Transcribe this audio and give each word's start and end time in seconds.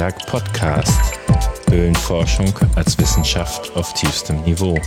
Antiberg 0.00 0.26
Podcast. 0.28 0.98
Höhlenforschung 1.68 2.54
als 2.74 2.96
Wissenschaft 2.96 3.76
auf 3.76 3.92
tiefstem 3.92 4.40
Niveau. 4.44 4.80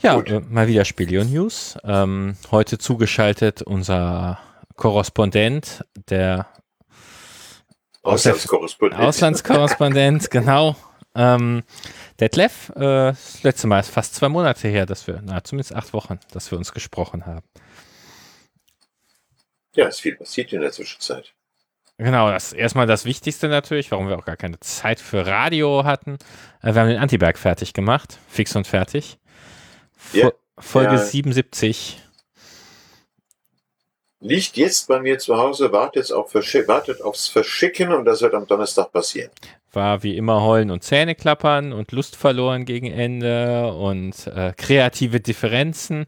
Ja, 0.00 0.20
äh, 0.20 0.40
mal 0.48 0.68
wieder 0.68 0.84
Spelio 0.84 1.24
News. 1.24 1.76
Ähm, 1.82 2.36
heute 2.52 2.78
zugeschaltet 2.78 3.62
unser 3.62 4.38
Korrespondent, 4.76 5.84
der 6.08 6.46
Auslandskorrespondent. 8.02 9.02
Auslandskorrespondent, 9.02 10.30
genau. 10.30 10.76
Ähm, 11.16 11.64
Detlef, 12.20 12.70
äh, 12.70 13.12
das 13.12 13.42
letzte 13.42 13.66
Mal 13.66 13.80
ist 13.80 13.90
fast 13.90 14.14
zwei 14.14 14.28
Monate 14.28 14.68
her, 14.68 14.86
dass 14.86 15.06
wir, 15.06 15.20
na, 15.22 15.42
zumindest 15.44 15.74
acht 15.74 15.92
Wochen, 15.92 16.18
dass 16.32 16.50
wir 16.50 16.58
uns 16.58 16.72
gesprochen 16.72 17.26
haben. 17.26 17.46
Ja, 19.74 19.86
ist 19.86 20.00
viel 20.00 20.16
passiert 20.16 20.52
in 20.52 20.60
der 20.60 20.72
Zwischenzeit. 20.72 21.32
Genau, 21.98 22.30
das 22.30 22.48
ist 22.48 22.52
erstmal 22.52 22.86
das 22.86 23.04
Wichtigste 23.04 23.48
natürlich, 23.48 23.90
warum 23.90 24.08
wir 24.08 24.16
auch 24.16 24.24
gar 24.24 24.36
keine 24.36 24.58
Zeit 24.60 25.00
für 25.00 25.26
Radio 25.26 25.84
hatten. 25.84 26.18
Äh, 26.62 26.74
wir 26.74 26.80
haben 26.80 26.88
den 26.88 26.98
Antiberg 26.98 27.38
fertig 27.38 27.72
gemacht, 27.72 28.18
fix 28.28 28.54
und 28.56 28.66
fertig. 28.66 29.18
Ja, 30.12 30.32
Folge 30.58 30.94
ja. 30.94 30.98
77. 30.98 32.02
Liegt 34.20 34.56
jetzt 34.56 34.88
bei 34.88 34.98
mir 34.98 35.18
zu 35.18 35.36
Hause, 35.36 35.70
wartet, 35.70 36.10
auf 36.10 36.34
wartet 36.34 37.02
aufs 37.02 37.28
Verschicken 37.28 37.92
und 37.92 38.04
das 38.04 38.20
wird 38.20 38.34
am 38.34 38.46
Donnerstag 38.46 38.90
passieren. 38.90 39.30
War 39.72 40.02
wie 40.02 40.16
immer 40.16 40.42
Heulen 40.42 40.70
und 40.70 40.82
Zähne 40.82 41.14
klappern 41.14 41.72
und 41.72 41.92
Lust 41.92 42.16
verloren 42.16 42.64
gegen 42.64 42.90
Ende 42.90 43.72
und 43.72 44.26
äh, 44.28 44.52
kreative 44.56 45.20
Differenzen. 45.20 46.06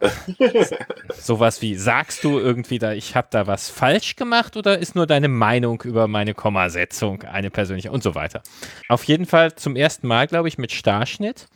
Sowas 1.14 1.62
wie, 1.62 1.74
sagst 1.74 2.22
du 2.24 2.38
irgendwie 2.38 2.78
da, 2.78 2.92
ich 2.92 3.16
habe 3.16 3.28
da 3.30 3.46
was 3.46 3.70
falsch 3.70 4.16
gemacht 4.16 4.56
oder 4.56 4.78
ist 4.78 4.94
nur 4.94 5.06
deine 5.06 5.28
Meinung 5.28 5.80
über 5.82 6.06
meine 6.06 6.34
Kommasetzung 6.34 7.22
eine 7.22 7.50
persönliche 7.50 7.90
und 7.90 8.02
so 8.02 8.14
weiter. 8.14 8.42
Auf 8.88 9.04
jeden 9.04 9.26
Fall 9.26 9.54
zum 9.54 9.76
ersten 9.76 10.06
Mal, 10.06 10.26
glaube 10.26 10.48
ich, 10.48 10.58
mit 10.58 10.72
Starschnitt. 10.72 11.48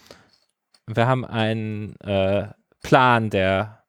Wir 0.87 1.07
haben 1.07 1.25
einen 1.25 1.97
äh, 2.01 2.49
Plan, 2.83 3.31
der 3.31 3.85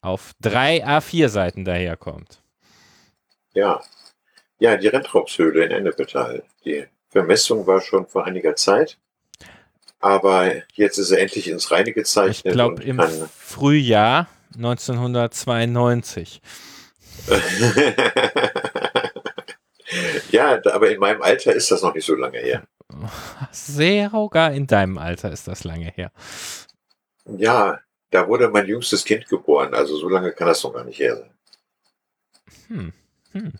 auf 0.00 0.32
drei 0.40 0.84
A4-Seiten 0.84 1.64
daherkommt. 1.64 2.42
Ja. 3.54 3.80
Ja, 4.62 4.76
die 4.76 4.86
Rentropshöhle 4.86 5.64
in 5.64 5.72
Ennepetal. 5.72 6.44
Die 6.64 6.86
Vermessung 7.08 7.66
war 7.66 7.80
schon 7.80 8.06
vor 8.06 8.26
einiger 8.26 8.54
Zeit. 8.54 8.96
Aber 9.98 10.52
jetzt 10.74 10.98
ist 10.98 11.10
er 11.10 11.18
endlich 11.18 11.48
ins 11.48 11.72
Reine 11.72 11.88
Ich 11.88 11.96
gezeichnet. 11.96 12.54
glaube 12.54 12.74
und 12.74 12.84
im 12.84 13.00
Frühjahr 13.36 14.28
1992. 14.54 16.40
ja, 20.30 20.60
aber 20.64 20.90
in 20.92 21.00
meinem 21.00 21.22
Alter 21.22 21.52
ist 21.52 21.72
das 21.72 21.82
noch 21.82 21.96
nicht 21.96 22.06
so 22.06 22.14
lange 22.14 22.38
her. 22.38 22.62
Sehr 23.50 24.10
sogar 24.10 24.52
in 24.52 24.68
deinem 24.68 24.96
Alter 24.96 25.32
ist 25.32 25.48
das 25.48 25.64
lange 25.64 25.90
her. 25.90 26.12
Ja, 27.24 27.80
da 28.10 28.28
wurde 28.28 28.48
mein 28.48 28.68
jüngstes 28.68 29.04
Kind 29.04 29.26
geboren. 29.26 29.74
Also 29.74 29.96
so 29.96 30.08
lange 30.08 30.30
kann 30.30 30.46
das 30.46 30.62
noch 30.62 30.72
gar 30.72 30.84
nicht 30.84 31.00
her 31.00 31.16
sein. 31.16 31.30
Hm. 32.68 32.92
Hm. 33.32 33.54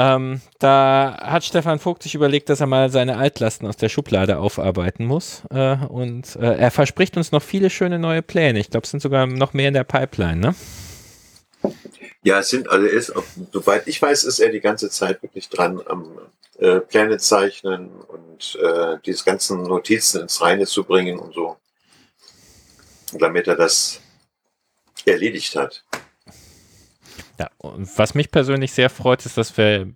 Ähm, 0.00 0.40
da 0.58 1.18
hat 1.20 1.44
Stefan 1.44 1.78
Vogt 1.78 2.02
sich 2.02 2.14
überlegt, 2.14 2.48
dass 2.48 2.60
er 2.60 2.66
mal 2.66 2.88
seine 2.88 3.18
Altlasten 3.18 3.68
aus 3.68 3.76
der 3.76 3.90
Schublade 3.90 4.38
aufarbeiten 4.38 5.04
muss. 5.04 5.42
Äh, 5.50 5.76
und 5.76 6.36
äh, 6.36 6.56
er 6.56 6.70
verspricht 6.70 7.18
uns 7.18 7.32
noch 7.32 7.42
viele 7.42 7.68
schöne 7.68 7.98
neue 7.98 8.22
Pläne. 8.22 8.60
Ich 8.60 8.70
glaube, 8.70 8.84
es 8.84 8.92
sind 8.92 9.00
sogar 9.00 9.26
noch 9.26 9.52
mehr 9.52 9.68
in 9.68 9.74
der 9.74 9.84
Pipeline, 9.84 10.40
ne? 10.40 10.54
Ja, 12.22 12.38
es 12.38 12.48
sind 12.48 12.70
alle, 12.70 12.88
ist, 12.88 13.12
soweit 13.52 13.86
ich 13.88 14.00
weiß, 14.00 14.24
ist 14.24 14.38
er 14.38 14.48
die 14.48 14.60
ganze 14.60 14.88
Zeit 14.88 15.22
wirklich 15.22 15.50
dran 15.50 15.82
am 15.86 16.18
äh, 16.58 16.80
Pläne 16.80 17.18
zeichnen 17.18 17.90
und 17.90 18.58
äh, 18.62 18.96
diese 19.04 19.24
ganzen 19.24 19.64
Notizen 19.64 20.22
ins 20.22 20.40
Reine 20.40 20.64
zu 20.64 20.82
bringen 20.82 21.18
und 21.18 21.34
so. 21.34 21.58
Damit 23.18 23.48
er 23.48 23.56
das 23.56 24.00
erledigt 25.04 25.54
hat. 25.56 25.84
Ja, 27.40 27.48
und 27.56 27.88
was 27.96 28.14
mich 28.14 28.30
persönlich 28.30 28.72
sehr 28.72 28.90
freut, 28.90 29.24
ist, 29.24 29.38
dass 29.38 29.56
wir 29.56 29.90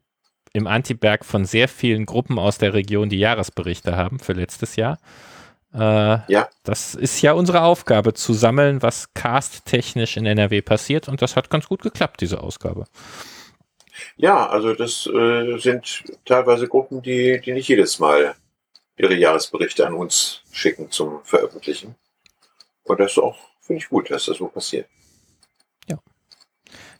im 0.54 0.66
Antiberg 0.66 1.26
von 1.26 1.44
sehr 1.44 1.68
vielen 1.68 2.06
Gruppen 2.06 2.38
aus 2.38 2.56
der 2.56 2.72
Region 2.72 3.10
die 3.10 3.18
Jahresberichte 3.18 3.98
haben 3.98 4.18
für 4.18 4.32
letztes 4.32 4.76
Jahr. 4.76 4.98
Äh, 5.74 6.20
Ja. 6.32 6.48
Das 6.62 6.94
ist 6.94 7.20
ja 7.20 7.32
unsere 7.32 7.60
Aufgabe, 7.60 8.14
zu 8.14 8.32
sammeln, 8.32 8.80
was 8.80 9.12
cast-technisch 9.12 10.16
in 10.16 10.24
NRW 10.24 10.62
passiert. 10.62 11.06
Und 11.06 11.20
das 11.20 11.36
hat 11.36 11.50
ganz 11.50 11.68
gut 11.68 11.82
geklappt, 11.82 12.22
diese 12.22 12.40
Ausgabe. 12.42 12.86
Ja, 14.16 14.48
also 14.48 14.72
das 14.72 15.06
äh, 15.06 15.58
sind 15.58 16.02
teilweise 16.24 16.66
Gruppen, 16.66 17.02
die, 17.02 17.42
die 17.44 17.52
nicht 17.52 17.68
jedes 17.68 17.98
Mal 17.98 18.36
ihre 18.96 19.14
Jahresberichte 19.14 19.86
an 19.86 19.92
uns 19.92 20.40
schicken 20.50 20.90
zum 20.90 21.22
Veröffentlichen. 21.24 21.94
Und 22.84 23.00
das 23.00 23.12
ist 23.12 23.18
auch, 23.18 23.36
finde 23.60 23.82
ich 23.82 23.90
gut, 23.90 24.10
dass 24.10 24.24
das 24.24 24.38
so 24.38 24.48
passiert. 24.48 24.88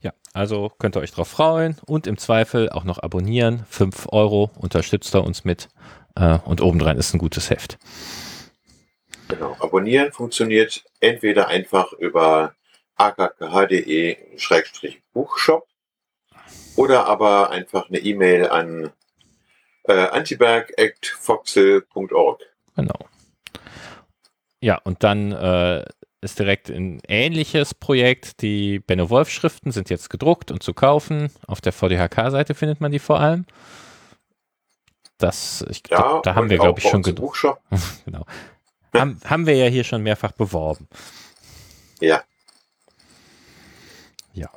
Ja, 0.05 0.13
also 0.35 0.71
könnt 0.79 0.95
ihr 0.97 1.01
euch 1.01 1.13
drauf 1.13 1.29
freuen 1.29 1.79
und 1.87 2.07
im 2.07 2.19
Zweifel 2.19 2.69
auch 2.69 2.85
noch 2.85 2.99
abonnieren. 2.99 3.65
5 3.71 4.09
Euro 4.13 4.51
unterstützt 4.59 5.15
er 5.15 5.25
uns 5.25 5.47
mit. 5.47 5.71
Äh, 6.15 6.41
und 6.45 6.61
obendrein 6.61 6.99
ist 6.99 7.15
ein 7.15 7.19
gutes 7.19 7.49
Heft. 7.49 7.79
Genau. 9.29 9.57
Abonnieren 9.61 10.13
funktioniert 10.13 10.85
entweder 11.01 11.49
einfach 11.49 11.95
über 11.95 12.55
akkh.de-buchshop 12.97 15.67
oder 16.77 17.07
aber 17.07 17.51
einfach 17.51 17.89
eine 17.89 17.99
E-Mail 17.99 18.51
an 18.51 18.93
äh, 19.85 20.09
antiberg.foxel.org. 20.09 22.43
Genau. 22.77 23.09
Ja, 24.61 24.79
und 24.85 25.03
dann 25.03 25.33
äh, 25.33 25.87
ist 26.25 26.39
direkt 26.39 26.71
ein 26.71 27.01
ähnliches 27.07 27.75
Projekt. 27.75 28.41
Die 28.43 28.79
Benno 28.81 29.11
Wolf 29.11 29.31
Schriften 29.31 29.71
sind 29.73 29.91
jetzt 29.91 30.11
gedruckt 30.11 30.51
und 30.51 30.63
zu 30.63 30.75
kaufen. 30.75 31.31
Auf 31.47 31.61
der 31.61 31.73
VDHK-Seite 31.73 32.55
findet 32.55 32.81
man 32.81 32.91
die 32.93 32.99
vor 32.99 33.21
allem. 33.21 33.45
Das, 35.19 35.65
ich, 35.71 35.83
Ja, 35.91 35.99
da, 35.99 36.21
da 36.23 36.35
haben 36.35 36.51
wir, 36.51 36.59
glaube 36.59 36.81
ich, 36.81 36.89
schon 36.89 37.03
gedruckt. 37.03 37.45
Genau. 38.05 38.27
Haben, 38.93 39.21
haben 39.25 39.47
wir 39.47 39.57
ja 39.57 39.67
hier 39.67 39.83
schon 39.85 40.03
mehrfach 40.03 40.33
beworben. 40.33 40.89
Ja. 42.01 42.23
Ja, 44.33 44.49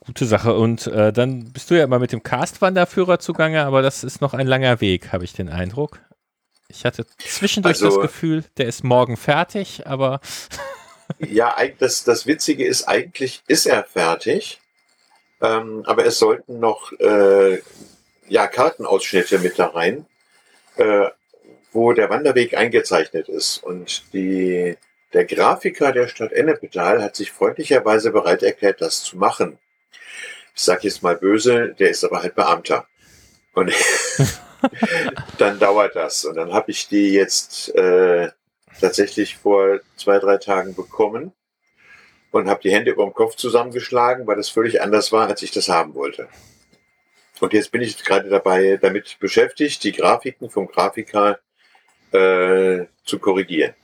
gute 0.00 0.26
Sache. 0.26 0.54
Und 0.54 0.86
äh, 0.86 1.12
dann 1.12 1.52
bist 1.52 1.70
du 1.70 1.74
ja 1.78 1.84
immer 1.84 1.98
mit 1.98 2.12
dem 2.12 2.22
Cast-Wanderführer 2.22 3.18
zugange, 3.20 3.64
aber 3.64 3.80
das 3.82 4.04
ist 4.04 4.20
noch 4.20 4.34
ein 4.34 4.46
langer 4.46 4.80
Weg, 4.80 5.12
habe 5.12 5.24
ich 5.24 5.32
den 5.32 5.48
Eindruck. 5.48 6.00
Ich 6.68 6.84
hatte 6.84 7.06
zwischendurch 7.18 7.82
Also- 7.82 7.96
das 7.96 8.02
Gefühl, 8.02 8.44
der 8.58 8.66
ist 8.66 8.84
morgen 8.84 9.16
fertig, 9.16 9.86
aber 9.86 10.20
Ja, 11.18 11.56
das, 11.78 12.04
das 12.04 12.26
Witzige 12.26 12.64
ist, 12.64 12.84
eigentlich 12.84 13.42
ist 13.46 13.66
er 13.66 13.84
fertig, 13.84 14.60
ähm, 15.40 15.82
aber 15.86 16.04
es 16.04 16.18
sollten 16.18 16.60
noch 16.60 16.92
äh, 17.00 17.60
ja, 18.28 18.46
Kartenausschnitte 18.46 19.38
mit 19.38 19.58
da 19.58 19.66
rein, 19.66 20.06
äh, 20.76 21.08
wo 21.72 21.92
der 21.92 22.10
Wanderweg 22.10 22.56
eingezeichnet 22.56 23.28
ist. 23.28 23.58
Und 23.58 24.12
die, 24.12 24.76
der 25.12 25.24
Grafiker 25.24 25.92
der 25.92 26.08
Stadt 26.08 26.32
Ennepetal 26.32 27.02
hat 27.02 27.16
sich 27.16 27.32
freundlicherweise 27.32 28.10
bereit 28.12 28.42
erklärt, 28.42 28.80
das 28.80 29.02
zu 29.02 29.16
machen. 29.16 29.58
Ich 30.54 30.62
sage 30.62 30.80
jetzt 30.84 31.02
mal 31.02 31.16
böse, 31.16 31.74
der 31.78 31.90
ist 31.90 32.04
aber 32.04 32.22
halt 32.22 32.34
Beamter. 32.34 32.86
Und 33.54 33.72
dann 35.38 35.58
dauert 35.58 35.96
das. 35.96 36.24
Und 36.24 36.36
dann 36.36 36.52
habe 36.52 36.70
ich 36.70 36.88
die 36.88 37.12
jetzt 37.12 37.74
äh, 37.74 38.30
tatsächlich 38.80 39.36
vor 39.36 39.80
zwei, 39.96 40.18
drei 40.18 40.36
Tagen 40.36 40.74
bekommen 40.74 41.32
und 42.30 42.48
habe 42.48 42.62
die 42.62 42.72
Hände 42.72 42.90
über 42.92 43.04
dem 43.04 43.14
Kopf 43.14 43.36
zusammengeschlagen, 43.36 44.26
weil 44.26 44.36
das 44.36 44.48
völlig 44.48 44.82
anders 44.82 45.12
war, 45.12 45.28
als 45.28 45.42
ich 45.42 45.50
das 45.50 45.68
haben 45.68 45.94
wollte. 45.94 46.28
Und 47.40 47.52
jetzt 47.52 47.72
bin 47.72 47.80
ich 47.80 48.02
gerade 48.04 48.28
dabei, 48.28 48.78
damit 48.80 49.18
beschäftigt, 49.18 49.82
die 49.84 49.92
Grafiken 49.92 50.50
vom 50.50 50.66
Grafiker 50.68 51.38
äh, 52.12 52.84
zu 53.04 53.18
korrigieren. 53.18 53.74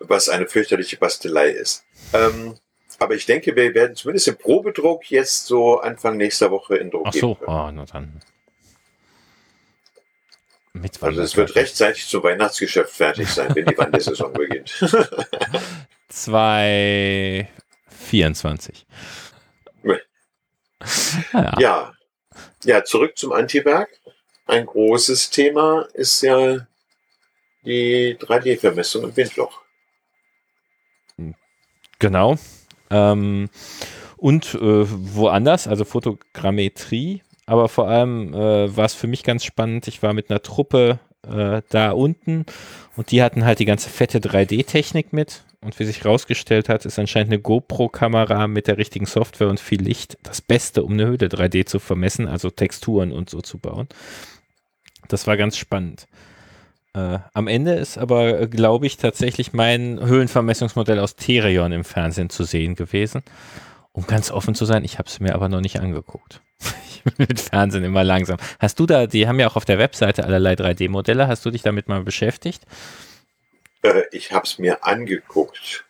Was 0.00 0.28
eine 0.28 0.48
fürchterliche 0.48 0.96
Bastelei 0.96 1.50
ist. 1.50 1.84
Ähm, 2.12 2.56
aber 2.98 3.14
ich 3.14 3.24
denke, 3.24 3.54
wir 3.54 3.74
werden 3.74 3.94
zumindest 3.94 4.28
im 4.28 4.36
Probedruck 4.36 5.10
jetzt 5.10 5.46
so 5.46 5.78
Anfang 5.80 6.16
nächster 6.16 6.50
Woche 6.50 6.76
in 6.76 6.90
Druck 6.90 7.06
ach 7.06 7.12
gehen 7.12 7.20
so, 7.20 7.34
können. 7.34 7.48
oh, 7.48 7.70
na 7.72 7.84
dann. 7.84 8.20
Mit 10.72 11.02
Also 11.02 11.22
es 11.22 11.36
wird 11.36 11.56
rechtzeitig 11.56 12.06
zum 12.06 12.22
Weihnachtsgeschäft 12.22 12.92
fertig 12.92 13.28
sein, 13.28 13.52
wenn 13.54 13.66
die 13.66 13.76
Wandersaison 13.76 14.32
beginnt. 14.38 14.72
224. 16.08 18.86
Ja. 21.32 21.58
Ja. 21.58 21.92
Ja, 22.64 22.84
zurück 22.84 23.16
zum 23.16 23.32
Antiberg. 23.32 23.88
Ein 24.46 24.66
großes 24.66 25.30
Thema 25.30 25.88
ist 25.94 26.20
ja 26.22 26.66
die 27.64 28.16
3D-Vermessung 28.18 29.04
im 29.04 29.16
Windloch. 29.16 29.62
Genau. 31.98 32.36
Ähm, 32.90 33.48
und 34.16 34.54
äh, 34.54 34.58
woanders, 34.60 35.68
also 35.68 35.84
Fotogrammetrie, 35.84 37.22
aber 37.50 37.68
vor 37.68 37.88
allem 37.88 38.32
äh, 38.32 38.76
war 38.76 38.84
es 38.84 38.94
für 38.94 39.08
mich 39.08 39.24
ganz 39.24 39.44
spannend. 39.44 39.88
Ich 39.88 40.04
war 40.04 40.12
mit 40.12 40.30
einer 40.30 40.40
Truppe 40.40 41.00
äh, 41.26 41.62
da 41.68 41.90
unten 41.90 42.46
und 42.96 43.10
die 43.10 43.24
hatten 43.24 43.44
halt 43.44 43.58
die 43.58 43.64
ganze 43.64 43.90
fette 43.90 44.20
3D-Technik 44.20 45.12
mit. 45.12 45.42
Und 45.60 45.76
wie 45.80 45.84
sich 45.84 46.04
herausgestellt 46.04 46.68
hat, 46.68 46.86
ist 46.86 47.00
anscheinend 47.00 47.32
eine 47.32 47.42
GoPro-Kamera 47.42 48.46
mit 48.46 48.68
der 48.68 48.78
richtigen 48.78 49.04
Software 49.04 49.48
und 49.48 49.58
viel 49.58 49.82
Licht 49.82 50.16
das 50.22 50.40
Beste, 50.40 50.84
um 50.84 50.92
eine 50.92 51.06
Höhle 51.06 51.26
3D 51.26 51.66
zu 51.66 51.80
vermessen, 51.80 52.28
also 52.28 52.50
Texturen 52.50 53.10
und 53.10 53.28
so 53.28 53.40
zu 53.40 53.58
bauen. 53.58 53.88
Das 55.08 55.26
war 55.26 55.36
ganz 55.36 55.56
spannend. 55.56 56.06
Äh, 56.94 57.18
am 57.34 57.48
Ende 57.48 57.74
ist 57.74 57.98
aber, 57.98 58.46
glaube 58.46 58.86
ich, 58.86 58.96
tatsächlich 58.96 59.52
mein 59.52 59.98
Höhlenvermessungsmodell 59.98 61.00
aus 61.00 61.16
Therion 61.16 61.72
im 61.72 61.82
Fernsehen 61.82 62.30
zu 62.30 62.44
sehen 62.44 62.76
gewesen. 62.76 63.22
Um 63.90 64.06
ganz 64.06 64.30
offen 64.30 64.54
zu 64.54 64.66
sein, 64.66 64.84
ich 64.84 64.98
habe 64.98 65.08
es 65.08 65.18
mir 65.18 65.34
aber 65.34 65.48
noch 65.48 65.60
nicht 65.60 65.80
angeguckt. 65.80 66.42
ich 67.04 67.14
bin 67.16 67.26
mit 67.28 67.40
Fernsehen 67.40 67.84
immer 67.84 68.04
langsam. 68.04 68.38
Hast 68.58 68.78
du 68.78 68.86
da, 68.86 69.06
die 69.06 69.26
haben 69.26 69.38
ja 69.40 69.48
auch 69.48 69.56
auf 69.56 69.64
der 69.64 69.78
Webseite 69.78 70.24
allerlei 70.24 70.54
3D-Modelle, 70.54 71.28
hast 71.28 71.44
du 71.44 71.50
dich 71.50 71.62
damit 71.62 71.88
mal 71.88 72.02
beschäftigt? 72.02 72.62
Äh, 73.82 74.02
ich 74.12 74.32
habe 74.32 74.44
es 74.44 74.58
mir 74.58 74.84
angeguckt. 74.84 75.84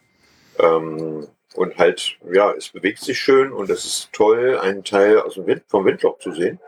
Ähm, 0.59 1.27
und 1.55 1.79
halt, 1.79 2.17
ja, 2.33 2.53
es 2.53 2.69
bewegt 2.69 3.01
sich 3.01 3.19
schön 3.19 3.53
und 3.53 3.71
es 3.71 3.85
ist 3.85 4.13
toll, 4.13 4.59
einen 4.59 4.85
Teil 4.85 5.19
aus 5.19 5.35
dem 5.35 5.47
Wind, 5.47 5.63
vom 5.67 5.85
Windloch 5.85 6.19
zu 6.19 6.33
sehen. 6.33 6.61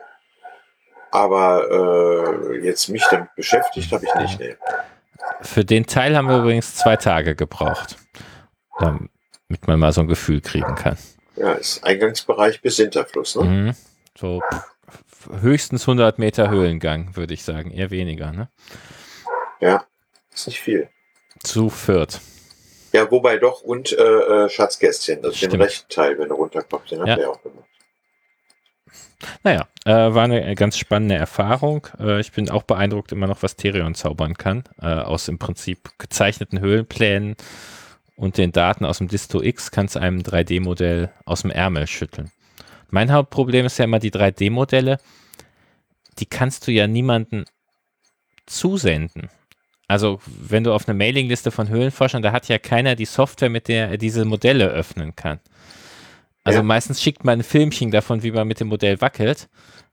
Aber 1.13 2.51
äh, 2.51 2.65
jetzt 2.65 2.89
mich 2.89 3.05
damit 3.11 3.35
beschäftigt 3.37 3.93
habe 3.93 4.05
ich 4.05 4.15
nicht. 4.15 4.41
Nee. 4.41 4.57
Für 5.43 5.65
den 5.65 5.87
Teil 5.87 6.17
haben 6.17 6.29
wir 6.29 6.39
übrigens 6.39 6.75
zwei 6.75 6.97
Tage 6.97 7.37
gebraucht, 7.37 7.97
damit 8.81 9.11
man 9.67 9.79
mal 9.79 9.93
so 9.93 10.01
ein 10.01 10.09
Gefühl 10.09 10.41
kriegen 10.41 10.75
kann. 10.75 10.97
Ja, 11.37 11.53
ist 11.53 11.85
Eingangsbereich 11.85 12.61
bis 12.61 12.77
Hinterfluss, 12.77 13.37
ne? 13.37 13.45
Mhm. 13.45 13.75
So 14.19 14.41
höchstens 15.41 15.83
100 15.83 16.19
Meter 16.19 16.51
Höhlengang, 16.51 17.17
würde 17.17 17.35
ich 17.35 17.45
sagen, 17.45 17.71
eher 17.71 17.91
weniger, 17.91 18.33
ne? 18.33 18.49
Ja, 19.61 19.85
ist 20.33 20.47
nicht 20.47 20.61
viel. 20.61 20.89
Zu 21.43 21.71
viert. 21.71 22.21
Ja, 22.93 23.11
wobei 23.11 23.39
doch 23.39 23.63
und 23.63 23.93
äh, 23.93 24.03
äh 24.03 24.49
Schatzgästchen, 24.49 25.23
das 25.23 25.35
ist 25.35 25.53
den 25.53 25.61
rechten 25.61 25.89
Teil, 25.89 26.19
wenn 26.19 26.29
du 26.29 26.35
runterkommst, 26.35 26.91
den 26.91 27.07
ja. 27.07 27.13
hat 27.13 27.19
er 27.21 27.31
auch 27.31 27.43
gemacht. 27.43 27.67
Naja, 29.45 29.69
äh, 29.85 30.15
war 30.15 30.25
eine 30.25 30.55
ganz 30.57 30.77
spannende 30.77 31.15
Erfahrung. 31.15 31.87
Äh, 31.99 32.21
ich 32.21 32.33
bin 32.33 32.51
auch 32.51 32.65
beeindruckt 32.65 33.13
immer 33.13 33.27
noch, 33.27 33.43
was 33.43 33.57
Therion 33.57 33.95
zaubern 33.95 34.35
kann. 34.35 34.65
Äh, 34.81 34.87
aus 34.87 35.29
im 35.29 35.39
Prinzip 35.39 35.91
gezeichneten 35.99 36.61
Höhlenplänen 36.61 37.37
und 38.17 38.37
den 38.37 38.53
Daten 38.53 38.85
aus 38.85 38.99
dem 38.99 39.09
Disto 39.09 39.41
X 39.43 39.71
kann 39.71 39.87
es 39.87 39.97
einem 39.97 40.21
3D-Modell 40.21 41.11
aus 41.25 41.43
dem 41.43 41.51
Ärmel 41.51 41.87
schütteln. 41.87 42.31
Mein 42.93 43.11
Hauptproblem 43.11 43.65
ist 43.65 43.79
ja 43.79 43.87
immer 43.87 43.99
die 43.99 44.13
3D-Modelle. 44.13 44.99
Die 46.19 46.27
kannst 46.27 46.67
du 46.67 46.73
ja 46.73 46.87
niemanden 46.87 47.47
zusenden. 48.45 49.31
Also, 49.89 50.21
wenn 50.27 50.63
du 50.63 50.75
auf 50.75 50.87
eine 50.87 50.97
Mailingliste 50.97 51.51
von 51.51 51.71
Höhlenforschern, 51.71 52.23
da 52.23 52.33
hat 52.33 52.49
ja 52.49 52.59
keiner 52.59 52.95
die 52.95 53.07
Software, 53.07 53.49
mit 53.49 53.69
der 53.69 53.89
er 53.89 53.97
diese 53.97 54.27
Modelle 54.27 54.69
öffnen 54.69 55.17
kann. 55.17 55.41
Also 56.45 56.59
ja. 56.59 56.63
meistens 56.63 57.01
schickt 57.01 57.25
man 57.25 57.39
ein 57.41 57.45
Filmchen 57.45 57.91
davon, 57.91 58.23
wie 58.23 58.33
man 58.33 58.47
mit 58.47 58.61
dem 58.61 58.69
Modell 58.69 59.01
wackelt, 59.01 59.49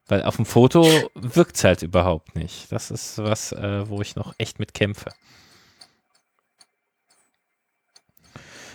weil 0.06 0.22
auf 0.22 0.36
dem 0.36 0.44
Foto 0.44 0.84
wirkt 1.14 1.56
es 1.56 1.64
halt 1.64 1.82
überhaupt 1.82 2.34
nicht. 2.34 2.70
Das 2.70 2.90
ist 2.90 3.18
was, 3.18 3.52
äh, 3.52 3.88
wo 3.88 4.02
ich 4.02 4.16
noch 4.16 4.34
echt 4.36 4.58
mit 4.58 4.74
kämpfe. 4.74 5.10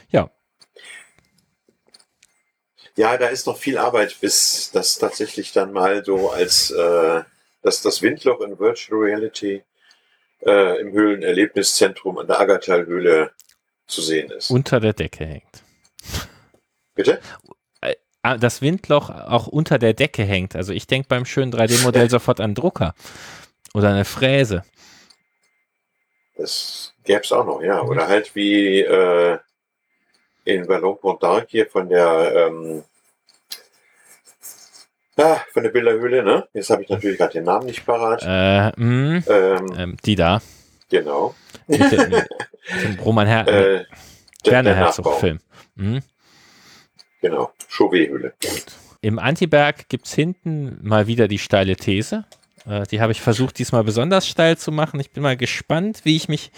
Ja. 0.10 0.32
Ja, 2.98 3.18
da 3.18 3.28
ist 3.28 3.48
noch 3.48 3.58
viel 3.58 3.78
Arbeit, 3.78 4.18
bis 4.22 4.72
das 4.72 4.98
tatsächlich 4.98 5.52
dann 5.52 5.74
mal 5.74 6.04
so 6.06 6.30
als 6.30 6.72
äh, 6.72 7.24
dass 7.62 7.82
das 7.82 8.02
Windloch 8.02 8.42
in 8.42 8.60
Virtual 8.60 9.02
Reality 9.02 9.64
äh, 10.46 10.80
im 10.80 10.92
Höhlenerlebniszentrum 10.92 12.20
an 12.20 12.28
der 12.28 12.40
Agatal-Höhle 12.40 13.32
zu 13.88 14.02
sehen 14.02 14.30
ist. 14.32 14.52
Unter 14.52 14.80
der 14.80 14.94
Decke 14.94 15.26
hängt. 15.26 15.64
Bitte? 16.94 17.20
Ah, 18.26 18.38
das 18.38 18.64
Windloch 18.64 19.12
auch 19.12 19.46
unter 19.46 19.78
der 19.78 19.94
Decke 19.94 20.24
hängt. 20.24 20.56
Also 20.56 20.74
ich 20.74 20.88
denke 20.88 21.08
beim 21.08 21.26
schönen 21.26 21.54
3D-Modell 21.54 22.10
sofort 22.10 22.40
an 22.40 22.56
Drucker 22.56 22.96
oder 23.76 23.90
eine 23.90 24.04
Fräse. 24.04 24.64
Das 26.36 26.94
gäbe 27.04 27.22
es 27.22 27.32
auch 27.32 27.46
noch, 27.46 27.62
ja. 27.62 27.84
Oder 27.84 28.08
halt 28.08 28.34
wie 28.36 28.82
äh, 28.82 29.38
in 30.46 30.66
Ballon 30.66 30.98
Pont 30.98 31.22
d'Arc 31.22 31.46
hier 31.50 31.68
von 31.68 31.90
der 31.90 32.48
ähm, 32.48 32.84
ah, 35.18 35.40
von 35.52 35.64
der 35.64 35.72
Bilderhöhle, 35.72 36.24
ne? 36.24 36.48
Jetzt 36.54 36.70
habe 36.70 36.84
ich 36.84 36.90
natürlich 36.90 37.18
gerade 37.18 37.34
den 37.34 37.44
Namen 37.44 37.66
nicht 37.66 37.86
parat. 37.86 38.22
Äh, 38.24 38.72
mh, 38.82 39.24
ähm, 39.28 39.76
ähm, 39.78 39.98
die 40.06 40.16
da. 40.16 40.42
Genau. 40.90 41.36
Roman 43.04 43.28
Her 43.28 43.48
äh, 43.48 43.86
Werner 44.50 44.76
Herzog-Film. 44.76 45.40
Mhm. 45.76 46.02
Genau, 47.22 47.52
Chauvet-Höhle. 47.68 48.34
Im 49.02 49.20
Antiberg 49.20 49.90
gibt 49.90 50.06
es 50.06 50.14
hinten 50.14 50.78
mal 50.82 51.08
wieder 51.08 51.28
die 51.28 51.40
steile 51.40 51.76
These. 51.76 52.26
Äh, 52.68 52.84
die 52.84 53.02
habe 53.02 53.12
ich 53.12 53.22
versucht, 53.22 53.58
diesmal 53.58 53.84
besonders 53.84 54.28
steil 54.28 54.58
zu 54.58 54.72
machen. 54.72 55.00
Ich 55.00 55.12
bin 55.12 55.24
mal 55.24 55.38
gespannt, 55.38 56.02
wie 56.04 56.16
ich 56.16 56.30
mich 56.30 56.52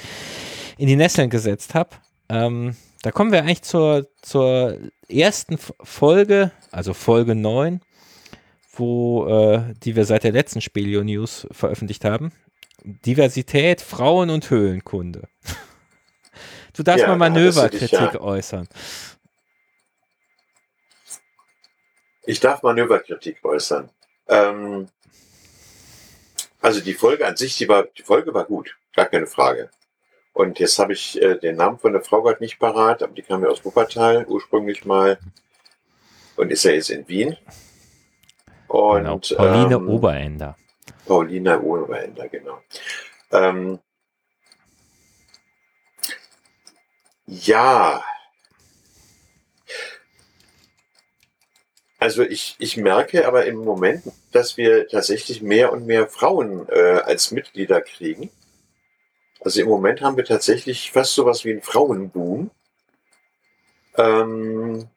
in 0.78 0.88
die 0.88 0.96
Nesseln 0.96 1.30
gesetzt 1.30 1.74
habe. 1.74 1.92
Ähm, 2.30 2.76
da 3.08 3.12
kommen 3.12 3.32
wir 3.32 3.40
eigentlich 3.40 3.62
zur, 3.62 4.06
zur 4.22 4.78
ersten 5.08 5.58
Folge, 5.58 6.52
also 6.72 6.94
Folge 6.94 7.36
9, 7.36 7.80
wo, 8.74 9.26
äh, 9.28 9.74
die 9.82 9.96
wir 9.96 10.04
seit 10.04 10.26
der 10.26 10.34
letzten 10.34 10.60
Spelio 10.60 11.06
News 11.06 11.48
veröffentlicht 11.52 12.04
haben. 12.04 12.34
Diversität, 12.84 13.80
Frauen 13.80 14.30
und 14.30 14.50
Höhlenkunde. 14.50 15.30
Du 16.74 16.84
darfst 16.84 17.02
ja, 17.02 17.08
mal 17.08 17.18
Manöverkritik 17.18 17.92
ja. 17.92 18.22
äußern. 18.22 18.68
Ich 22.28 22.40
darf 22.40 22.62
Manöverkritik 22.62 23.44
äußern. 23.44 23.90
Ähm, 24.28 24.88
also 26.62 26.82
die 26.82 26.94
Folge 26.94 27.26
an 27.26 27.36
sich, 27.36 27.58
die, 27.58 27.68
war, 27.68 27.86
die 27.98 28.04
Folge 28.04 28.32
war 28.32 28.46
gut, 28.46 28.78
gar 28.94 29.08
keine 29.08 29.26
Frage. 29.26 29.72
Und 30.38 30.60
jetzt 30.60 30.78
habe 30.78 30.94
ich 30.94 31.20
äh, 31.20 31.36
den 31.36 31.56
Namen 31.56 31.80
von 31.80 31.94
der 31.94 32.04
Frau 32.04 32.22
gerade 32.22 32.44
nicht 32.44 32.60
parat, 32.60 33.02
aber 33.02 33.12
die 33.12 33.24
kam 33.24 33.42
ja 33.42 33.50
aus 33.50 33.66
Wuppertal 33.66 34.24
ursprünglich 34.28 34.86
mal 34.86 35.18
und 36.36 36.52
ist 36.52 36.64
ja 36.64 36.74
jetzt 36.74 36.92
in 36.92 37.08
Wien. 37.08 37.36
Und, 38.68 38.98
genau. 38.98 39.20
Pauline 39.36 39.76
ähm, 39.78 39.90
Oberender. 39.90 40.56
Pauline 41.08 41.60
Oberender, 41.60 42.28
genau. 42.30 42.60
Ähm, 43.32 43.80
ja, 47.26 48.04
Also 51.98 52.22
ich, 52.22 52.56
ich 52.60 52.78
merke 52.78 53.28
aber 53.28 53.48
im 53.48 53.56
Moment, 53.56 54.04
dass 54.32 54.56
wir 54.56 54.88
tatsächlich 54.88 55.42
mehr 55.42 55.74
und 55.74 55.88
mehr 55.88 56.08
Frauen 56.08 56.70
äh, 56.70 57.00
als 57.04 57.32
Mitglieder 57.32 57.82
kriegen. 57.82 58.30
Also 59.42 59.62
im 59.62 59.68
Moment 59.68 60.02
haben 60.02 60.18
wir 60.18 60.26
tatsächlich 60.26 60.92
fast 60.92 61.14
sowas 61.14 61.46
wie 61.46 61.52
einen 61.52 61.62
Frauenboom. 61.62 62.52
Ähm, 63.96 64.88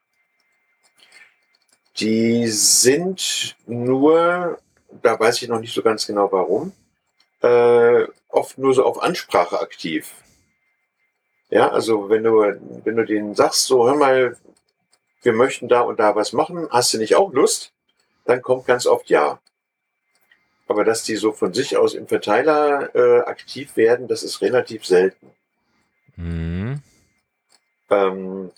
die 1.98 2.46
sind 2.48 3.56
nur, 3.66 4.58
da 5.02 5.18
weiß 5.18 5.42
ich 5.42 5.48
noch 5.48 5.60
nicht 5.60 5.74
so 5.74 5.82
ganz 5.82 6.06
genau 6.06 6.30
warum, 6.32 6.72
äh, 7.42 8.06
oft 8.28 8.58
nur 8.58 8.74
so 8.74 8.84
auf 8.84 9.02
Ansprache 9.02 9.60
aktiv. 9.60 10.12
Ja, 11.50 11.68
also 11.68 12.08
wenn 12.08 12.22
du, 12.22 12.40
wenn 12.84 12.96
du 12.96 13.04
denen 13.04 13.34
sagst, 13.34 13.66
so 13.66 13.86
hör 13.86 13.96
mal, 13.96 14.36
wir 15.22 15.32
möchten 15.32 15.68
da 15.68 15.80
und 15.80 15.98
da 16.00 16.14
was 16.14 16.32
machen, 16.32 16.68
hast 16.70 16.94
du 16.94 16.98
nicht 16.98 17.16
auch 17.16 17.32
Lust? 17.32 17.72
Dann 18.24 18.40
kommt 18.40 18.66
ganz 18.66 18.86
oft 18.86 19.10
ja. 19.10 19.40
Aber 20.70 20.84
dass 20.84 21.02
die 21.02 21.16
so 21.16 21.32
von 21.32 21.52
sich 21.52 21.76
aus 21.76 21.94
im 21.94 22.06
Verteiler 22.06 22.94
äh, 22.94 23.22
aktiv 23.22 23.76
werden, 23.76 24.06
das 24.06 24.22
ist 24.22 24.40
relativ 24.40 24.86
selten. 24.86 25.32
Mhm. 26.14 26.80
Ähm, 27.90 28.52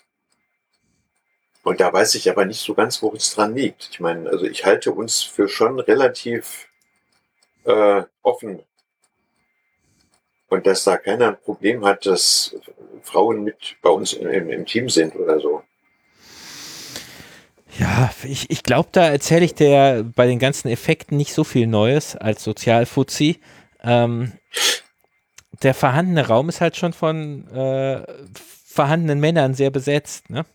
und 1.63 1.79
da 1.79 1.91
weiß 1.91 2.13
ich 2.13 2.29
aber 2.29 2.45
nicht 2.45 2.61
so 2.61 2.75
ganz, 2.75 3.01
wo 3.01 3.11
es 3.13 3.33
dran 3.33 3.55
liegt. 3.55 3.89
Ich 3.89 3.99
meine, 3.99 4.29
also 4.29 4.45
ich 4.45 4.63
halte 4.63 4.91
uns 4.91 5.23
für 5.23 5.49
schon 5.49 5.79
relativ 5.79 6.69
äh, 7.63 8.03
offen. 8.21 8.61
Und 10.49 10.67
dass 10.67 10.83
da 10.83 10.97
keiner 10.97 11.29
ein 11.29 11.41
Problem 11.41 11.83
hat, 11.83 12.05
dass 12.05 12.55
Frauen 13.01 13.43
mit 13.43 13.77
bei 13.81 13.89
uns 13.89 14.13
im, 14.13 14.51
im 14.51 14.65
Team 14.67 14.87
sind 14.87 15.15
oder 15.15 15.39
so. 15.39 15.62
Ja, 17.79 18.11
ich, 18.23 18.49
ich 18.49 18.63
glaube, 18.63 18.89
da 18.91 19.09
erzähle 19.09 19.45
ich 19.45 19.55
dir 19.55 20.05
bei 20.15 20.27
den 20.27 20.39
ganzen 20.39 20.67
Effekten 20.67 21.17
nicht 21.17 21.33
so 21.33 21.43
viel 21.43 21.65
Neues 21.67 22.15
als 22.15 22.43
Sozialfuzzi. 22.43 23.39
Ähm, 23.81 24.33
der 25.63 25.73
vorhandene 25.73 26.27
Raum 26.27 26.49
ist 26.49 26.61
halt 26.61 26.77
schon 26.77 26.93
von 26.93 27.47
äh, 27.49 28.03
vorhandenen 28.65 29.19
Männern 29.19 29.53
sehr 29.53 29.71
besetzt. 29.71 30.29
Ne? 30.29 30.45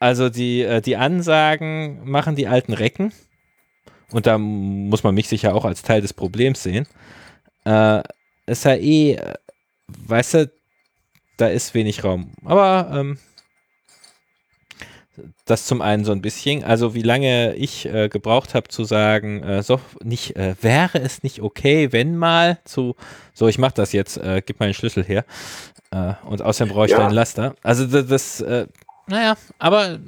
Also 0.00 0.28
die, 0.28 0.62
äh, 0.62 0.80
die 0.80 0.96
Ansagen 0.96 2.08
machen 2.08 2.34
die 2.34 2.48
alten 2.48 2.72
Recken. 2.72 3.12
Und 4.10 4.26
da 4.26 4.38
muss 4.38 5.04
man 5.04 5.14
mich 5.14 5.28
sicher 5.28 5.54
auch 5.54 5.64
als 5.64 5.82
Teil 5.82 6.00
des 6.00 6.12
Problems 6.12 6.62
sehen. 6.62 6.86
Äh, 7.64 8.02
ist 8.46 8.66
eh, 8.66 9.12
äh, 9.12 9.34
weißt 9.86 10.34
du, 10.34 10.52
da 11.36 11.46
ist 11.46 11.74
wenig 11.74 12.04
Raum. 12.04 12.32
Aber 12.44 12.90
ähm, 12.92 13.18
das 15.44 15.66
zum 15.66 15.82
einen 15.82 16.04
so 16.04 16.12
ein 16.12 16.22
bisschen. 16.22 16.64
Also 16.64 16.94
wie 16.94 17.02
lange 17.02 17.54
ich 17.54 17.86
äh, 17.86 18.08
gebraucht 18.08 18.54
habe 18.54 18.68
zu 18.68 18.84
sagen, 18.84 19.42
äh, 19.42 19.62
so 19.62 19.80
nicht 20.02 20.36
äh, 20.36 20.54
wäre 20.60 20.98
es 20.98 21.22
nicht 21.22 21.40
okay, 21.40 21.92
wenn 21.92 22.16
mal 22.16 22.58
zu 22.64 22.96
so 23.34 23.48
ich 23.48 23.58
mache 23.58 23.74
das 23.74 23.92
jetzt, 23.92 24.16
äh, 24.16 24.42
gib 24.44 24.60
meinen 24.60 24.74
Schlüssel 24.74 25.04
her 25.04 25.24
äh, 25.90 26.14
und 26.24 26.42
außerdem 26.42 26.72
brauche 26.72 26.86
ich 26.86 26.92
ja. 26.92 26.98
deinen 26.98 27.12
Laster. 27.12 27.54
Also 27.62 27.86
das, 28.02 28.40
äh, 28.40 28.66
naja, 29.06 29.36
aber 29.58 29.98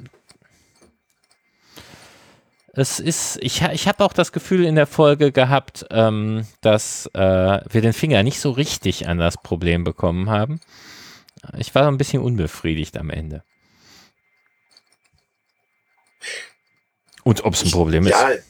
es 2.73 2.99
ist, 2.99 3.37
ich, 3.41 3.61
ich 3.61 3.87
habe 3.87 4.03
auch 4.03 4.11
das 4.11 4.31
Gefühl 4.33 4.65
in 4.65 4.75
der 4.75 4.87
Folge 4.87 5.31
gehabt, 5.31 5.85
ähm, 5.91 6.45
dass 6.61 7.09
äh, 7.13 7.19
wir 7.69 7.81
den 7.81 7.93
Finger 7.93 8.21
nicht 8.23 8.39
so 8.39 8.51
richtig 8.51 9.07
an 9.07 9.17
das 9.17 9.37
Problem 9.37 9.85
bekommen 9.85 10.29
haben. 10.29 10.59
Ich 11.57 11.73
war 11.73 11.87
ein 11.87 11.97
bisschen 11.97 12.21
unbefriedigt 12.21 12.97
am 12.97 13.09
Ende. 13.09 13.43
Und 17.25 17.43
ob 17.43 17.55
es 17.55 17.65
ein 17.65 17.71
Problem 17.71 18.05
ja, 18.05 18.29
ist. 18.29 18.43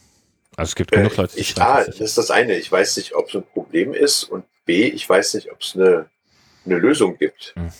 Also 0.57 0.69
es 0.69 0.75
gibt 0.75 0.91
genug 0.91 1.13
äh, 1.13 1.21
Leute, 1.21 1.35
die 1.35 1.41
ich, 1.41 1.59
A, 1.61 1.83
das 1.83 1.99
ist 1.99 2.17
das 2.17 2.29
eine. 2.29 2.55
Ich 2.57 2.69
weiß 2.71 2.97
nicht, 2.97 3.15
ob 3.15 3.29
es 3.29 3.35
ein 3.35 3.43
Problem 3.43 3.93
ist 3.93 4.25
und 4.25 4.45
B, 4.65 4.87
ich 4.87 5.07
weiß 5.07 5.33
nicht, 5.35 5.51
ob 5.51 5.61
es 5.61 5.75
eine, 5.75 6.07
eine 6.65 6.77
Lösung 6.77 7.17
gibt. 7.17 7.53
Hm. 7.55 7.71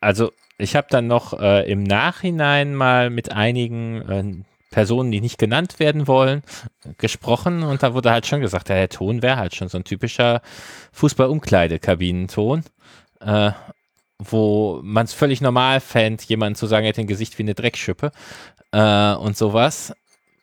Also 0.00 0.32
ich 0.58 0.76
habe 0.76 0.86
dann 0.90 1.06
noch 1.06 1.38
äh, 1.40 1.70
im 1.70 1.82
Nachhinein 1.82 2.74
mal 2.74 3.08
mit 3.08 3.32
einigen 3.32 4.02
äh, 4.08 4.44
Personen, 4.70 5.10
die 5.10 5.20
nicht 5.20 5.38
genannt 5.38 5.78
werden 5.78 6.06
wollen, 6.06 6.42
gesprochen 6.98 7.62
und 7.62 7.82
da 7.82 7.94
wurde 7.94 8.10
halt 8.10 8.26
schon 8.26 8.40
gesagt, 8.40 8.68
ja, 8.68 8.74
der 8.74 8.88
Ton 8.88 9.22
wäre 9.22 9.36
halt 9.36 9.54
schon 9.54 9.68
so 9.68 9.78
ein 9.78 9.84
typischer 9.84 10.42
Fußball-Umkleidekabinenton, 10.92 12.64
äh, 13.20 13.52
wo 14.18 14.80
man 14.82 15.04
es 15.04 15.12
völlig 15.14 15.40
normal 15.40 15.80
fände, 15.80 16.24
jemand 16.26 16.58
zu 16.58 16.66
sagen, 16.66 16.84
er 16.84 16.90
hätte 16.90 17.02
ein 17.02 17.06
Gesicht 17.06 17.38
wie 17.38 17.42
eine 17.42 17.54
Dreckschippe 17.54 18.12
äh, 18.72 19.14
und 19.14 19.36
sowas. 19.36 19.94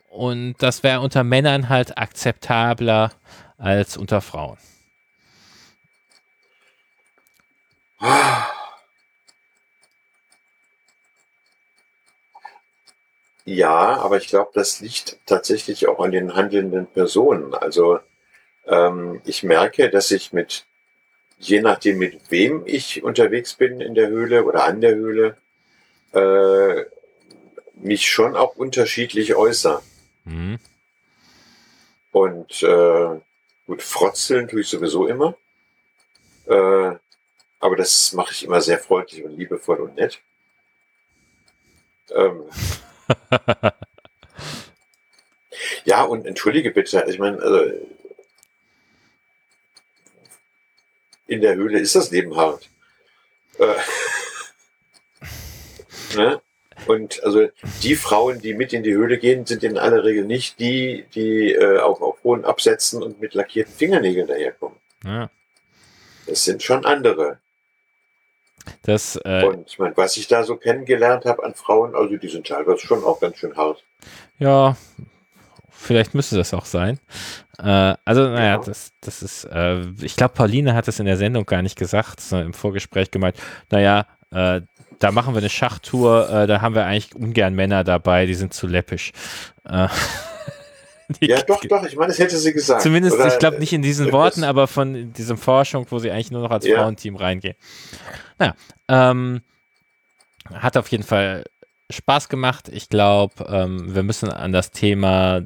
Und 0.08 0.54
das 0.58 0.82
wäre 0.82 1.00
unter 1.00 1.22
Männern 1.24 1.68
halt 1.68 1.98
akzeptabler 1.98 3.12
als 3.58 3.96
unter 3.96 4.20
Frauen. 4.20 4.58
Ja, 13.44 13.96
aber 13.98 14.16
ich 14.18 14.28
glaube, 14.28 14.50
das 14.54 14.80
liegt 14.80 15.18
tatsächlich 15.26 15.88
auch 15.88 16.00
an 16.00 16.12
den 16.12 16.34
handelnden 16.34 16.86
Personen. 16.86 17.54
Also 17.54 18.00
ähm, 18.66 19.20
ich 19.24 19.42
merke, 19.42 19.90
dass 19.90 20.10
ich 20.10 20.32
mit, 20.32 20.66
je 21.38 21.60
nachdem 21.60 21.98
mit 21.98 22.30
wem 22.30 22.62
ich 22.66 23.02
unterwegs 23.02 23.54
bin 23.54 23.80
in 23.80 23.94
der 23.94 24.08
Höhle 24.08 24.44
oder 24.44 24.64
an 24.64 24.80
der 24.80 24.94
Höhle, 24.94 25.36
äh, 26.12 26.84
mich 27.82 28.10
schon 28.10 28.36
auch 28.36 28.56
unterschiedlich 28.56 29.34
äußere. 29.34 29.82
Mhm. 30.24 30.58
Und 32.12 32.62
äh, 32.62 33.20
gut, 33.66 33.82
frotzeln 33.82 34.48
tue 34.48 34.60
ich 34.60 34.68
sowieso 34.68 35.06
immer. 35.06 35.36
Äh, 36.46 36.96
aber 37.60 37.76
das 37.76 38.12
mache 38.12 38.32
ich 38.32 38.44
immer 38.44 38.60
sehr 38.60 38.78
freundlich 38.78 39.24
und 39.24 39.36
liebevoll 39.36 39.80
und 39.80 39.96
nett. 39.96 40.20
Ähm, 42.10 42.44
ja, 45.84 46.02
und 46.02 46.26
entschuldige 46.26 46.70
bitte, 46.70 47.04
ich 47.08 47.18
meine, 47.18 47.40
also, 47.40 47.86
in 51.26 51.40
der 51.40 51.54
Höhle 51.54 51.78
ist 51.78 51.94
das 51.94 52.10
Leben 52.10 52.36
hart. 52.36 52.68
Äh, 53.58 53.76
ne? 56.16 56.42
Und 56.86 57.22
also 57.24 57.48
die 57.82 57.94
Frauen, 57.94 58.40
die 58.40 58.54
mit 58.54 58.72
in 58.72 58.82
die 58.82 58.92
Höhle 58.92 59.18
gehen, 59.18 59.46
sind 59.46 59.62
in 59.62 59.78
aller 59.78 60.04
Regel 60.04 60.24
nicht 60.24 60.58
die, 60.58 61.04
die 61.14 61.52
äh, 61.52 61.78
auf, 61.78 62.00
auf 62.00 62.22
hohen 62.24 62.44
Absätzen 62.44 63.02
und 63.02 63.20
mit 63.20 63.34
lackierten 63.34 63.72
Fingernägeln 63.74 64.26
daherkommen. 64.26 64.76
Ja. 65.04 65.30
Das 66.26 66.44
sind 66.44 66.62
schon 66.62 66.84
andere. 66.84 67.38
Das, 68.82 69.16
äh, 69.24 69.44
und 69.44 69.68
ich 69.68 69.78
meine, 69.78 69.96
was 69.96 70.16
ich 70.16 70.28
da 70.28 70.44
so 70.44 70.56
kennengelernt 70.56 71.24
habe 71.24 71.44
an 71.44 71.54
Frauen, 71.54 71.94
also 71.94 72.16
die 72.16 72.28
sind 72.28 72.46
teilweise 72.46 72.86
schon 72.86 73.04
auch 73.04 73.20
ganz 73.20 73.38
schön 73.38 73.56
hart. 73.56 73.82
Ja, 74.38 74.76
vielleicht 75.70 76.14
müsste 76.14 76.36
das 76.36 76.54
auch 76.54 76.66
sein. 76.66 76.98
Äh, 77.58 77.94
also, 78.04 78.28
naja, 78.28 78.56
genau. 78.56 78.66
das, 78.66 78.92
das 79.00 79.22
ist, 79.22 79.44
äh, 79.44 79.82
ich 80.02 80.16
glaube, 80.16 80.34
Pauline 80.34 80.74
hat 80.74 80.88
es 80.88 80.98
in 80.98 81.06
der 81.06 81.16
Sendung 81.16 81.46
gar 81.46 81.62
nicht 81.62 81.76
gesagt, 81.76 82.20
sondern 82.20 82.48
im 82.48 82.54
Vorgespräch 82.54 83.10
gemeint, 83.10 83.36
naja, 83.70 84.06
äh, 84.30 84.60
da 85.00 85.10
machen 85.10 85.34
wir 85.34 85.38
eine 85.38 85.48
Schachtour, 85.48 86.30
äh, 86.30 86.46
da 86.46 86.60
haben 86.60 86.74
wir 86.74 86.84
eigentlich 86.84 87.14
ungern 87.16 87.54
Männer 87.54 87.82
dabei, 87.84 88.26
die 88.26 88.34
sind 88.34 88.54
zu 88.54 88.66
läppisch. 88.66 89.12
Äh, 89.64 89.88
ja, 91.20 91.42
doch, 91.42 91.60
doch, 91.62 91.84
ich 91.84 91.96
meine, 91.96 92.08
das 92.08 92.18
hätte 92.18 92.36
sie 92.36 92.52
gesagt. 92.52 92.82
Zumindest, 92.82 93.16
Oder, 93.16 93.28
ich 93.28 93.38
glaube 93.38 93.58
nicht 93.58 93.72
in 93.72 93.82
diesen 93.82 94.12
Worten, 94.12 94.44
aber 94.44 94.68
von 94.68 95.12
diesem 95.14 95.38
Forschung, 95.38 95.86
wo 95.90 95.98
sie 95.98 96.10
eigentlich 96.10 96.30
nur 96.30 96.42
noch 96.42 96.50
als 96.50 96.66
ja. 96.66 96.76
Frauenteam 96.76 97.16
reingehen. 97.16 97.56
Naja, 98.38 98.54
ähm, 98.88 99.40
hat 100.52 100.76
auf 100.76 100.88
jeden 100.88 101.04
Fall 101.04 101.44
Spaß 101.88 102.28
gemacht. 102.28 102.68
Ich 102.68 102.90
glaube, 102.90 103.44
ähm, 103.48 103.94
wir 103.94 104.02
müssen 104.02 104.30
an 104.30 104.52
das 104.52 104.70
Thema 104.70 105.42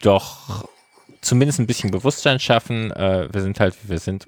doch 0.00 0.68
zumindest 1.20 1.58
ein 1.58 1.66
bisschen 1.66 1.90
Bewusstsein 1.90 2.38
schaffen. 2.38 2.92
Äh, 2.92 3.28
wir 3.32 3.42
sind 3.42 3.58
halt, 3.58 3.74
wie 3.82 3.90
wir 3.90 3.98
sind. 3.98 4.26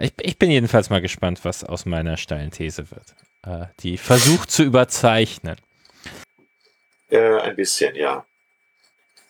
Ich, 0.00 0.12
ich, 0.20 0.38
bin 0.38 0.50
jedenfalls 0.50 0.90
mal 0.90 1.00
gespannt, 1.00 1.40
was 1.44 1.64
aus 1.64 1.84
meiner 1.86 2.16
steilen 2.16 2.50
These 2.50 2.90
wird. 2.90 3.14
Äh, 3.44 3.66
die 3.80 3.98
versucht 3.98 4.50
zu 4.50 4.62
überzeichnen. 4.62 5.56
Äh, 7.10 7.40
ein 7.40 7.56
bisschen, 7.56 7.94
ja. 7.94 8.24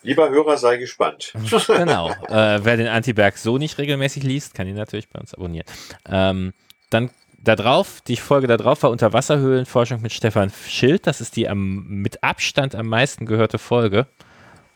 Lieber 0.03 0.31
Hörer, 0.31 0.57
sei 0.57 0.77
gespannt. 0.77 1.33
genau. 1.67 2.11
Äh, 2.29 2.65
wer 2.65 2.77
den 2.77 2.89
Antiberg 2.89 3.39
so 3.39 3.59
nicht 3.59 3.79
regelmäßig 3.79 4.23
liest, 4.23 4.55
kann 4.55 4.67
ihn 4.67 4.75
natürlich 4.75 5.09
bei 5.09 5.21
uns 5.21 5.35
abonnieren. 5.35 5.67
Ähm, 6.09 6.53
dann 6.91 7.11
da 7.39 7.57
drauf, 7.57 8.01
die 8.07 8.17
Folge 8.17 8.47
da 8.47 8.57
drauf 8.57 8.83
war 8.83 8.91
Unterwasserhöhlenforschung 8.91 10.01
mit 10.01 10.13
Stefan 10.13 10.53
Schild. 10.69 11.07
Das 11.07 11.21
ist 11.21 11.37
die 11.37 11.49
am, 11.49 11.87
mit 11.87 12.23
Abstand 12.23 12.75
am 12.75 12.87
meisten 12.87 13.27
gehörte 13.27 13.59
Folge 13.59 14.07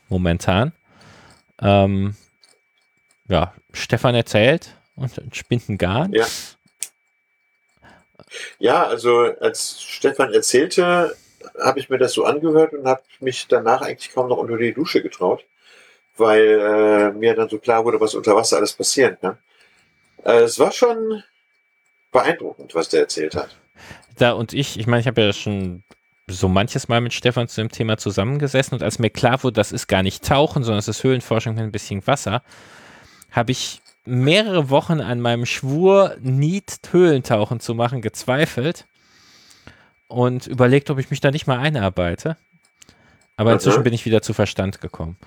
momentan. 0.09 0.73
Ähm, 1.61 2.15
ja, 3.27 3.53
Stefan 3.73 4.15
erzählt 4.15 4.76
und 4.97 5.35
spinnt 5.35 5.69
einen 5.69 5.77
Garn. 5.77 6.11
Ja. 6.13 6.25
ja, 8.59 8.83
also 8.85 9.19
als 9.39 9.81
Stefan 9.81 10.33
erzählte, 10.33 11.15
habe 11.61 11.79
ich 11.79 11.89
mir 11.89 11.97
das 11.97 12.13
so 12.13 12.25
angehört 12.25 12.73
und 12.73 12.85
habe 12.85 13.01
mich 13.19 13.47
danach 13.47 13.81
eigentlich 13.81 14.13
kaum 14.13 14.27
noch 14.27 14.37
unter 14.37 14.57
die 14.57 14.73
Dusche 14.73 15.01
getraut, 15.01 15.45
weil 16.17 16.43
äh, 16.43 17.11
mir 17.11 17.35
dann 17.35 17.49
so 17.49 17.59
klar 17.59 17.85
wurde, 17.85 18.01
was 18.01 18.15
unter 18.15 18.35
Wasser 18.35 18.57
alles 18.57 18.73
passieren 18.73 19.17
kann. 19.21 19.37
Äh, 20.25 20.41
es 20.41 20.59
war 20.59 20.71
schon 20.71 21.23
beeindruckend, 22.11 22.73
was 22.75 22.89
der 22.89 23.01
erzählt 23.01 23.35
hat. 23.35 23.55
Da 24.17 24.31
und 24.31 24.53
ich, 24.53 24.79
ich 24.79 24.87
meine, 24.87 25.01
ich 25.01 25.07
habe 25.07 25.21
ja 25.21 25.33
schon 25.33 25.83
so 26.27 26.49
manches 26.49 26.87
Mal 26.87 27.01
mit 27.01 27.13
Stefan 27.13 27.47
zu 27.47 27.61
dem 27.61 27.71
Thema 27.71 27.97
zusammengesessen 27.97 28.73
und 28.75 28.83
als 28.83 28.99
mir 28.99 29.09
klar 29.09 29.43
wurde, 29.43 29.53
das 29.53 29.71
ist 29.71 29.87
gar 29.87 30.03
nicht 30.03 30.25
Tauchen, 30.25 30.63
sondern 30.63 30.79
es 30.79 30.87
ist 30.87 31.03
Höhlenforschung 31.03 31.55
mit 31.55 31.63
ein 31.63 31.71
bisschen 31.71 32.05
Wasser, 32.05 32.41
habe 33.31 33.51
ich 33.51 33.81
mehrere 34.07 34.69
Wochen 34.69 35.01
an 35.01 35.19
meinem 35.19 35.45
Schwur, 35.45 36.15
Niet 36.19 36.79
Höhlentauchen 36.91 37.59
zu 37.59 37.75
machen, 37.75 38.01
gezweifelt 38.01 38.85
und 40.07 40.47
überlegt, 40.47 40.89
ob 40.89 40.97
ich 40.97 41.09
mich 41.11 41.19
da 41.19 41.31
nicht 41.31 41.47
mal 41.47 41.59
einarbeite. 41.59 42.37
Aber 43.35 43.53
inzwischen 43.53 43.83
bin 43.83 43.93
ich 43.93 44.05
wieder 44.05 44.21
zu 44.21 44.33
Verstand 44.33 44.81
gekommen. 44.81 45.17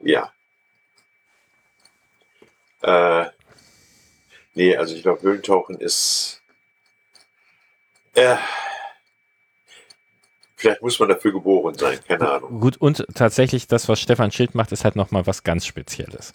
Ja. 0.00 0.32
Äh, 2.82 3.26
nee, 4.54 4.76
also 4.76 4.94
ich 4.94 5.02
glaube, 5.02 5.20
Höhlentauchen 5.22 5.78
ist. 5.78 6.42
Äh, 8.14 8.36
vielleicht 10.56 10.80
muss 10.80 10.98
man 10.98 11.10
dafür 11.10 11.32
geboren 11.32 11.74
sein, 11.74 11.98
keine 12.06 12.30
Ahnung. 12.30 12.60
Gut, 12.60 12.78
und 12.78 13.04
tatsächlich, 13.14 13.66
das, 13.66 13.88
was 13.88 14.00
Stefan 14.00 14.32
Schild 14.32 14.54
macht, 14.54 14.72
ist 14.72 14.84
halt 14.84 14.96
nochmal 14.96 15.26
was 15.26 15.42
ganz 15.42 15.66
Spezielles. 15.66 16.32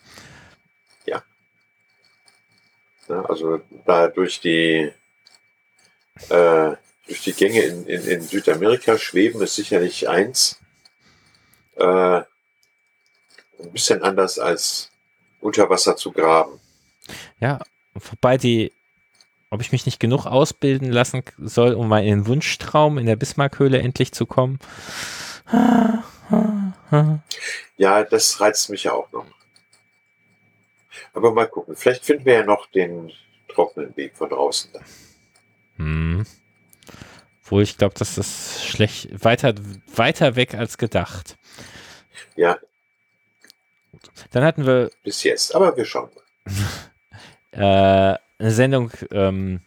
Ja 3.07 3.21
also 3.25 3.61
da 3.85 4.07
durch 4.07 4.39
die 4.39 4.91
äh, 6.29 6.71
durch 7.07 7.21
die 7.21 7.33
Gänge 7.33 7.61
in, 7.61 7.85
in, 7.85 8.03
in 8.07 8.21
Südamerika 8.21 8.97
schweben 8.97 9.41
ist 9.41 9.55
sicherlich 9.55 10.09
eins. 10.09 10.59
Äh, 11.75 12.21
ein 13.59 13.71
bisschen 13.71 14.01
anders 14.01 14.39
als 14.39 14.91
unter 15.39 15.69
Wasser 15.69 15.95
zu 15.95 16.11
graben. 16.11 16.59
Ja, 17.39 17.59
wobei 17.93 18.37
die, 18.37 18.71
ob 19.49 19.61
ich 19.61 19.71
mich 19.71 19.85
nicht 19.85 19.99
genug 19.99 20.25
ausbilden 20.25 20.91
lassen 20.91 21.23
soll, 21.37 21.73
um 21.73 21.87
mal 21.87 22.03
in 22.03 22.09
den 22.09 22.27
Wunschtraum 22.27 22.97
in 22.97 23.05
der 23.05 23.15
Bismarckhöhle 23.15 23.79
endlich 23.79 24.11
zu 24.11 24.25
kommen. 24.25 24.59
Ja, 27.77 28.03
das 28.03 28.41
reizt 28.41 28.69
mich 28.69 28.85
ja 28.85 28.93
auch 28.93 29.11
noch. 29.11 29.25
Aber 31.13 31.31
mal 31.31 31.47
gucken, 31.47 31.75
vielleicht 31.75 32.05
finden 32.05 32.25
wir 32.25 32.33
ja 32.33 32.43
noch 32.43 32.67
den 32.67 33.11
trockenen 33.47 33.95
Weg 33.97 34.15
von 34.15 34.29
draußen. 34.29 34.71
Dann. 34.73 34.83
Hm. 35.77 36.25
Obwohl 37.43 37.63
ich 37.63 37.77
glaube, 37.77 37.95
das 37.97 38.65
schlecht 38.65 39.23
weiter, 39.23 39.53
weiter 39.95 40.35
weg 40.35 40.55
als 40.55 40.77
gedacht. 40.77 41.37
Ja. 42.35 42.57
Dann 44.31 44.43
hatten 44.43 44.65
wir. 44.65 44.89
Bis 45.03 45.23
jetzt, 45.23 45.53
aber 45.53 45.75
wir 45.77 45.85
schauen 45.85 46.09
mal. 46.15 46.53
äh, 47.51 48.17
eine 48.39 48.51
Sendung 48.51 48.91
ähm, 49.11 49.61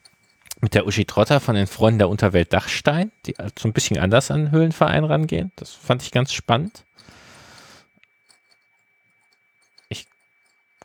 mit 0.61 0.75
der 0.75 0.87
Uschi 0.87 1.05
Trotter 1.05 1.41
von 1.41 1.55
den 1.55 1.67
Freunden 1.67 1.99
der 1.99 2.09
Unterwelt 2.09 2.53
Dachstein, 2.53 3.13
die 3.27 3.35
so 3.59 3.69
ein 3.69 3.73
bisschen 3.73 3.99
anders 3.99 4.31
an 4.31 4.47
den 4.47 4.51
Höhlenverein 4.51 5.05
rangehen. 5.05 5.53
Das 5.57 5.73
fand 5.73 6.03
ich 6.03 6.11
ganz 6.11 6.33
spannend. 6.33 6.85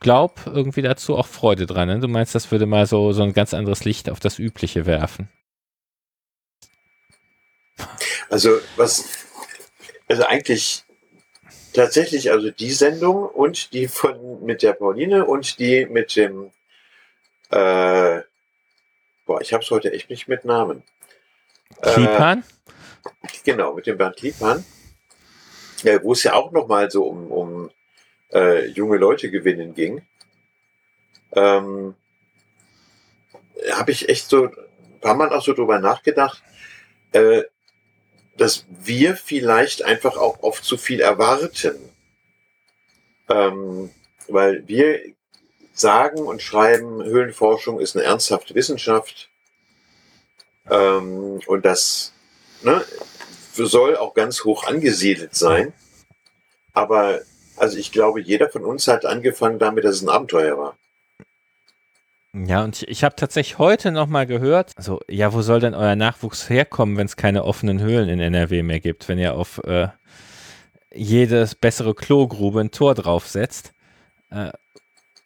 Glaube 0.03 0.36
irgendwie 0.45 0.83
dazu 0.83 1.17
auch 1.17 1.25
Freude 1.25 1.65
dran. 1.65 1.88
Ne? 1.88 2.00
Du 2.00 2.07
meinst, 2.07 2.36
das 2.36 2.51
würde 2.51 2.67
mal 2.67 2.86
so, 2.86 3.12
so 3.13 3.24
ein 3.24 3.33
ganz 3.33 3.55
anderes 3.55 3.83
Licht 3.86 4.10
auf 4.10 4.19
das 4.19 4.38
Übliche 4.38 4.86
werfen. 4.86 5.29
Also 8.29 8.60
was, 8.75 9.10
also 10.07 10.24
eigentlich 10.25 10.83
tatsächlich, 11.74 12.31
also 12.31 12.51
die 12.51 12.72
Sendung 12.72 13.25
und 13.25 13.74
die 13.74 13.88
von 13.88 14.45
mit 14.45 14.62
der 14.62 14.74
Pauline 14.74 15.25
und 15.25 15.57
die 15.57 15.88
mit 15.88 16.15
dem 16.15 16.51
äh, 17.50 18.22
boah, 19.25 19.41
ich 19.41 19.53
habe 19.53 19.63
es 19.63 19.72
heute 19.72 19.91
echt 19.93 20.10
nicht 20.10 20.27
mit 20.27 20.45
Namen. 20.45 20.83
Kliepan? 21.81 22.43
Äh, 23.05 23.27
genau, 23.43 23.74
mit 23.74 23.88
dem 23.88 23.98
Bernd 23.98 24.17
Kliepan. 24.17 24.63
Äh, 25.83 26.00
wo 26.01 26.13
es 26.13 26.24
ja 26.24 26.33
auch 26.33 26.51
nochmal 26.51 26.89
so 26.89 27.03
um, 27.03 27.31
um 27.31 27.69
äh, 28.34 28.68
junge 28.68 28.98
Leute 28.98 29.30
gewinnen 29.30 29.74
ging. 29.74 30.02
Ähm, 31.34 31.96
habe 33.72 33.92
ich 33.92 34.10
echt 34.10 34.30
so 34.30 34.46
ein 34.46 35.00
paar 35.02 35.16
Mal 35.16 35.32
auch 35.32 35.44
so 35.44 35.54
drüber 35.54 35.80
nachgedacht, 35.80 36.44
äh, 37.12 37.44
dass 38.38 38.66
wir 38.70 39.16
vielleicht 39.16 39.84
einfach 39.84 40.18
auch 40.18 40.42
oft 40.42 40.63
zu 40.63 40.78
viel 40.78 41.00
erwarten. 41.00 41.78
Ähm, 43.30 43.92
weil 44.28 44.68
wir 44.68 45.02
sagen 45.74 46.20
und 46.20 46.42
schreiben, 46.42 47.04
Höhlenforschung 47.04 47.80
ist 47.80 47.96
eine 47.96 48.06
ernsthafte 48.06 48.56
Wissenschaft. 48.56 49.30
Ähm, 50.70 51.42
und 51.46 51.66
das 51.66 52.13
ne, 52.62 52.84
soll 53.54 53.98
auch 53.98 54.13
ganz 54.13 54.44
hoch 54.44 54.66
angesiedelt 54.66 55.36
sein. 55.36 55.74
Aber 56.74 57.22
also 57.57 57.77
ich 57.77 57.91
glaube, 57.91 58.22
jeder 58.22 58.50
von 58.50 58.63
uns 58.63 58.88
hat 58.88 59.05
angefangen 59.05 59.60
damit, 59.60 59.84
dass 59.84 59.95
es 59.95 60.01
ein 60.01 60.10
Abenteuer 60.10 60.58
war. 60.58 60.78
Ja, 62.36 62.63
und 62.63 62.82
ich, 62.82 62.88
ich 62.88 63.04
habe 63.04 63.15
tatsächlich 63.15 63.60
heute 63.60 63.91
nochmal 63.91 64.25
gehört, 64.25 64.71
also 64.75 64.99
ja, 65.08 65.34
wo 65.34 65.41
soll 65.43 65.60
denn 65.60 65.75
euer 65.75 65.95
Nachwuchs 65.95 66.49
herkommen, 66.49 66.97
wenn 66.97 67.06
es 67.06 67.15
keine 67.15 67.43
offenen 67.43 67.80
Höhlen 67.80 68.10
in 68.10 68.19
NRW 68.19 68.63
mehr 68.63 68.80
gibt, 68.80 69.08
wenn 69.08 69.19
ihr 69.19 69.36
auf 69.36 69.62
äh, 69.65 69.89
jedes 70.93 71.54
bessere 71.54 71.93
Klogrube 71.93 72.62
ein 72.62 72.71
Tor 72.71 72.95
draufsetzt? 72.95 73.71
Äh, 74.32 74.51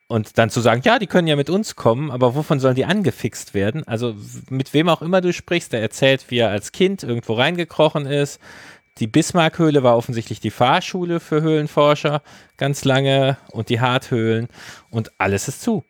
und 0.09 0.37
dann 0.37 0.49
zu 0.49 0.61
sagen, 0.61 0.81
ja, 0.85 0.99
die 0.99 1.07
können 1.07 1.27
ja 1.27 1.35
mit 1.35 1.49
uns 1.49 1.75
kommen, 1.75 2.11
aber 2.11 2.33
wovon 2.33 2.59
sollen 2.59 2.75
die 2.75 2.85
angefixt 2.85 3.53
werden? 3.53 3.85
Also 3.87 4.15
mit 4.49 4.73
wem 4.73 4.87
auch 4.87 5.01
immer 5.01 5.19
du 5.19 5.33
sprichst, 5.33 5.73
der 5.73 5.81
erzählt, 5.81 6.25
wie 6.29 6.39
er 6.39 6.49
als 6.49 6.71
Kind 6.71 7.03
irgendwo 7.03 7.33
reingekrochen 7.33 8.05
ist. 8.05 8.39
Die 8.99 9.07
Bismarckhöhle 9.07 9.83
war 9.83 9.97
offensichtlich 9.97 10.39
die 10.39 10.51
Fahrschule 10.51 11.19
für 11.19 11.41
Höhlenforscher 11.41 12.21
ganz 12.57 12.85
lange 12.85 13.37
und 13.51 13.69
die 13.69 13.79
Harthöhlen 13.79 14.47
und 14.89 15.11
alles 15.17 15.47
ist 15.47 15.61
zu. 15.61 15.83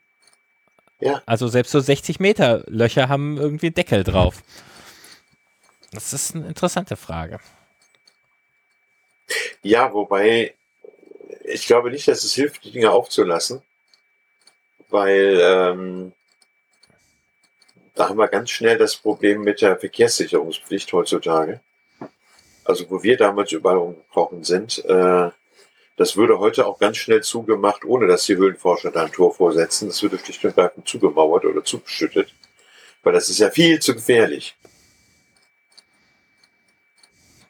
Ja. 0.99 1.21
Also 1.25 1.47
selbst 1.47 1.71
so 1.71 1.79
60 1.79 2.19
Meter 2.19 2.63
Löcher 2.67 3.07
haben 3.07 3.37
irgendwie 3.37 3.71
Deckel 3.71 4.03
drauf. 4.03 4.41
Das 5.91 6.11
ist 6.11 6.35
eine 6.35 6.47
interessante 6.47 6.97
Frage. 6.97 7.39
Ja, 9.61 9.93
wobei 9.93 10.53
ich 11.43 11.65
glaube 11.65 11.91
nicht, 11.91 12.07
dass 12.07 12.23
es 12.23 12.33
hilft, 12.33 12.63
die 12.63 12.71
Dinge 12.71 12.91
aufzulassen 12.91 13.61
weil 14.89 15.39
ähm, 15.41 16.13
da 17.95 18.09
haben 18.09 18.17
wir 18.17 18.27
ganz 18.27 18.49
schnell 18.49 18.77
das 18.77 18.95
Problem 18.95 19.41
mit 19.41 19.61
der 19.61 19.77
Verkehrssicherungspflicht 19.77 20.91
heutzutage. 20.93 21.61
Also 22.67 22.89
wo 22.89 23.01
wir 23.01 23.15
damals 23.15 23.53
überall 23.53 23.77
umgebrochen 23.77 24.43
sind, 24.43 24.83
äh, 24.85 25.29
das 25.95 26.17
würde 26.17 26.37
heute 26.37 26.67
auch 26.67 26.77
ganz 26.77 26.97
schnell 26.97 27.23
zugemacht, 27.23 27.85
ohne 27.85 28.07
dass 28.07 28.25
die 28.25 28.35
Höhlenforscher 28.35 28.91
da 28.91 29.05
ein 29.05 29.11
Tor 29.11 29.33
vorsetzen. 29.33 29.87
Das 29.87 30.03
würde 30.03 30.19
schlicht 30.19 30.43
und 30.43 30.49
ergreifend 30.55 30.87
zugemauert 30.87 31.45
oder 31.45 31.63
zugeschüttet, 31.63 32.33
weil 33.03 33.13
das 33.13 33.29
ist 33.29 33.39
ja 33.39 33.49
viel 33.49 33.79
zu 33.79 33.95
gefährlich. 33.95 34.55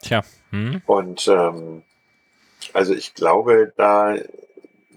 Tja. 0.01 0.23
Hm. 0.51 0.81
Und 0.85 1.27
ähm, 1.27 1.81
also 2.73 2.93
ich 2.93 3.15
glaube, 3.15 3.73
da 3.75 4.15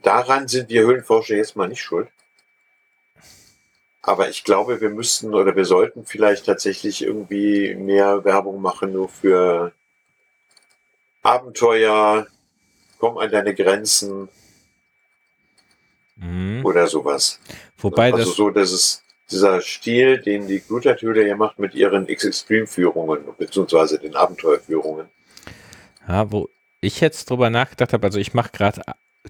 daran 0.02 0.48
sind 0.48 0.68
wir 0.68 0.82
Höhlenforscher 0.82 1.34
jetzt 1.34 1.56
mal 1.56 1.68
nicht 1.68 1.82
schuld. 1.82 2.08
Aber 4.02 4.28
ich 4.28 4.44
glaube, 4.44 4.80
wir 4.82 4.90
müssten 4.90 5.34
oder 5.34 5.56
wir 5.56 5.64
sollten 5.64 6.04
vielleicht 6.04 6.46
tatsächlich 6.46 7.02
irgendwie 7.02 7.74
mehr 7.74 8.24
Werbung 8.24 8.60
machen, 8.60 8.92
nur 8.92 9.08
für 9.08 9.72
Abenteuer, 11.22 12.26
komm 12.98 13.18
an 13.18 13.30
deine 13.30 13.54
Grenzen 13.54 14.28
mhm. 16.16 16.64
oder 16.64 16.86
sowas. 16.86 17.40
Wobei 17.78 18.12
also 18.12 18.18
das 18.18 18.36
so, 18.36 18.50
dass 18.50 18.70
es 18.70 19.02
dieser 19.30 19.60
Stil, 19.60 20.18
den 20.18 20.48
die 20.48 20.60
Gluttertüde 20.60 21.22
hier 21.24 21.36
macht 21.36 21.58
mit 21.58 21.74
ihren 21.74 22.08
X-Extreme-Führungen, 22.08 23.20
beziehungsweise 23.38 23.98
den 23.98 24.16
Abenteuerführungen. 24.16 25.06
Ja, 26.08 26.30
wo 26.32 26.48
ich 26.80 27.00
jetzt 27.00 27.30
drüber 27.30 27.50
nachgedacht 27.50 27.92
habe, 27.92 28.06
also 28.06 28.18
ich 28.18 28.34
mache 28.34 28.50
gerade 28.52 28.82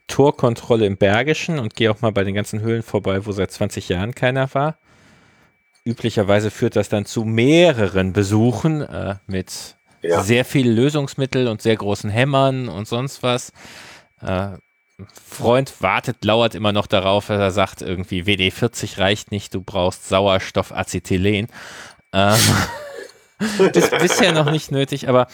Torkontrolle 0.07 0.87
im 0.87 0.97
Bergischen 0.97 1.59
und 1.59 1.75
gehe 1.75 1.91
auch 1.91 2.01
mal 2.01 2.13
bei 2.13 2.25
den 2.25 2.35
ganzen 2.35 2.61
Höhlen 2.61 2.83
vorbei, 2.83 3.27
wo 3.27 3.33
seit 3.33 3.51
20 3.51 3.89
Jahren 3.89 4.15
keiner 4.15 4.53
war. 4.55 4.79
Üblicherweise 5.85 6.51
führt 6.51 6.77
das 6.77 6.89
dann 6.89 7.07
zu 7.07 7.25
mehreren 7.25 8.13
Besuchen 8.13 8.83
äh, 8.83 9.17
mit 9.27 9.77
ja. 10.03 10.23
sehr 10.23 10.45
viel 10.45 10.71
Lösungsmittel 10.71 11.49
und 11.49 11.63
sehr 11.63 11.77
großen 11.77 12.11
Hämmern 12.11 12.69
und 12.69 12.89
sonst 12.89 13.23
was. 13.23 13.53
Äh, 14.21 14.57
Freund 15.13 15.73
wartet, 15.81 16.25
lauert 16.25 16.55
immer 16.55 16.73
noch 16.73 16.87
darauf, 16.87 17.29
dass 17.29 17.41
er 17.41 17.51
sagt, 17.51 17.83
irgendwie 17.83 18.25
WD40 18.25 18.99
reicht 18.99 19.31
nicht, 19.31 19.55
du 19.55 19.63
brauchst 19.63 20.09
Sauerstoffacetylen. 20.09 21.49
Ähm, 22.13 22.39
ist 23.73 23.99
bisher 23.99 24.33
noch 24.33 24.51
nicht 24.51 24.71
nötig, 24.71 25.09
aber 25.09 25.27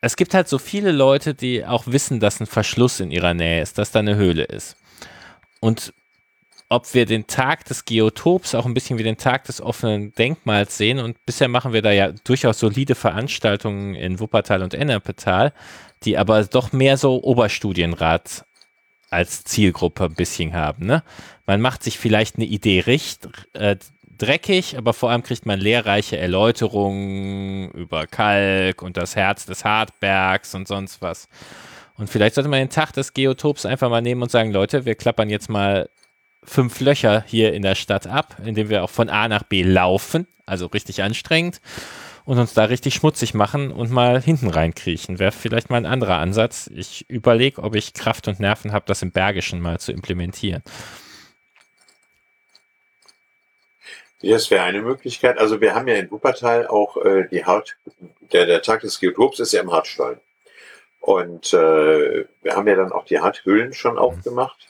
es 0.00 0.16
gibt 0.16 0.34
halt 0.34 0.48
so 0.48 0.58
viele 0.58 0.90
Leute, 0.90 1.34
die 1.34 1.64
auch 1.64 1.86
wissen, 1.86 2.18
dass 2.18 2.40
ein 2.40 2.46
Verschluss 2.46 2.98
in 2.98 3.12
ihrer 3.12 3.34
Nähe 3.34 3.62
ist, 3.62 3.78
dass 3.78 3.92
da 3.92 4.00
eine 4.00 4.16
Höhle 4.16 4.44
ist. 4.44 4.76
Und 5.60 5.94
ob 6.72 6.94
wir 6.94 7.04
den 7.04 7.26
Tag 7.26 7.66
des 7.66 7.84
Geotops 7.84 8.54
auch 8.54 8.64
ein 8.64 8.72
bisschen 8.72 8.98
wie 8.98 9.02
den 9.02 9.18
Tag 9.18 9.44
des 9.44 9.60
offenen 9.60 10.14
Denkmals 10.14 10.78
sehen. 10.78 11.00
Und 11.00 11.24
bisher 11.26 11.48
machen 11.48 11.74
wir 11.74 11.82
da 11.82 11.92
ja 11.92 12.12
durchaus 12.24 12.58
solide 12.58 12.94
Veranstaltungen 12.94 13.94
in 13.94 14.20
Wuppertal 14.20 14.62
und 14.62 14.72
Ennepetal, 14.72 15.52
die 16.04 16.16
aber 16.16 16.42
doch 16.44 16.72
mehr 16.72 16.96
so 16.96 17.22
Oberstudienrat 17.22 18.46
als 19.10 19.44
Zielgruppe 19.44 20.04
ein 20.04 20.14
bisschen 20.14 20.54
haben. 20.54 20.86
Ne? 20.86 21.02
Man 21.44 21.60
macht 21.60 21.82
sich 21.82 21.98
vielleicht 21.98 22.36
eine 22.36 22.46
Idee 22.46 22.80
richt, 22.86 23.28
äh, 23.52 23.76
dreckig, 24.16 24.78
aber 24.78 24.94
vor 24.94 25.10
allem 25.10 25.22
kriegt 25.22 25.44
man 25.44 25.60
lehrreiche 25.60 26.16
Erläuterungen 26.16 27.70
über 27.72 28.06
Kalk 28.06 28.80
und 28.80 28.96
das 28.96 29.14
Herz 29.14 29.44
des 29.44 29.66
Hartbergs 29.66 30.54
und 30.54 30.66
sonst 30.66 31.02
was. 31.02 31.28
Und 31.98 32.08
vielleicht 32.08 32.36
sollte 32.36 32.48
man 32.48 32.60
den 32.60 32.70
Tag 32.70 32.92
des 32.94 33.12
Geotops 33.12 33.66
einfach 33.66 33.90
mal 33.90 34.00
nehmen 34.00 34.22
und 34.22 34.30
sagen, 34.30 34.52
Leute, 34.52 34.86
wir 34.86 34.94
klappern 34.94 35.28
jetzt 35.28 35.50
mal 35.50 35.90
fünf 36.44 36.80
Löcher 36.80 37.24
hier 37.26 37.52
in 37.52 37.62
der 37.62 37.74
Stadt 37.74 38.06
ab, 38.06 38.36
indem 38.44 38.68
wir 38.68 38.84
auch 38.84 38.90
von 38.90 39.08
A 39.08 39.28
nach 39.28 39.44
B 39.44 39.62
laufen, 39.62 40.26
also 40.46 40.66
richtig 40.66 41.02
anstrengend, 41.02 41.60
und 42.24 42.38
uns 42.38 42.54
da 42.54 42.64
richtig 42.64 42.94
schmutzig 42.94 43.34
machen 43.34 43.72
und 43.72 43.90
mal 43.90 44.20
hinten 44.20 44.48
reinkriechen. 44.48 45.18
Wäre 45.18 45.32
vielleicht 45.32 45.70
mal 45.70 45.76
ein 45.76 45.86
anderer 45.86 46.18
Ansatz. 46.18 46.70
Ich 46.72 47.08
überlege, 47.10 47.62
ob 47.62 47.74
ich 47.74 47.94
Kraft 47.94 48.28
und 48.28 48.38
Nerven 48.38 48.72
habe, 48.72 48.84
das 48.86 49.02
im 49.02 49.10
Bergischen 49.10 49.60
mal 49.60 49.80
zu 49.80 49.92
implementieren. 49.92 50.62
Ja, 54.20 54.34
das 54.34 54.50
wäre 54.52 54.62
eine 54.62 54.82
Möglichkeit. 54.82 55.38
Also 55.38 55.60
wir 55.60 55.74
haben 55.74 55.88
ja 55.88 55.96
in 55.96 56.10
Wuppertal 56.10 56.68
auch 56.68 56.96
äh, 56.96 57.26
die 57.28 57.44
Hart, 57.44 57.76
der, 58.32 58.46
der 58.46 58.62
Tag 58.62 58.82
des 58.82 59.00
Geotops 59.00 59.40
ist 59.40 59.52
ja 59.52 59.60
im 59.60 59.72
Hartstollen. 59.72 60.20
Und 61.00 61.52
äh, 61.52 62.24
wir 62.42 62.54
haben 62.54 62.68
ja 62.68 62.76
dann 62.76 62.92
auch 62.92 63.04
die 63.04 63.18
Harthöhlen 63.18 63.72
schon 63.72 63.94
mhm. 63.94 63.98
aufgemacht. 63.98 64.68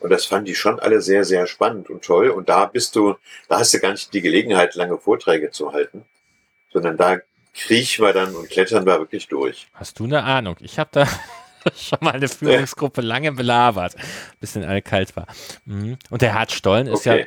Und 0.00 0.10
das 0.10 0.26
fanden 0.26 0.46
die 0.46 0.54
schon 0.54 0.78
alle 0.78 1.00
sehr, 1.00 1.24
sehr 1.24 1.46
spannend 1.46 1.90
und 1.90 2.04
toll. 2.04 2.30
Und 2.30 2.48
da 2.48 2.66
bist 2.66 2.94
du, 2.94 3.16
da 3.48 3.58
hast 3.58 3.74
du 3.74 3.80
gar 3.80 3.92
nicht 3.92 4.12
die 4.12 4.20
Gelegenheit, 4.20 4.74
lange 4.74 4.98
Vorträge 4.98 5.50
zu 5.50 5.72
halten, 5.72 6.04
sondern 6.72 6.96
da 6.96 7.18
kriechen 7.54 8.04
wir 8.04 8.12
dann 8.12 8.34
und 8.34 8.48
klettern 8.48 8.86
wir 8.86 8.98
wirklich 8.98 9.26
durch. 9.26 9.66
Hast 9.74 9.98
du 9.98 10.04
eine 10.04 10.22
Ahnung? 10.22 10.56
Ich 10.60 10.78
habe 10.78 10.90
da 10.92 11.06
schon 11.76 11.98
mal 12.00 12.14
eine 12.14 12.28
Führungsgruppe 12.28 13.00
lange 13.00 13.32
belabert, 13.32 13.96
bis 14.40 14.52
dann 14.52 14.64
alle 14.64 14.82
kalt 14.82 15.16
war. 15.16 15.26
Mhm. 15.64 15.98
Und 16.10 16.22
der 16.22 16.34
Hartstollen 16.34 16.86
ist 16.86 17.06
okay. 17.06 17.20
ja 17.20 17.26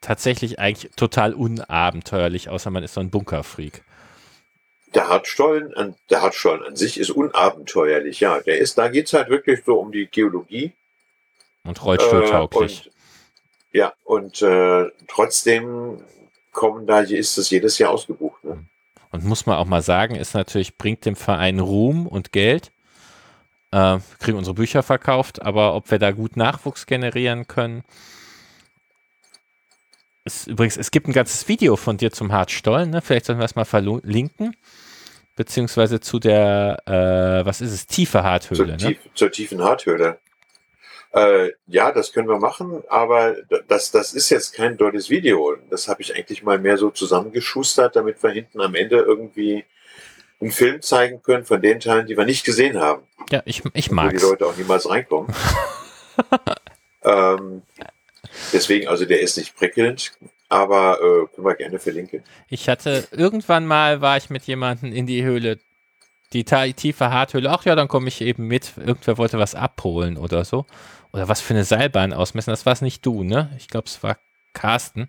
tatsächlich 0.00 0.58
eigentlich 0.58 0.90
total 0.96 1.34
unabenteuerlich, 1.34 2.48
außer 2.48 2.70
man 2.70 2.82
ist 2.82 2.94
so 2.94 3.00
ein 3.00 3.10
Bunkerfreak. 3.10 3.82
Der 4.94 5.08
Hartstollen, 5.08 5.74
an, 5.74 5.94
der 6.10 6.22
Hartstollen 6.22 6.64
an 6.64 6.76
sich 6.76 6.98
ist 6.98 7.10
unabenteuerlich, 7.10 8.20
ja. 8.20 8.40
Der 8.40 8.58
ist, 8.58 8.76
da 8.76 8.88
geht's 8.88 9.12
halt 9.12 9.28
wirklich 9.28 9.62
so 9.64 9.78
um 9.78 9.92
die 9.92 10.06
Geologie 10.06 10.72
und 11.64 11.84
rollstuhltauglich. 11.84 12.86
Äh, 12.86 13.78
ja, 13.78 13.92
und 14.04 14.42
äh, 14.42 14.86
trotzdem 15.08 16.02
kommen 16.52 16.86
da, 16.86 17.00
ist 17.00 17.38
es 17.38 17.50
jedes 17.50 17.78
Jahr 17.78 17.90
ausgebucht. 17.92 18.42
Ne? 18.44 18.64
Und 19.12 19.24
muss 19.24 19.46
man 19.46 19.56
auch 19.56 19.66
mal 19.66 19.82
sagen, 19.82 20.14
ist 20.14 20.34
natürlich, 20.34 20.76
bringt 20.76 21.04
dem 21.04 21.16
Verein 21.16 21.60
Ruhm 21.60 22.06
und 22.06 22.32
Geld. 22.32 22.72
Äh, 23.72 23.98
kriegen 24.18 24.36
unsere 24.36 24.54
Bücher 24.54 24.82
verkauft, 24.82 25.42
aber 25.42 25.74
ob 25.74 25.90
wir 25.90 25.98
da 25.98 26.10
gut 26.10 26.36
Nachwuchs 26.36 26.86
generieren 26.86 27.46
können. 27.46 27.84
Ist, 30.24 30.48
übrigens, 30.48 30.76
es 30.76 30.90
gibt 30.90 31.08
ein 31.08 31.12
ganzes 31.12 31.48
Video 31.48 31.76
von 31.76 31.96
dir 31.96 32.10
zum 32.10 32.32
Hartstollen, 32.32 32.90
ne? 32.90 33.00
Vielleicht 33.00 33.26
sollten 33.26 33.40
wir 33.40 33.44
es 33.44 33.54
mal 33.54 33.64
verlinken. 33.64 34.56
Beziehungsweise 35.36 36.00
zu 36.00 36.18
der, 36.18 36.82
äh, 36.86 37.46
was 37.46 37.60
ist 37.60 37.72
es, 37.72 37.86
tiefe 37.86 38.22
Harthöhle. 38.22 38.76
Zur, 38.76 38.88
ne? 38.90 38.96
tief, 38.96 38.98
zur 39.14 39.30
tiefen 39.30 39.62
Harthöhle. 39.62 40.18
Äh, 41.12 41.50
ja, 41.66 41.90
das 41.90 42.12
können 42.12 42.28
wir 42.28 42.38
machen, 42.38 42.84
aber 42.88 43.36
das, 43.66 43.90
das 43.90 44.12
ist 44.12 44.30
jetzt 44.30 44.54
kein 44.54 44.76
dolles 44.76 45.10
Video. 45.10 45.56
Das 45.68 45.88
habe 45.88 46.02
ich 46.02 46.14
eigentlich 46.14 46.42
mal 46.42 46.58
mehr 46.58 46.76
so 46.76 46.90
zusammengeschustert, 46.90 47.96
damit 47.96 48.22
wir 48.22 48.30
hinten 48.30 48.60
am 48.60 48.74
Ende 48.76 48.96
irgendwie 48.96 49.64
einen 50.40 50.52
Film 50.52 50.80
zeigen 50.82 51.22
können 51.22 51.44
von 51.44 51.60
den 51.60 51.80
Teilen, 51.80 52.06
die 52.06 52.16
wir 52.16 52.24
nicht 52.24 52.44
gesehen 52.44 52.78
haben. 52.78 53.02
Ja, 53.30 53.42
ich, 53.44 53.62
ich 53.74 53.90
mag 53.90 54.12
Wo 54.12 54.16
die 54.16 54.22
Leute 54.22 54.46
auch 54.46 54.56
niemals 54.56 54.88
reinkommen. 54.88 55.34
ähm, 57.04 57.62
deswegen, 58.52 58.88
also 58.88 59.04
der 59.04 59.20
ist 59.20 59.36
nicht 59.36 59.56
prickelnd, 59.56 60.12
aber 60.48 60.98
äh, 60.98 61.34
können 61.34 61.46
wir 61.46 61.54
gerne 61.56 61.78
verlinken. 61.80 62.22
Ich 62.48 62.68
hatte, 62.68 63.06
irgendwann 63.10 63.66
mal 63.66 64.00
war 64.00 64.16
ich 64.16 64.30
mit 64.30 64.44
jemandem 64.44 64.92
in 64.92 65.06
die 65.06 65.24
Höhle 65.24 65.58
die 66.32 66.44
tiefe 66.44 67.10
Harthöhle, 67.10 67.50
ach 67.50 67.64
ja, 67.64 67.74
dann 67.74 67.88
komme 67.88 68.08
ich 68.08 68.20
eben 68.20 68.46
mit. 68.46 68.72
Irgendwer 68.76 69.18
wollte 69.18 69.38
was 69.38 69.54
abholen 69.54 70.16
oder 70.16 70.44
so 70.44 70.66
oder 71.12 71.28
was 71.28 71.40
für 71.40 71.54
eine 71.54 71.64
Seilbahn 71.64 72.12
ausmessen. 72.12 72.50
Das 72.50 72.66
war 72.66 72.72
es 72.72 72.82
nicht 72.82 73.04
du, 73.04 73.24
ne? 73.24 73.50
Ich 73.58 73.68
glaube, 73.68 73.86
es 73.86 74.02
war 74.02 74.18
Carsten. 74.52 75.08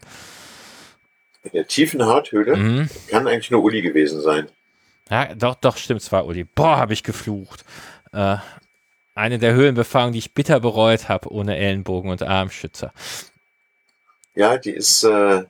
In 1.43 1.51
der 1.53 1.67
tiefen 1.67 2.03
Harthöhle 2.05 2.55
mhm. 2.55 2.89
kann 3.07 3.27
eigentlich 3.27 3.51
nur 3.51 3.63
Uli 3.63 3.81
gewesen 3.81 4.21
sein. 4.21 4.49
Ja, 5.09 5.33
doch, 5.35 5.55
doch, 5.55 5.77
stimmt, 5.77 6.01
es 6.01 6.11
war 6.11 6.25
Uli. 6.25 6.43
Boah, 6.43 6.77
habe 6.77 6.93
ich 6.93 7.03
geflucht. 7.03 7.65
Äh, 8.13 8.37
eine 9.13 9.39
der 9.39 9.53
Höhlenbefahrungen, 9.53 10.13
die 10.13 10.19
ich 10.19 10.33
bitter 10.33 10.59
bereut 10.59 11.09
habe, 11.09 11.31
ohne 11.31 11.57
Ellenbogen 11.57 12.09
und 12.11 12.23
Armschützer. 12.23 12.93
Ja, 14.35 14.57
die 14.57 14.71
ist 14.71 15.03
äh, 15.03 15.43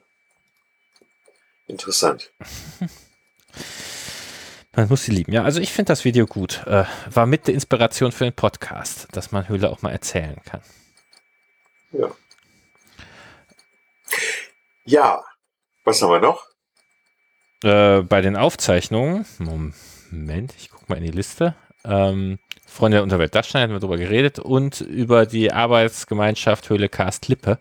interessant. 1.66 2.32
Man 4.82 4.88
muss 4.88 5.04
sie 5.04 5.12
lieben. 5.12 5.30
Ja, 5.30 5.44
also 5.44 5.60
ich 5.60 5.72
finde 5.72 5.92
das 5.92 6.04
Video 6.04 6.26
gut. 6.26 6.66
Äh, 6.66 6.82
war 7.08 7.24
mit 7.24 7.46
der 7.46 7.54
Inspiration 7.54 8.10
für 8.10 8.24
den 8.24 8.32
Podcast, 8.32 9.06
dass 9.12 9.30
man 9.30 9.48
Höhle 9.48 9.70
auch 9.70 9.80
mal 9.82 9.92
erzählen 9.92 10.40
kann. 10.44 10.60
Ja. 11.92 12.10
Ja, 14.84 15.24
was 15.84 16.02
haben 16.02 16.10
wir 16.10 16.18
noch? 16.18 16.48
Äh, 17.62 18.02
bei 18.02 18.22
den 18.22 18.34
Aufzeichnungen, 18.34 19.24
Moment, 19.38 20.52
ich 20.58 20.68
gucke 20.68 20.86
mal 20.88 20.98
in 20.98 21.04
die 21.04 21.12
Liste. 21.12 21.54
Ähm, 21.84 22.40
Freunde 22.66 22.96
der 22.96 23.04
Unterwelt 23.04 23.36
Dachstein 23.36 23.62
hatten 23.62 23.72
wir 23.74 23.78
darüber 23.78 23.98
geredet 23.98 24.40
und 24.40 24.80
über 24.80 25.26
die 25.26 25.52
Arbeitsgemeinschaft 25.52 26.68
Höhle 26.70 26.88
Cast 26.88 27.28
Lippe. 27.28 27.60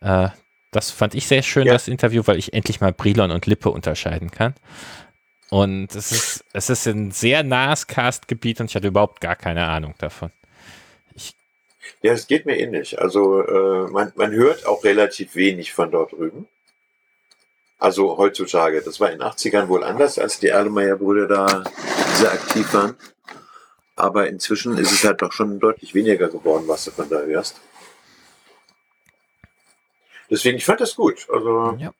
Äh, 0.00 0.30
das 0.70 0.90
fand 0.90 1.14
ich 1.14 1.26
sehr 1.26 1.42
schön, 1.42 1.66
ja. 1.66 1.74
das 1.74 1.88
Interview, 1.88 2.22
weil 2.24 2.38
ich 2.38 2.54
endlich 2.54 2.80
mal 2.80 2.94
Brilon 2.94 3.32
und 3.32 3.44
Lippe 3.44 3.68
unterscheiden 3.68 4.30
kann. 4.30 4.54
Und 5.52 5.94
es 5.94 6.12
ist, 6.12 6.44
es 6.54 6.70
ist 6.70 6.86
ein 6.86 7.10
sehr 7.10 7.42
nahes 7.42 7.86
Castgebiet 7.86 8.58
und 8.60 8.70
ich 8.70 8.74
hatte 8.74 8.88
überhaupt 8.88 9.20
gar 9.20 9.36
keine 9.36 9.66
Ahnung 9.66 9.94
davon. 9.98 10.30
Ich 11.14 11.36
ja, 12.00 12.14
es 12.14 12.26
geht 12.26 12.46
mir 12.46 12.58
ähnlich. 12.58 12.98
Also 12.98 13.42
äh, 13.42 13.90
man, 13.90 14.14
man 14.16 14.30
hört 14.30 14.64
auch 14.64 14.82
relativ 14.82 15.34
wenig 15.34 15.74
von 15.74 15.90
dort 15.90 16.12
drüben. 16.12 16.48
Also 17.78 18.16
heutzutage. 18.16 18.80
Das 18.80 18.98
war 18.98 19.10
in 19.12 19.18
den 19.18 19.28
80ern 19.28 19.68
wohl 19.68 19.84
anders, 19.84 20.18
als 20.18 20.40
die 20.40 20.48
Erlenmeyer-Brüder 20.48 21.28
da 21.28 21.64
sehr 22.14 22.32
aktiv 22.32 22.72
waren. 22.72 22.96
Aber 23.94 24.28
inzwischen 24.28 24.78
ist 24.78 24.90
es 24.90 25.04
halt 25.04 25.20
doch 25.20 25.32
schon 25.32 25.60
deutlich 25.60 25.92
weniger 25.94 26.28
geworden, 26.28 26.64
was 26.66 26.86
du 26.86 26.92
von 26.92 27.10
da 27.10 27.20
hörst. 27.20 27.60
Deswegen, 30.30 30.56
ich 30.56 30.64
fand 30.64 30.80
das 30.80 30.96
gut. 30.96 31.26
Also 31.30 31.76
ja. 31.78 31.92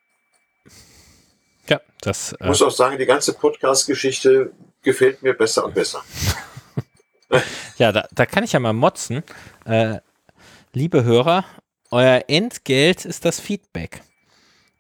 Ja, 1.69 1.81
das. 2.01 2.35
Ich 2.41 2.47
muss 2.47 2.61
äh, 2.61 2.65
auch 2.65 2.71
sagen, 2.71 2.99
die 2.99 3.07
ganze 3.07 3.35
Podcast-Geschichte 3.35 4.53
gefällt 4.83 5.23
mir 5.23 5.35
besser 5.35 5.65
und 5.65 5.75
besser. 5.75 6.03
ja, 7.79 7.93
da, 7.93 8.07
da 8.13 8.27
kann 8.27 8.45
ich 8.45 8.53
ja 8.53 8.61
mal 8.61 8.73
motzen. 8.73 9.23
Äh, 9.65 9.99
liebe 10.73 11.05
Hörer, 11.05 11.45
euer 11.91 12.25
Entgelt 12.29 13.05
ist 13.05 13.25
das 13.25 13.41
Feedback. 13.41 14.03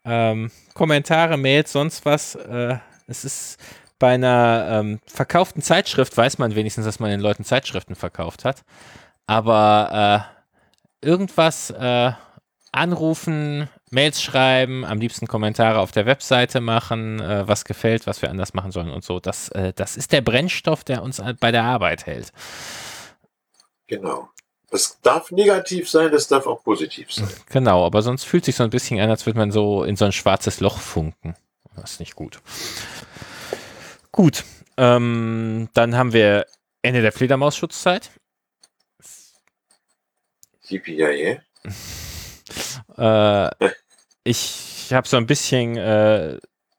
Ähm, 0.04 0.50
Kommentare, 0.74 1.36
Mails, 1.36 1.72
sonst 1.72 2.04
was. 2.04 2.34
Äh, 2.34 2.78
es 3.06 3.24
ist 3.24 3.58
bei 3.98 4.14
einer 4.14 4.66
ähm, 4.68 5.00
verkauften 5.06 5.62
Zeitschrift, 5.62 6.16
weiß 6.16 6.38
man 6.38 6.56
wenigstens, 6.56 6.84
dass 6.84 6.98
man 6.98 7.10
den 7.10 7.20
Leuten 7.20 7.44
Zeitschriften 7.44 7.94
verkauft 7.94 8.44
hat. 8.44 8.64
Aber 9.26 10.26
äh, 11.02 11.06
irgendwas 11.06 11.70
äh, 11.70 12.10
anrufen, 12.72 13.68
Mails 13.92 14.22
schreiben, 14.22 14.84
am 14.84 14.98
liebsten 14.98 15.26
Kommentare 15.26 15.78
auf 15.78 15.92
der 15.92 16.06
Webseite 16.06 16.60
machen, 16.60 17.20
äh, 17.20 17.46
was 17.46 17.64
gefällt, 17.64 18.06
was 18.06 18.22
wir 18.22 18.30
anders 18.30 18.54
machen 18.54 18.72
sollen 18.72 18.90
und 18.90 19.04
so. 19.04 19.20
Das, 19.20 19.48
äh, 19.50 19.72
das 19.74 19.96
ist 19.96 20.12
der 20.12 20.20
Brennstoff, 20.20 20.84
der 20.84 21.02
uns 21.02 21.22
bei 21.40 21.52
der 21.52 21.64
Arbeit 21.64 22.06
hält. 22.06 22.32
Genau. 23.86 24.28
Das 24.70 24.98
darf 25.02 25.30
negativ 25.30 25.90
sein, 25.90 26.10
das 26.10 26.28
darf 26.28 26.46
auch 26.46 26.64
positiv 26.64 27.12
sein. 27.12 27.28
Genau, 27.50 27.84
aber 27.84 28.00
sonst 28.00 28.24
fühlt 28.24 28.46
sich 28.46 28.56
so 28.56 28.64
ein 28.64 28.70
bisschen 28.70 28.98
an, 28.98 29.10
als 29.10 29.26
würde 29.26 29.38
man 29.38 29.50
so 29.50 29.84
in 29.84 29.96
so 29.96 30.06
ein 30.06 30.12
schwarzes 30.12 30.60
Loch 30.60 30.78
funken. 30.78 31.34
Das 31.76 31.92
ist 31.92 32.00
nicht 32.00 32.14
gut. 32.16 32.40
Gut, 34.10 34.44
ähm, 34.78 35.68
dann 35.74 35.96
haben 35.96 36.14
wir 36.14 36.46
Ende 36.80 37.02
der 37.02 37.12
Fledermausschutzzeit. 37.12 38.10
Yippie 40.68 41.02
äh, 42.96 43.54
ich 44.24 44.88
habe 44.92 45.08
so 45.08 45.16
ein 45.16 45.26
bisschen, 45.26 45.76
äh, 45.76 46.38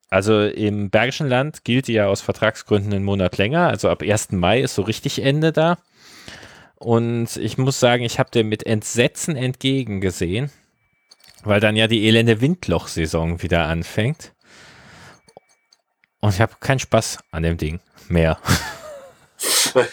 also 0.09 0.41
im 0.43 0.89
Bergischen 0.89 1.27
Land 1.27 1.63
gilt 1.63 1.87
die 1.87 1.93
ja 1.93 2.07
aus 2.07 2.21
Vertragsgründen 2.21 2.93
einen 2.93 3.05
Monat 3.05 3.37
länger, 3.37 3.67
also 3.67 3.89
ab 3.89 4.01
1. 4.01 4.31
Mai 4.31 4.61
ist 4.61 4.75
so 4.75 4.83
richtig 4.83 5.21
Ende 5.21 5.51
da. 5.51 5.77
Und 6.75 7.37
ich 7.37 7.57
muss 7.57 7.79
sagen, 7.79 8.03
ich 8.03 8.19
habe 8.19 8.29
dem 8.31 8.49
mit 8.49 8.65
Entsetzen 8.65 9.35
entgegengesehen, 9.35 10.51
weil 11.43 11.59
dann 11.59 11.75
ja 11.75 11.87
die 11.87 12.05
elende 12.05 12.41
Windlochsaison 12.41 13.41
wieder 13.41 13.65
anfängt. 13.67 14.33
Und 16.19 16.33
ich 16.33 16.41
habe 16.41 16.55
keinen 16.59 16.79
Spaß 16.79 17.19
an 17.31 17.43
dem 17.43 17.57
Ding 17.57 17.79
mehr. 18.09 18.39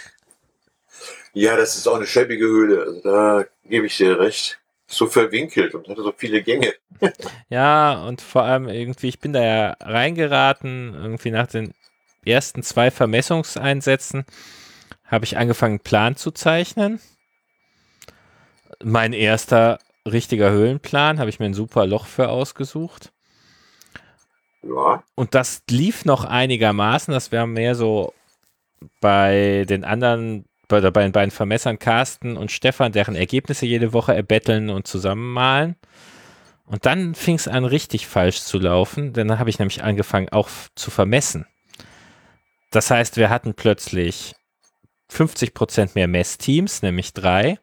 Ja, 1.33 1.57
das 1.57 1.77
ist 1.77 1.87
auch 1.87 1.95
eine 1.95 2.07
schäbige 2.07 2.45
Höhle. 2.45 2.83
Also 2.83 3.01
da 3.03 3.45
gebe 3.65 3.87
ich 3.87 3.97
dir 3.97 4.19
recht 4.19 4.60
so 4.93 5.07
verwinkelt 5.07 5.75
und 5.75 5.89
hatte 5.89 6.03
so 6.03 6.13
viele 6.17 6.43
Gänge. 6.43 6.75
ja, 7.49 8.05
und 8.05 8.21
vor 8.21 8.43
allem 8.43 8.69
irgendwie, 8.69 9.09
ich 9.09 9.21
bin 9.21 9.33
da 9.33 9.43
ja 9.43 9.77
reingeraten, 9.81 10.95
irgendwie 10.95 11.31
nach 11.31 11.47
den 11.47 11.73
ersten 12.25 12.63
zwei 12.63 12.91
Vermessungseinsätzen 12.91 14.25
habe 15.07 15.25
ich 15.25 15.37
angefangen, 15.37 15.75
einen 15.75 15.81
Plan 15.81 16.17
zu 16.17 16.31
zeichnen. 16.31 17.01
Mein 18.83 19.13
erster 19.13 19.79
richtiger 20.07 20.51
Höhlenplan, 20.51 21.19
habe 21.19 21.31
ich 21.31 21.41
mir 21.41 21.47
ein 21.47 21.55
super 21.55 21.87
Loch 21.87 22.07
für 22.07 22.29
ausgesucht. 22.29 23.13
Ja. 24.63 25.03
Und 25.15 25.35
das 25.35 25.63
lief 25.69 26.05
noch 26.05 26.25
einigermaßen. 26.25 27.13
Das 27.13 27.33
wäre 27.33 27.47
mehr 27.47 27.75
so 27.75 28.15
bei 29.01 29.65
den 29.69 29.85
anderen 29.85 30.45
bei, 30.71 30.81
den 30.81 31.13
beiden 31.13 31.31
Vermessern 31.31 31.79
Carsten 31.79 32.37
und 32.37 32.51
Stefan, 32.51 32.93
deren 32.93 33.15
Ergebnisse 33.15 33.67
jede 33.67 33.93
Woche 33.93 34.15
erbetteln 34.15 34.71
und 34.71 34.87
zusammenmalen. 34.87 35.77
Und 36.65 36.87
dann 36.87 37.15
fing 37.15 37.35
es 37.35 37.49
an, 37.49 37.65
richtig 37.65 38.07
falsch 38.07 38.41
zu 38.41 38.59
laufen, 38.59 39.13
denn 39.13 39.29
dann 39.29 39.39
habe 39.39 39.51
ich 39.51 39.59
nämlich 39.59 39.83
angefangen, 39.83 40.29
auch 40.31 40.49
zu 40.77 40.91
vermessen. 40.91 41.47
Das 42.71 42.91
heißt, 42.91 43.17
wir 43.17 43.29
hatten 43.29 43.55
plötzlich 43.55 44.35
50 45.09 45.53
Prozent 45.53 45.95
mehr 45.97 46.07
Messteams, 46.07 46.83
nämlich 46.83 47.13
drei. 47.13 47.59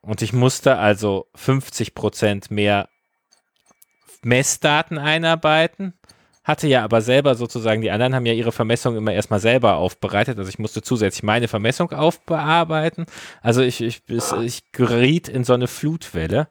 Und 0.00 0.22
ich 0.22 0.32
musste 0.32 0.76
also 0.76 1.26
50 1.34 1.94
Prozent 1.94 2.50
mehr 2.52 2.88
Messdaten 4.22 4.98
einarbeiten, 4.98 5.94
hatte 6.42 6.66
ja 6.66 6.82
aber 6.82 7.02
selber 7.02 7.34
sozusagen, 7.34 7.82
die 7.82 7.90
anderen 7.90 8.14
haben 8.14 8.26
ja 8.26 8.32
ihre 8.32 8.52
Vermessung 8.52 8.96
immer 8.96 9.12
erstmal 9.12 9.40
selber 9.40 9.76
aufbereitet. 9.76 10.38
Also 10.38 10.48
ich 10.48 10.58
musste 10.58 10.82
zusätzlich 10.82 11.22
meine 11.22 11.48
Vermessung 11.48 11.92
aufbearbeiten. 11.92 13.06
Also 13.42 13.62
ich, 13.62 13.80
ich, 13.82 14.02
ich 14.08 14.72
geriet 14.72 15.28
in 15.28 15.44
so 15.44 15.52
eine 15.52 15.66
Flutwelle 15.66 16.48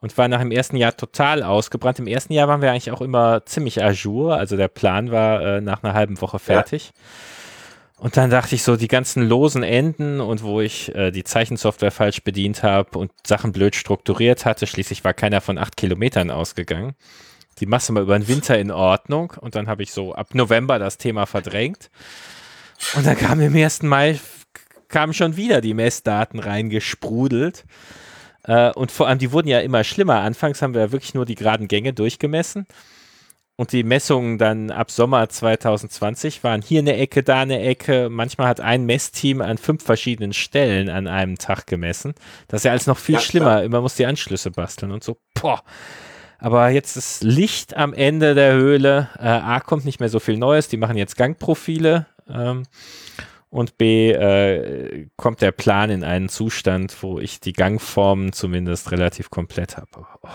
und 0.00 0.16
war 0.18 0.28
nach 0.28 0.40
dem 0.40 0.50
ersten 0.50 0.76
Jahr 0.76 0.96
total 0.96 1.42
ausgebrannt. 1.42 1.98
Im 1.98 2.06
ersten 2.06 2.32
Jahr 2.32 2.48
waren 2.48 2.62
wir 2.62 2.70
eigentlich 2.70 2.90
auch 2.90 3.00
immer 3.02 3.44
ziemlich 3.46 3.82
ajour. 3.82 4.36
Also 4.36 4.56
der 4.56 4.68
Plan 4.68 5.10
war 5.12 5.40
äh, 5.40 5.60
nach 5.60 5.82
einer 5.82 5.94
halben 5.94 6.20
Woche 6.20 6.38
fertig. 6.38 6.86
Ja. 6.86 7.00
Und 8.00 8.16
dann 8.16 8.30
dachte 8.30 8.54
ich 8.54 8.62
so, 8.62 8.76
die 8.76 8.88
ganzen 8.88 9.22
losen 9.28 9.62
Enden 9.62 10.22
und 10.22 10.42
wo 10.42 10.62
ich 10.62 10.94
äh, 10.94 11.10
die 11.10 11.22
Zeichensoftware 11.22 11.90
falsch 11.90 12.24
bedient 12.24 12.62
habe 12.62 12.98
und 12.98 13.12
Sachen 13.26 13.52
blöd 13.52 13.76
strukturiert 13.76 14.46
hatte, 14.46 14.66
schließlich 14.66 15.04
war 15.04 15.12
keiner 15.12 15.42
von 15.42 15.58
acht 15.58 15.76
Kilometern 15.76 16.30
ausgegangen. 16.30 16.94
Die 17.60 17.66
machst 17.66 17.88
du 17.88 17.92
mal 17.92 18.02
über 18.02 18.18
den 18.18 18.26
Winter 18.26 18.58
in 18.58 18.70
Ordnung 18.70 19.34
und 19.38 19.54
dann 19.54 19.68
habe 19.68 19.82
ich 19.82 19.92
so 19.92 20.14
ab 20.14 20.34
November 20.34 20.78
das 20.78 20.98
Thema 20.98 21.26
verdrängt. 21.26 21.90
Und 22.96 23.06
dann 23.06 23.16
kam 23.16 23.40
im 23.40 23.54
ersten 23.54 23.86
Mai 23.86 24.18
kamen 24.88 25.14
schon 25.14 25.36
wieder 25.36 25.60
die 25.60 25.74
Messdaten 25.74 26.40
reingesprudelt. 26.40 27.64
Äh, 28.44 28.72
und 28.72 28.90
vor 28.90 29.08
allem, 29.08 29.18
die 29.18 29.32
wurden 29.32 29.48
ja 29.48 29.60
immer 29.60 29.84
schlimmer. 29.84 30.20
Anfangs 30.20 30.60
haben 30.60 30.74
wir 30.74 30.80
ja 30.80 30.92
wirklich 30.92 31.14
nur 31.14 31.24
die 31.24 31.36
geraden 31.36 31.68
Gänge 31.68 31.92
durchgemessen. 31.92 32.66
Und 33.56 33.72
die 33.72 33.82
Messungen 33.82 34.38
dann 34.38 34.70
ab 34.70 34.90
Sommer 34.90 35.28
2020 35.28 36.42
waren 36.42 36.62
hier 36.62 36.80
eine 36.80 36.96
Ecke, 36.96 37.22
da 37.22 37.42
eine 37.42 37.60
Ecke. 37.60 38.08
Manchmal 38.10 38.48
hat 38.48 38.60
ein 38.60 38.86
Messteam 38.86 39.42
an 39.42 39.58
fünf 39.58 39.84
verschiedenen 39.84 40.32
Stellen 40.32 40.88
an 40.88 41.06
einem 41.06 41.36
Tag 41.36 41.66
gemessen. 41.66 42.14
Das 42.48 42.60
ist 42.60 42.64
ja 42.64 42.70
alles 42.70 42.86
noch 42.86 42.96
viel 42.96 43.16
ja, 43.16 43.20
schlimmer. 43.20 43.62
Immer 43.62 43.82
muss 43.82 43.96
die 43.96 44.06
Anschlüsse 44.06 44.50
basteln 44.50 44.92
und 44.92 45.04
so. 45.04 45.18
Boah. 45.34 45.62
Aber 46.40 46.70
jetzt 46.70 46.96
ist 46.96 47.22
Licht 47.22 47.76
am 47.76 47.92
Ende 47.92 48.34
der 48.34 48.54
Höhle. 48.54 49.10
Äh, 49.18 49.28
A 49.28 49.60
kommt 49.60 49.84
nicht 49.84 50.00
mehr 50.00 50.08
so 50.08 50.20
viel 50.20 50.38
Neues. 50.38 50.68
Die 50.68 50.78
machen 50.78 50.96
jetzt 50.96 51.16
Gangprofile. 51.16 52.06
Ähm, 52.28 52.64
und 53.50 53.76
B 53.78 54.12
äh, 54.12 55.08
kommt 55.16 55.42
der 55.42 55.52
Plan 55.52 55.90
in 55.90 56.04
einen 56.04 56.28
Zustand, 56.28 57.02
wo 57.02 57.18
ich 57.18 57.40
die 57.40 57.52
Gangformen 57.52 58.32
zumindest 58.32 58.90
relativ 58.90 59.28
komplett 59.28 59.76
habe. 59.76 60.06
Oh. 60.22 60.28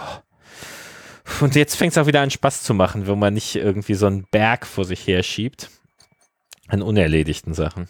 Und 1.41 1.55
jetzt 1.55 1.75
fängt 1.75 1.93
es 1.93 1.97
auch 1.97 2.07
wieder 2.07 2.21
an 2.21 2.29
Spaß 2.29 2.63
zu 2.63 2.73
machen, 2.73 3.07
wo 3.07 3.15
man 3.15 3.33
nicht 3.33 3.55
irgendwie 3.55 3.95
so 3.95 4.05
einen 4.05 4.27
Berg 4.29 4.67
vor 4.67 4.85
sich 4.85 5.07
her 5.07 5.23
schiebt 5.23 5.69
an 6.67 6.81
unerledigten 6.81 7.53
Sachen. 7.53 7.87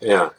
Ja. 0.00 0.32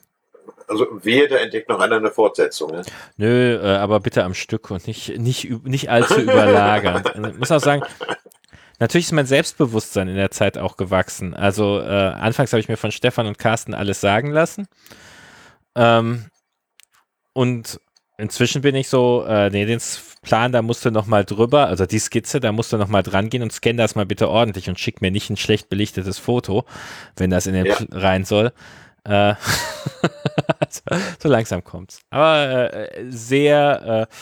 Also 0.73 0.87
wehe, 1.03 1.27
da 1.27 1.37
entdeckt 1.37 1.69
noch 1.69 1.79
einer 1.79 1.97
eine 1.97 2.11
Fortsetzung. 2.11 2.71
Ne? 2.71 2.81
Nö, 3.17 3.55
äh, 3.55 3.77
aber 3.77 3.99
bitte 3.99 4.23
am 4.23 4.33
Stück 4.33 4.71
und 4.71 4.87
nicht, 4.87 5.17
nicht, 5.19 5.49
nicht 5.65 5.89
allzu 5.89 6.19
überlagern. 6.19 7.03
ich 7.31 7.37
muss 7.37 7.51
auch 7.51 7.59
sagen, 7.59 7.83
natürlich 8.79 9.05
ist 9.05 9.11
mein 9.11 9.25
Selbstbewusstsein 9.25 10.07
in 10.07 10.15
der 10.15 10.31
Zeit 10.31 10.57
auch 10.57 10.77
gewachsen. 10.77 11.33
Also 11.33 11.79
äh, 11.79 11.85
anfangs 11.85 12.51
habe 12.51 12.59
ich 12.59 12.67
mir 12.67 12.77
von 12.77 12.91
Stefan 12.91 13.27
und 13.27 13.37
Carsten 13.37 13.73
alles 13.73 14.01
sagen 14.01 14.31
lassen. 14.31 14.67
Ähm, 15.75 16.25
und 17.33 17.79
inzwischen 18.17 18.61
bin 18.61 18.75
ich 18.75 18.89
so, 18.89 19.25
äh, 19.27 19.49
nee, 19.49 19.65
den 19.65 19.79
Plan, 20.21 20.51
da 20.51 20.61
musst 20.61 20.85
du 20.85 20.91
noch 20.91 21.05
mal 21.05 21.25
drüber, 21.25 21.67
also 21.67 21.85
die 21.85 21.99
Skizze, 21.99 22.39
da 22.39 22.51
musst 22.51 22.71
du 22.71 22.77
noch 22.77 22.87
mal 22.87 23.03
dran 23.03 23.29
gehen 23.29 23.43
und 23.43 23.51
scan 23.51 23.75
das 23.75 23.95
mal 23.95 24.05
bitte 24.05 24.29
ordentlich 24.29 24.69
und 24.69 24.79
schick 24.79 25.01
mir 25.01 25.11
nicht 25.11 25.29
ein 25.29 25.37
schlecht 25.37 25.69
belichtetes 25.69 26.17
Foto, 26.17 26.65
wenn 27.17 27.29
das 27.29 27.45
in 27.45 27.53
den 27.53 27.65
ja. 27.65 27.77
rein 27.91 28.23
soll. 28.23 28.53
Äh, 29.05 29.35
so 31.19 31.29
langsam 31.29 31.63
kommt's. 31.63 32.01
Aber 32.09 32.73
äh, 32.73 33.05
sehr 33.09 34.07
äh, 34.09 34.15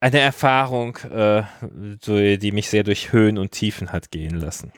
eine 0.00 0.20
Erfahrung, 0.20 0.96
äh, 0.98 1.42
die 1.62 2.52
mich 2.52 2.70
sehr 2.70 2.84
durch 2.84 3.12
Höhen 3.12 3.38
und 3.38 3.52
Tiefen 3.52 3.92
hat 3.92 4.10
gehen 4.10 4.38
lassen. 4.38 4.72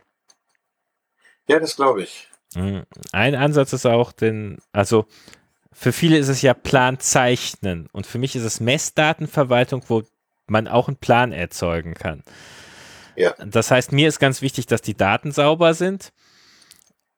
Ja, 1.48 1.58
das 1.58 1.76
glaube 1.76 2.02
ich. 2.02 2.28
Mhm. 2.54 2.82
Ein 3.12 3.35
Ansatz 3.35 3.72
ist 3.72 3.87
auch, 3.87 4.12
denn, 4.12 4.58
also 4.72 5.06
für 5.72 5.92
viele 5.92 6.18
ist 6.18 6.28
es 6.28 6.42
ja 6.42 6.54
Plan 6.54 6.98
zeichnen 6.98 7.88
und 7.92 8.06
für 8.06 8.18
mich 8.18 8.37
ist 8.37 8.44
es 8.44 8.61
Messdatenverwaltung, 8.61 9.82
wo 9.88 10.02
man 10.46 10.68
auch 10.68 10.88
einen 10.88 10.98
Plan 10.98 11.32
erzeugen 11.32 11.94
kann. 11.94 12.22
Ja. 13.16 13.35
Das 13.44 13.70
heißt, 13.70 13.92
mir 13.92 14.08
ist 14.08 14.18
ganz 14.18 14.42
wichtig, 14.42 14.66
dass 14.66 14.82
die 14.82 14.96
Daten 14.96 15.32
sauber 15.32 15.74
sind 15.74 16.12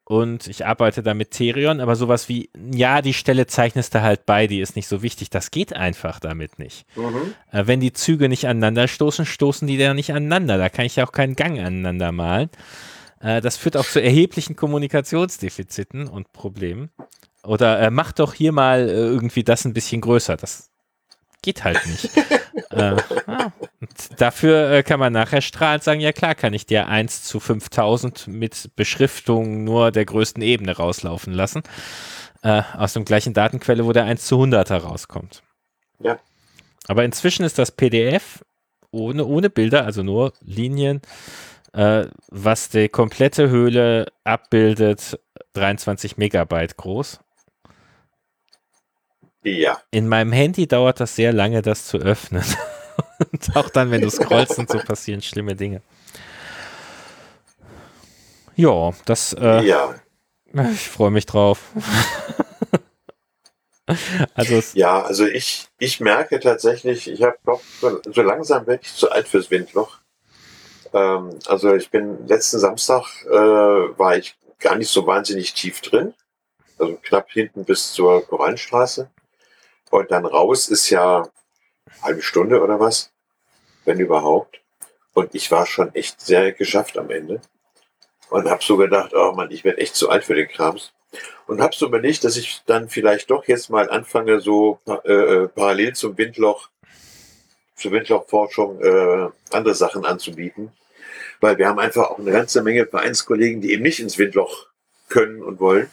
und 0.05 0.49
ich 0.49 0.67
arbeite 0.67 1.03
da 1.03 1.15
mit 1.15 1.31
Therion, 1.31 1.81
aber 1.81 1.97
sowas 1.97 2.29
wie, 2.29 2.51
ja, 2.73 3.01
die 3.01 3.15
Stelle 3.15 3.47
zeichnest 3.47 3.95
du 3.95 4.03
halt 4.03 4.27
bei, 4.27 4.47
die 4.47 4.61
ist 4.61 4.77
nicht 4.77 4.87
so 4.87 5.03
wichtig. 5.03 5.31
Das 5.31 5.51
geht 5.51 5.75
einfach 5.75 6.21
damit 6.21 6.59
nicht. 6.59 6.85
Mhm. 6.95 7.35
Äh, 7.51 7.67
wenn 7.67 7.81
die 7.81 7.95
Züge 7.95 8.29
nicht 8.29 8.47
aneinander 8.47 8.87
stoßen, 8.87 9.25
stoßen 9.25 9.67
die 9.67 9.79
da 9.79 9.95
nicht 9.95 10.13
aneinander. 10.13 10.59
Da 10.59 10.69
kann 10.69 10.85
ich 10.85 10.97
ja 10.97 11.07
auch 11.07 11.13
keinen 11.13 11.37
Gang 11.37 11.59
aneinander 11.59 12.13
malen. 12.13 12.51
Äh, 13.21 13.41
das 13.41 13.57
führt 13.57 13.79
auch 13.79 13.87
zu 13.87 14.03
erheblichen 14.03 14.57
Kommunikationsdefiziten 14.57 16.07
und 16.07 16.33
Problemen. 16.35 16.91
Oder 17.43 17.81
äh, 17.81 17.91
mach 17.91 18.13
doch 18.13 18.35
hier 18.35 18.53
mal 18.53 18.81
äh, 18.81 18.93
irgendwie 18.93 19.43
das 19.43 19.65
ein 19.65 19.73
bisschen 19.73 20.03
größer. 20.03 20.37
Das 20.37 20.71
geht 21.45 21.63
halt 21.63 21.87
nicht. 21.87 22.11
äh, 22.71 22.97
ah. 23.27 23.53
Dafür 24.17 24.71
äh, 24.71 24.83
kann 24.83 24.99
man 24.99 25.13
nachher 25.13 25.43
strahlend 25.43 25.85
sagen, 25.85 26.01
ja 26.01 26.13
klar, 26.13 26.35
kann 26.35 26.55
ich 26.55 26.67
dir 26.67 26.89
1 26.89 27.23
zu 27.23 27.39
5000 27.39 28.27
mit 28.29 28.71
Beschriftung 28.77 29.63
nur 29.63 29.93
der 29.93 30.07
größten 30.07 30.43
Ebene 30.43 30.77
rauslaufen 30.77 31.33
lassen. 31.33 31.63
Äh, 32.43 32.63
aus 32.77 32.95
dem 32.95 33.05
gleichen 33.05 33.35
Datenquelle, 33.35 33.85
wo 33.85 33.93
der 33.93 34.05
1 34.05 34.27
zu 34.27 34.37
100er 34.43 34.79
rauskommt. 34.79 35.43
Ja. 36.01 36.19
Aber 36.87 37.05
inzwischen 37.05 37.45
ist 37.45 37.59
das 37.59 37.71
PDF 37.71 38.45
ohne, 38.91 39.25
ohne 39.27 39.51
Bilder, 39.51 39.85
also 39.85 40.03
nur 40.03 40.33
Linien, 40.41 41.03
äh, 41.73 42.07
was 42.29 42.71
die 42.71 42.89
komplette 42.89 43.51
Höhle 43.51 44.07
abbildet, 44.25 45.19
23 45.55 46.17
Megabyte 46.17 46.77
groß. 46.77 47.21
Ja. 49.45 49.81
In 49.91 50.09
meinem 50.09 50.33
Handy 50.33 50.67
dauert 50.67 51.01
das 51.01 51.17
sehr 51.17 51.33
lange, 51.33 51.63
das 51.63 51.87
zu 51.87 51.99
öffnen. 51.99 52.45
und 53.33 53.57
auch 53.57 53.69
dann, 53.69 53.91
wenn 53.91 54.01
du 54.01 54.11
scrollst 54.11 54.59
und 54.59 54.71
so 54.71 54.79
passieren 54.79 55.23
schlimme 55.23 55.55
Dinge. 55.55 55.83
Ja, 58.57 58.93
das. 59.05 59.33
Äh, 59.35 59.65
ja. 59.65 59.95
Ich 60.73 60.89
freue 60.89 61.11
mich 61.11 61.27
drauf. 61.27 61.73
also 64.35 64.63
ja, 64.75 65.03
also 65.03 65.27
ich, 65.27 65.67
ich 65.79 66.01
merke 66.01 66.39
tatsächlich, 66.39 67.11
ich 67.11 67.23
habe 67.23 67.37
doch 67.45 67.61
so, 67.81 68.23
langsam 68.23 68.67
wirklich 68.67 68.95
zu 68.95 69.11
alt 69.11 69.27
fürs 69.27 69.51
Windloch. 69.51 69.99
Ähm, 70.93 71.39
also 71.47 71.75
ich 71.75 71.91
bin 71.91 72.27
letzten 72.29 72.61
Samstag 72.61 73.05
äh, 73.27 73.35
war 73.99 74.17
ich 74.17 74.37
gar 74.61 74.77
nicht 74.77 74.91
so 74.91 75.07
wahnsinnig 75.07 75.55
tief 75.55 75.81
drin, 75.81 76.15
also 76.79 76.97
knapp 77.03 77.31
hinten 77.31 77.65
bis 77.65 77.93
zur 77.93 78.25
Korallenstraße. 78.25 79.11
Und 79.95 80.11
dann 80.11 80.27
raus 80.27 80.69
ist 80.71 80.91
ja 80.91 81.19
eine 81.21 82.03
halbe 82.03 82.23
Stunde 82.23 82.61
oder 82.61 82.81
was, 82.81 83.13
wenn 83.85 84.01
überhaupt. 84.01 84.61
Und 85.13 85.37
ich 85.37 85.53
war 85.53 85.67
schon 85.67 85.95
echt 85.95 86.21
sehr 86.21 86.51
geschafft 86.51 86.99
am 86.99 87.11
Ende. 87.11 87.41
Und 88.29 88.51
habe 88.51 88.61
so 88.61 88.77
gedacht, 88.77 89.13
oh 89.15 89.35
Mann, 89.37 89.53
ich 89.53 89.63
werde 89.63 89.79
echt 89.79 89.95
zu 89.95 90.11
alt 90.11 90.25
für 90.25 90.35
den 90.35 90.49
Krams. 90.49 90.93
Und 91.47 91.61
habe 91.61 91.77
so 91.77 91.87
überlegt, 91.87 92.25
dass 92.25 92.37
ich 92.37 92.63
dann 92.67 92.89
vielleicht 92.89 93.31
doch 93.31 93.47
jetzt 93.47 93.71
mal 93.71 93.89
anfange, 93.89 94.41
so 94.41 94.81
äh, 95.05 95.13
äh, 95.13 95.47
parallel 95.47 95.93
zum 95.93 96.19
Windloch, 96.19 96.71
zur 97.77 97.93
Windlochforschung 97.93 98.83
äh, 98.83 99.29
andere 99.53 99.77
Sachen 99.77 100.05
anzubieten. 100.05 100.73
Weil 101.39 101.57
wir 101.59 101.69
haben 101.69 101.79
einfach 101.79 102.11
auch 102.11 102.19
eine 102.19 102.33
ganze 102.33 102.65
Menge 102.65 102.85
Vereinskollegen, 102.87 103.61
die 103.61 103.73
eben 103.73 103.85
nicht 103.85 104.01
ins 104.01 104.19
Windloch 104.19 104.67
können 105.09 105.41
und 105.41 105.61
wollen. 105.61 105.89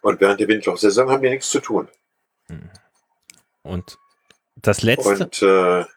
Und 0.00 0.20
während 0.20 0.40
der 0.40 0.48
Windlochsaison 0.48 1.10
haben 1.10 1.22
wir 1.22 1.30
nichts 1.30 1.48
zu 1.48 1.60
tun. 1.60 1.86
Hm. 2.52 2.70
Und 3.62 3.98
das 4.56 4.82
letzte. 4.82 5.24
Und 5.24 5.42
äh, 5.42 5.80
ja. 5.80 5.88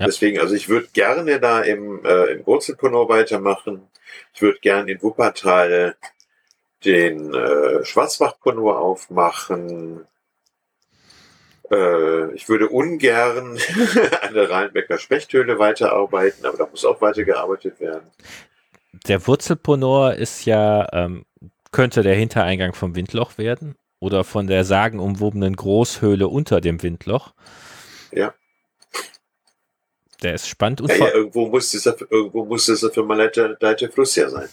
deswegen, 0.00 0.40
also 0.40 0.54
ich 0.54 0.68
würde 0.68 0.88
gerne 0.92 1.40
da 1.40 1.60
im, 1.60 2.04
äh, 2.04 2.32
im 2.32 2.46
Wurzelponor 2.46 3.08
weitermachen. 3.08 3.88
Ich 4.34 4.42
würde 4.42 4.58
gerne 4.60 4.92
in 4.92 5.02
Wuppertal 5.02 5.96
den 6.84 7.34
äh, 7.34 7.84
Schwarzbach-Ponor 7.84 8.78
aufmachen. 8.78 10.06
Äh, 11.70 12.32
ich 12.34 12.48
würde 12.48 12.68
ungern 12.68 13.58
an 14.22 14.34
der 14.34 14.50
Rheinbecker 14.50 14.98
Spechthöhle 14.98 15.58
weiterarbeiten, 15.58 16.46
aber 16.46 16.58
da 16.58 16.66
muss 16.66 16.84
auch 16.84 17.00
weitergearbeitet 17.00 17.80
werden. 17.80 18.06
Der 19.06 19.26
Wurzelponor 19.26 20.14
ist 20.14 20.44
ja, 20.44 20.86
ähm, 20.92 21.24
könnte 21.72 22.02
der 22.02 22.14
Hintereingang 22.14 22.74
vom 22.74 22.94
Windloch 22.94 23.38
werden 23.38 23.76
oder 24.00 24.24
von 24.24 24.46
der 24.46 24.64
sagenumwobenen 24.64 25.56
Großhöhle 25.56 26.28
unter 26.28 26.60
dem 26.60 26.82
Windloch. 26.82 27.32
Ja. 28.12 28.34
Der 30.22 30.34
ist 30.34 30.48
spannend. 30.48 30.80
Und 30.80 30.90
ja, 30.90 30.96
ja, 30.96 31.14
irgendwo 31.14 31.48
muss 31.48 31.70
dieser, 31.70 31.96
irgendwo 32.10 32.44
muss 32.44 32.66
dieser 32.66 32.90
Firmaleiter 32.90 33.56
Fluss 33.92 34.16
ja 34.16 34.28
sein. 34.28 34.48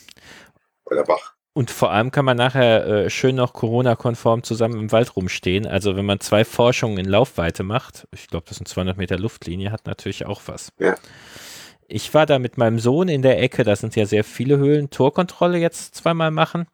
Oder 0.85 1.03
Bach. 1.03 1.33
Und 1.57 1.71
vor 1.71 1.91
allem 1.91 2.11
kann 2.11 2.25
man 2.25 2.35
nachher 2.35 2.85
äh, 2.85 3.09
schön 3.09 3.37
noch 3.37 3.53
Corona-konform 3.53 4.43
zusammen 4.43 4.77
im 4.77 4.91
Wald 4.91 5.15
rumstehen. 5.15 5.65
Also 5.65 5.95
wenn 5.95 6.05
man 6.05 6.19
zwei 6.19 6.43
Forschungen 6.43 6.97
in 6.97 7.05
Laufweite 7.05 7.63
macht, 7.63 8.07
ich 8.11 8.27
glaube, 8.27 8.45
das 8.49 8.57
sind 8.57 8.67
200 8.67 8.97
Meter 8.97 9.17
Luftlinie, 9.17 9.71
hat 9.71 9.87
natürlich 9.87 10.25
auch 10.25 10.41
was. 10.47 10.73
Ja. 10.79 10.95
Ich 11.87 12.13
war 12.13 12.25
da 12.25 12.39
mit 12.39 12.57
meinem 12.57 12.77
Sohn 12.77 13.07
in 13.07 13.21
der 13.21 13.41
Ecke, 13.41 13.63
da 13.63 13.75
sind 13.75 13.95
ja 13.95 14.05
sehr 14.05 14.25
viele 14.25 14.57
Höhlen, 14.57 14.89
Torkontrolle 14.89 15.57
jetzt 15.57 15.95
zweimal 15.95 16.29
machen. 16.29 16.67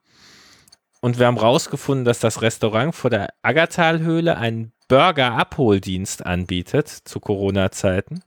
Und 1.02 1.18
wir 1.18 1.26
haben 1.26 1.38
rausgefunden, 1.38 2.06
dass 2.06 2.20
das 2.20 2.42
Restaurant 2.42 2.96
vor 2.96 3.10
der 3.10 3.34
Aggertalhöhle 3.42 4.38
einen 4.38 4.72
Burger-Abholdienst 4.88 6.26
anbietet 6.26 6.88
zu 6.88 7.20
Corona-Zeiten. 7.20 8.24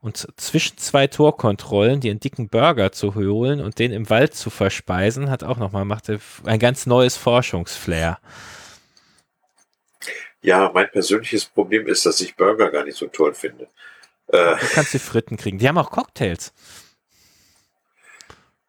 Und 0.00 0.28
zwischen 0.36 0.78
zwei 0.78 1.06
Torkontrollen, 1.08 2.00
die 2.00 2.10
einen 2.10 2.20
dicken 2.20 2.48
Burger 2.48 2.92
zu 2.92 3.14
holen 3.14 3.60
und 3.60 3.78
den 3.78 3.90
im 3.90 4.08
Wald 4.08 4.34
zu 4.34 4.50
verspeisen, 4.50 5.30
hat 5.30 5.42
auch 5.42 5.56
nochmal, 5.56 5.84
machte 5.84 6.20
ein 6.44 6.58
ganz 6.58 6.86
neues 6.86 7.16
Forschungsflair. 7.16 8.18
Ja, 10.42 10.70
mein 10.74 10.90
persönliches 10.90 11.46
Problem 11.46 11.86
ist, 11.86 12.04
dass 12.04 12.20
ich 12.20 12.36
Burger 12.36 12.70
gar 12.70 12.84
nicht 12.84 12.98
so 12.98 13.06
toll 13.06 13.34
finde. 13.34 13.66
Äh, 14.28 14.56
du 14.56 14.66
kannst 14.74 14.92
die 14.92 14.98
Fritten 14.98 15.38
kriegen. 15.38 15.58
Die 15.58 15.66
haben 15.66 15.78
auch 15.78 15.90
Cocktails. 15.90 16.52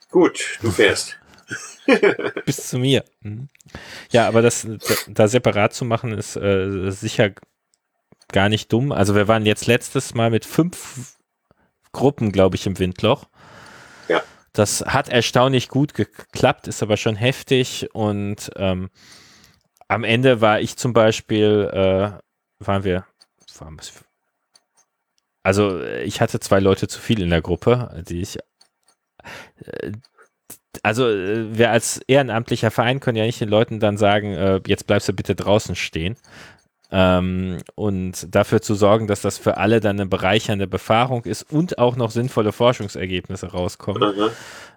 Gut, 0.09 0.57
du 0.61 0.71
fährst. 0.71 1.19
Bis 2.45 2.67
zu 2.67 2.79
mir. 2.79 3.03
Mhm. 3.21 3.49
Ja, 4.11 4.27
aber 4.27 4.41
das 4.41 4.67
da 5.07 5.27
separat 5.27 5.73
zu 5.73 5.85
machen, 5.85 6.11
ist 6.11 6.35
äh, 6.35 6.89
sicher 6.91 7.31
gar 8.31 8.49
nicht 8.49 8.71
dumm. 8.71 8.91
Also 8.91 9.15
wir 9.15 9.27
waren 9.27 9.45
jetzt 9.45 9.67
letztes 9.67 10.13
Mal 10.13 10.29
mit 10.29 10.45
fünf 10.45 11.17
Gruppen, 11.91 12.31
glaube 12.31 12.55
ich, 12.55 12.65
im 12.65 12.79
Windloch. 12.79 13.27
Ja. 14.07 14.21
Das 14.53 14.81
hat 14.81 15.09
erstaunlich 15.09 15.69
gut 15.69 15.93
geklappt, 15.93 16.67
ist 16.67 16.83
aber 16.83 16.97
schon 16.97 17.15
heftig 17.15 17.89
und 17.93 18.51
ähm, 18.55 18.89
am 19.87 20.03
Ende 20.03 20.41
war 20.41 20.59
ich 20.59 20.77
zum 20.77 20.93
Beispiel, 20.93 21.69
äh, 21.71 22.65
waren 22.65 22.83
wir, 22.83 23.05
waren 23.59 23.79
also 25.43 25.79
ich 25.83 26.21
hatte 26.21 26.39
zwei 26.39 26.59
Leute 26.59 26.87
zu 26.87 26.99
viel 26.99 27.21
in 27.21 27.29
der 27.29 27.41
Gruppe, 27.41 28.03
die 28.09 28.21
ich, 28.21 28.39
äh, 29.59 29.91
also 30.83 31.07
äh, 31.07 31.57
wir 31.57 31.71
als 31.71 31.99
ehrenamtlicher 32.07 32.71
Verein 32.71 32.99
können 32.99 33.17
ja 33.17 33.25
nicht 33.25 33.41
den 33.41 33.49
Leuten 33.49 33.79
dann 33.79 33.97
sagen, 33.97 34.33
äh, 34.33 34.61
jetzt 34.67 34.87
bleibst 34.87 35.07
du 35.07 35.13
bitte 35.13 35.35
draußen 35.35 35.75
stehen. 35.75 36.15
Ähm, 36.91 37.57
und 37.73 38.33
dafür 38.33 38.61
zu 38.61 38.75
sorgen, 38.75 39.07
dass 39.07 39.21
das 39.21 39.37
für 39.37 39.57
alle 39.57 39.79
dann 39.79 39.99
eine 39.99 40.05
bereichernde 40.05 40.67
Befahrung 40.67 41.23
ist 41.25 41.43
und 41.51 41.79
auch 41.79 41.95
noch 41.95 42.11
sinnvolle 42.11 42.51
Forschungsergebnisse 42.51 43.47
rauskommen. 43.47 44.15
Mhm. 44.15 44.29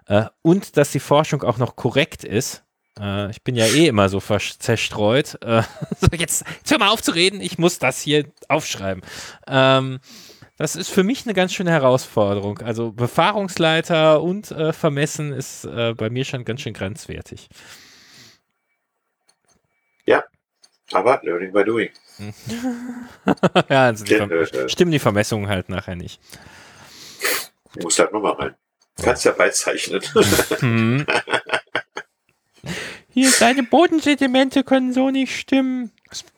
Äh, 0.07 0.25
und 0.41 0.75
dass 0.75 0.91
die 0.91 0.99
Forschung 0.99 1.43
auch 1.43 1.57
noch 1.57 1.75
korrekt 1.75 2.23
ist. 2.23 2.63
Äh, 2.99 3.29
ich 3.31 3.43
bin 3.43 3.55
ja 3.55 3.65
eh 3.65 3.87
immer 3.87 4.09
so 4.09 4.19
zerstreut. 4.19 5.37
Äh, 5.43 5.61
so 5.99 6.07
jetzt, 6.17 6.45
jetzt 6.57 6.71
hör 6.71 6.79
mal 6.79 6.89
auf 6.89 7.01
zu 7.01 7.11
reden, 7.11 7.41
ich 7.41 7.57
muss 7.57 7.79
das 7.79 8.01
hier 8.01 8.25
aufschreiben. 8.47 9.03
Ähm, 9.47 9.99
das 10.59 10.75
ist 10.75 10.89
für 10.89 11.03
mich 11.03 11.25
eine 11.25 11.33
ganz 11.33 11.53
schöne 11.53 11.71
Herausforderung. 11.71 12.59
Also 12.59 12.91
Befahrungsleiter 12.91 14.21
und 14.21 14.51
äh, 14.51 14.73
Vermessen 14.73 15.31
ist 15.31 15.63
äh, 15.63 15.93
bei 15.93 16.09
mir 16.09 16.25
schon 16.25 16.43
ganz 16.43 16.59
schön 16.59 16.73
grenzwertig. 16.73 17.47
Ja, 20.05 20.25
aber 20.91 21.21
Learning 21.23 21.53
by 21.53 21.63
Doing. 21.63 21.89
ja, 23.69 23.85
also 23.85 24.03
die 24.03 24.15
äh, 24.15 24.67
stimmen 24.67 24.91
die 24.91 24.99
Vermessungen 24.99 25.47
halt 25.47 25.69
nachher 25.69 25.95
nicht. 25.95 26.19
Du 27.75 27.83
musst 27.83 27.97
halt 27.97 28.11
nochmal 28.11 28.33
rein. 28.33 28.55
Kannst 29.01 29.23
ja 29.23 29.31
beizeichnen. 29.31 30.01
Mhm. 30.59 31.05
Hier, 33.11 33.31
deine 33.39 33.63
Bodensedimente 33.63 34.65
können 34.65 34.91
so 34.91 35.09
nicht 35.09 35.39
stimmen. 35.39 35.93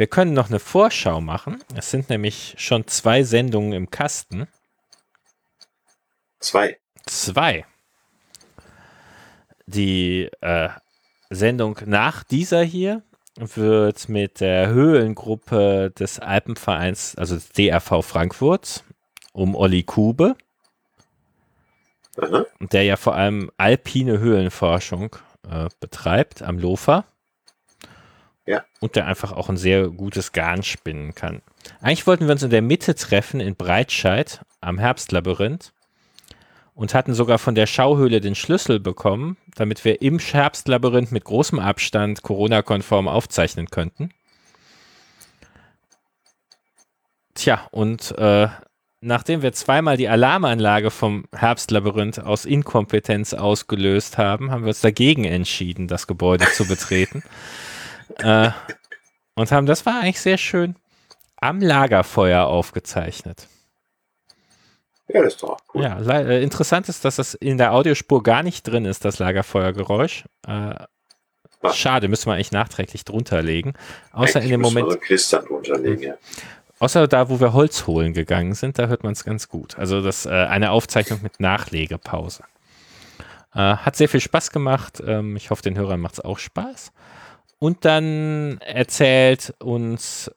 Wir 0.00 0.06
können 0.06 0.32
noch 0.32 0.48
eine 0.48 0.60
Vorschau 0.60 1.20
machen. 1.20 1.62
Es 1.74 1.90
sind 1.90 2.08
nämlich 2.08 2.54
schon 2.56 2.86
zwei 2.86 3.22
Sendungen 3.22 3.74
im 3.74 3.90
Kasten. 3.90 4.48
Zwei. 6.38 6.78
Zwei. 7.04 7.66
Die 9.66 10.30
äh, 10.40 10.70
Sendung 11.28 11.76
nach 11.84 12.24
dieser 12.24 12.62
hier 12.62 13.02
wird 13.36 14.08
mit 14.08 14.40
der 14.40 14.68
Höhlengruppe 14.68 15.90
des 15.90 16.18
Alpenvereins, 16.18 17.14
also 17.16 17.34
des 17.34 17.50
DRV 17.50 18.02
Frankfurt, 18.02 18.84
um 19.32 19.54
Olli 19.54 19.82
Kube, 19.82 20.34
Aha. 22.16 22.46
der 22.58 22.84
ja 22.84 22.96
vor 22.96 23.16
allem 23.16 23.50
alpine 23.58 24.18
Höhlenforschung 24.18 25.16
äh, 25.46 25.68
betreibt 25.78 26.40
am 26.40 26.58
Lofer. 26.58 27.04
Ja. 28.46 28.64
Und 28.80 28.96
der 28.96 29.06
einfach 29.06 29.32
auch 29.32 29.48
ein 29.48 29.56
sehr 29.56 29.88
gutes 29.88 30.32
Garn 30.32 30.62
spinnen 30.62 31.14
kann. 31.14 31.42
Eigentlich 31.80 32.06
wollten 32.06 32.26
wir 32.26 32.32
uns 32.32 32.42
in 32.42 32.50
der 32.50 32.62
Mitte 32.62 32.94
treffen 32.94 33.40
in 33.40 33.54
Breitscheid 33.54 34.40
am 34.60 34.78
Herbstlabyrinth 34.78 35.72
und 36.74 36.94
hatten 36.94 37.12
sogar 37.14 37.38
von 37.38 37.54
der 37.54 37.66
Schauhöhle 37.66 38.20
den 38.20 38.34
Schlüssel 38.34 38.80
bekommen, 38.80 39.36
damit 39.54 39.84
wir 39.84 40.00
im 40.02 40.18
Herbstlabyrinth 40.18 41.12
mit 41.12 41.24
großem 41.24 41.58
Abstand 41.58 42.22
Corona-konform 42.22 43.08
aufzeichnen 43.08 43.66
könnten. 43.66 44.10
Tja, 47.34 47.68
und 47.70 48.16
äh, 48.18 48.48
nachdem 49.00 49.42
wir 49.42 49.52
zweimal 49.52 49.96
die 49.96 50.08
Alarmanlage 50.08 50.90
vom 50.90 51.24
Herbstlabyrinth 51.34 52.18
aus 52.18 52.44
Inkompetenz 52.44 53.34
ausgelöst 53.34 54.18
haben, 54.18 54.50
haben 54.50 54.62
wir 54.62 54.68
uns 54.68 54.80
dagegen 54.80 55.24
entschieden, 55.24 55.86
das 55.86 56.06
Gebäude 56.06 56.46
zu 56.52 56.66
betreten. 56.66 57.22
äh, 58.18 58.50
und 59.34 59.52
haben, 59.52 59.66
das 59.66 59.86
war 59.86 60.00
eigentlich 60.00 60.20
sehr 60.20 60.38
schön, 60.38 60.76
am 61.36 61.60
Lagerfeuer 61.60 62.46
aufgezeichnet. 62.46 63.48
Ja, 65.08 65.22
das 65.22 65.34
ist 65.34 65.42
doch 65.42 65.56
cool. 65.74 65.82
Ja, 65.82 65.98
äh, 65.98 66.42
interessant 66.42 66.88
ist, 66.88 67.04
dass 67.04 67.16
das 67.16 67.34
in 67.34 67.58
der 67.58 67.72
Audiospur 67.72 68.22
gar 68.22 68.42
nicht 68.42 68.62
drin 68.62 68.84
ist, 68.84 69.04
das 69.04 69.18
Lagerfeuergeräusch. 69.18 70.24
Äh, 70.46 70.74
schade, 71.72 72.08
müsste 72.08 72.28
man 72.28 72.36
eigentlich 72.36 72.52
nachträglich 72.52 73.04
drunter 73.04 73.42
legen. 73.42 73.74
Außer 74.12 74.38
eigentlich 74.38 74.52
in 74.52 74.60
dem 74.60 74.60
Moment. 74.60 74.92
So 75.08 75.74
legen, 75.74 76.02
ja. 76.02 76.14
Außer 76.78 77.08
da, 77.08 77.28
wo 77.28 77.40
wir 77.40 77.52
Holz 77.52 77.86
holen 77.86 78.14
gegangen 78.14 78.54
sind, 78.54 78.78
da 78.78 78.86
hört 78.86 79.02
man 79.02 79.12
es 79.12 79.24
ganz 79.24 79.48
gut. 79.48 79.78
Also 79.78 80.00
das 80.00 80.26
äh, 80.26 80.30
eine 80.30 80.70
Aufzeichnung 80.70 81.20
mit 81.22 81.40
Nachlegepause. 81.40 82.44
Äh, 83.54 83.58
hat 83.58 83.96
sehr 83.96 84.08
viel 84.08 84.20
Spaß 84.20 84.50
gemacht. 84.50 85.02
Ähm, 85.06 85.36
ich 85.36 85.50
hoffe, 85.50 85.62
den 85.62 85.76
Hörern 85.76 86.00
macht 86.00 86.14
es 86.14 86.20
auch 86.20 86.38
Spaß. 86.38 86.92
Und 87.60 87.84
dann 87.84 88.58
erzählt 88.62 89.54
uns 89.62 90.30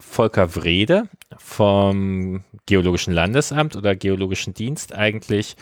Volker 0.00 0.56
Wrede 0.56 1.08
vom 1.38 2.42
Geologischen 2.66 3.14
Landesamt 3.14 3.76
oder 3.76 3.94
Geologischen 3.94 4.52
Dienst 4.52 4.92
eigentlich, 4.92 5.56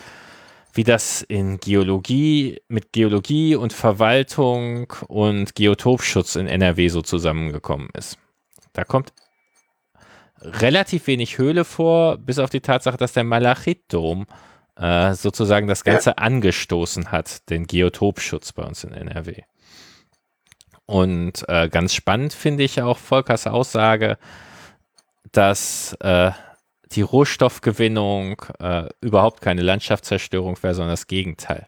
wie 0.73 0.83
das 0.83 1.21
in 1.21 1.59
Geologie, 1.59 2.59
mit 2.67 2.91
Geologie 2.91 3.55
und 3.55 3.71
Verwaltung 3.71 4.91
und 5.07 5.53
Geotopschutz 5.53 6.35
in 6.35 6.47
NRW 6.47 6.87
so 6.89 7.03
zusammengekommen 7.03 7.89
ist. 7.93 8.17
Da 8.73 8.83
kommt 8.83 9.13
relativ 10.41 11.05
wenig 11.05 11.37
Höhle 11.37 11.65
vor, 11.65 12.17
bis 12.17 12.39
auf 12.39 12.49
die 12.49 12.61
Tatsache, 12.61 12.97
dass 12.97 13.13
der 13.13 13.23
Malachitdom 13.23 14.25
äh, 14.75 15.13
sozusagen 15.13 15.67
das 15.67 15.83
Ganze 15.83 16.09
ja. 16.09 16.15
angestoßen 16.17 17.11
hat, 17.11 17.47
den 17.51 17.67
Geotopschutz 17.67 18.53
bei 18.53 18.63
uns 18.63 18.83
in 18.83 18.91
NRW. 18.91 19.43
Und 20.85 21.47
äh, 21.47 21.67
ganz 21.69 21.93
spannend 21.93 22.33
finde 22.33 22.63
ich 22.63 22.81
auch 22.81 22.97
Volkers 22.97 23.47
Aussage, 23.47 24.17
dass 25.31 25.93
äh, 25.99 26.31
die 26.91 27.01
Rohstoffgewinnung 27.01 28.41
äh, 28.59 28.87
überhaupt 29.01 29.41
keine 29.41 29.63
Landschaftszerstörung 29.63 30.61
wäre, 30.61 30.75
sondern 30.75 30.93
das 30.93 31.07
Gegenteil. 31.07 31.67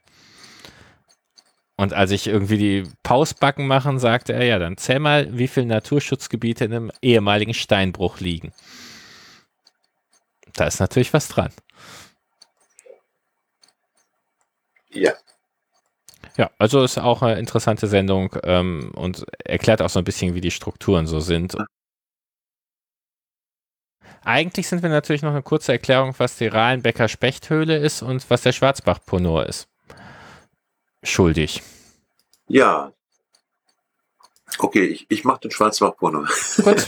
Und 1.76 1.94
als 1.94 2.12
ich 2.12 2.28
irgendwie 2.28 2.58
die 2.58 2.84
Pausbacken 3.04 3.68
machen, 3.68 4.00
sagte 4.00 4.34
er, 4.34 4.44
ja, 4.46 4.58
dann 4.60 4.78
zähl 4.78 5.00
mal, 5.00 5.38
wie 5.38 5.48
viele 5.48 5.68
Naturschutzgebiete 5.68 6.66
in 6.66 6.74
einem 6.74 6.92
ehemaligen 7.02 7.54
Steinbruch 7.54 8.20
liegen. 8.20 8.52
Da 10.54 10.66
ist 10.66 10.80
natürlich 10.80 11.14
was 11.14 11.28
dran. 11.28 11.52
Ja. 14.90 15.14
Ja, 16.38 16.52
also 16.58 16.84
ist 16.84 16.98
auch 16.98 17.22
eine 17.22 17.40
interessante 17.40 17.88
Sendung 17.88 18.36
ähm, 18.44 18.92
und 18.96 19.26
erklärt 19.44 19.82
auch 19.82 19.90
so 19.90 20.00
ein 20.00 20.06
bisschen, 20.06 20.36
wie 20.36 20.42
die 20.42 20.52
Strukturen 20.52 21.08
so 21.08 21.20
sind. 21.20 21.56
Eigentlich 24.24 24.68
sind 24.68 24.84
wir 24.84 24.90
natürlich 24.90 25.22
noch 25.22 25.32
eine 25.32 25.42
kurze 25.42 25.72
Erklärung, 25.72 26.14
was 26.18 26.38
die 26.38 26.48
Rahlenbecker 26.48 27.08
Spechthöhle 27.08 27.78
ist 27.78 28.02
und 28.02 28.30
was 28.30 28.42
der 28.42 28.52
Schwarzbach-Ponor 28.52 29.46
ist. 29.46 29.68
Schuldig. 31.02 31.64
Ja. 32.48 32.92
Okay, 34.60 34.86
ich, 34.86 35.06
ich 35.10 35.24
mache 35.24 35.42
den 35.42 35.52
Schwarzbach-Ponor. 35.52 36.28
Gut. 36.64 36.88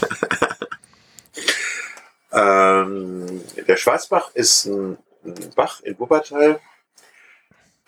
ähm, 2.32 3.42
der 3.66 3.76
Schwarzbach 3.76 4.30
ist 4.34 4.66
ein 4.66 4.98
ein 5.24 5.50
Bach 5.54 5.80
in 5.80 5.98
Wuppertal, 5.98 6.60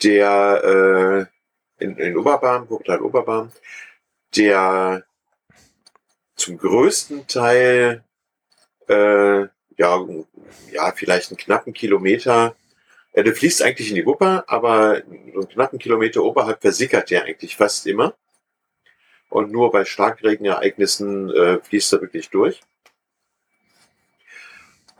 der 0.02 1.28
äh, 1.28 1.41
in, 1.78 1.96
in 1.96 2.16
Oberbarm, 2.16 2.68
Wuppertal 2.68 3.02
Oberbarm, 3.02 3.52
der 4.36 5.04
zum 6.36 6.58
größten 6.58 7.26
Teil 7.26 8.04
äh, 8.88 9.46
ja, 9.76 10.06
ja, 10.70 10.92
vielleicht 10.92 11.30
einen 11.30 11.38
knappen 11.38 11.72
Kilometer 11.72 12.54
äh, 13.12 13.22
der 13.22 13.34
fließt 13.34 13.62
eigentlich 13.62 13.90
in 13.90 13.96
die 13.96 14.06
Wupper, 14.06 14.44
aber 14.46 15.02
einen 15.04 15.48
knappen 15.48 15.78
Kilometer 15.78 16.22
oberhalb 16.22 16.60
versickert 16.60 17.10
der 17.10 17.24
eigentlich 17.24 17.56
fast 17.56 17.86
immer. 17.86 18.14
Und 19.28 19.50
nur 19.50 19.70
bei 19.70 19.84
Starkregenereignissen 19.84 21.30
äh, 21.30 21.60
fließt 21.60 21.94
er 21.94 22.00
wirklich 22.02 22.30
durch. 22.30 22.60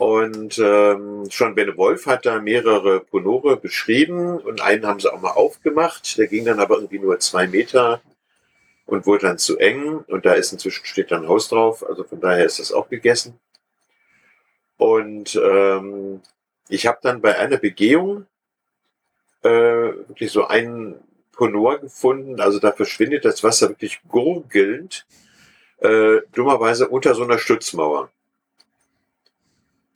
Und 0.03 0.59
ähm, 0.59 1.31
schon 1.31 1.55
Benne 1.55 1.77
Wolf 1.77 2.07
hat 2.07 2.25
da 2.25 2.41
mehrere 2.41 2.99
Ponore 2.99 3.55
beschrieben 3.55 4.37
und 4.37 4.59
einen 4.59 4.85
haben 4.85 4.99
sie 4.99 5.09
auch 5.09 5.21
mal 5.21 5.31
aufgemacht. 5.31 6.17
Der 6.17 6.27
ging 6.27 6.43
dann 6.43 6.59
aber 6.59 6.75
irgendwie 6.75 6.99
nur 6.99 7.19
zwei 7.19 7.47
Meter 7.47 8.01
und 8.85 9.05
wurde 9.05 9.27
dann 9.27 9.37
zu 9.37 9.57
eng. 9.59 10.03
Und 10.07 10.25
da 10.25 10.33
ist 10.33 10.51
inzwischen 10.51 10.85
steht 10.85 11.11
dann 11.11 11.23
ein 11.23 11.29
Haus 11.29 11.47
drauf. 11.47 11.87
Also 11.87 12.03
von 12.03 12.19
daher 12.19 12.43
ist 12.43 12.59
das 12.59 12.73
auch 12.73 12.89
gegessen. 12.89 13.39
Und 14.75 15.39
ähm, 15.41 16.19
ich 16.67 16.85
habe 16.85 16.99
dann 17.01 17.21
bei 17.21 17.37
einer 17.39 17.55
Begehung 17.55 18.25
äh, 19.41 19.49
wirklich 19.49 20.33
so 20.33 20.45
einen 20.47 20.95
Ponor 21.31 21.79
gefunden. 21.79 22.41
Also 22.41 22.59
da 22.59 22.73
verschwindet 22.73 23.23
das 23.23 23.41
Wasser 23.41 23.69
wirklich 23.69 24.01
gurgelnd, 24.09 25.05
äh, 25.77 26.17
dummerweise 26.33 26.89
unter 26.89 27.15
so 27.15 27.23
einer 27.23 27.37
Stützmauer. 27.37 28.09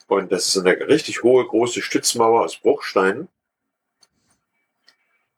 Und 0.07 0.31
das 0.31 0.47
ist 0.47 0.57
eine 0.57 0.87
richtig 0.87 1.23
hohe, 1.23 1.45
große 1.45 1.81
Stützmauer 1.81 2.43
aus 2.43 2.57
Bruchsteinen. 2.57 3.27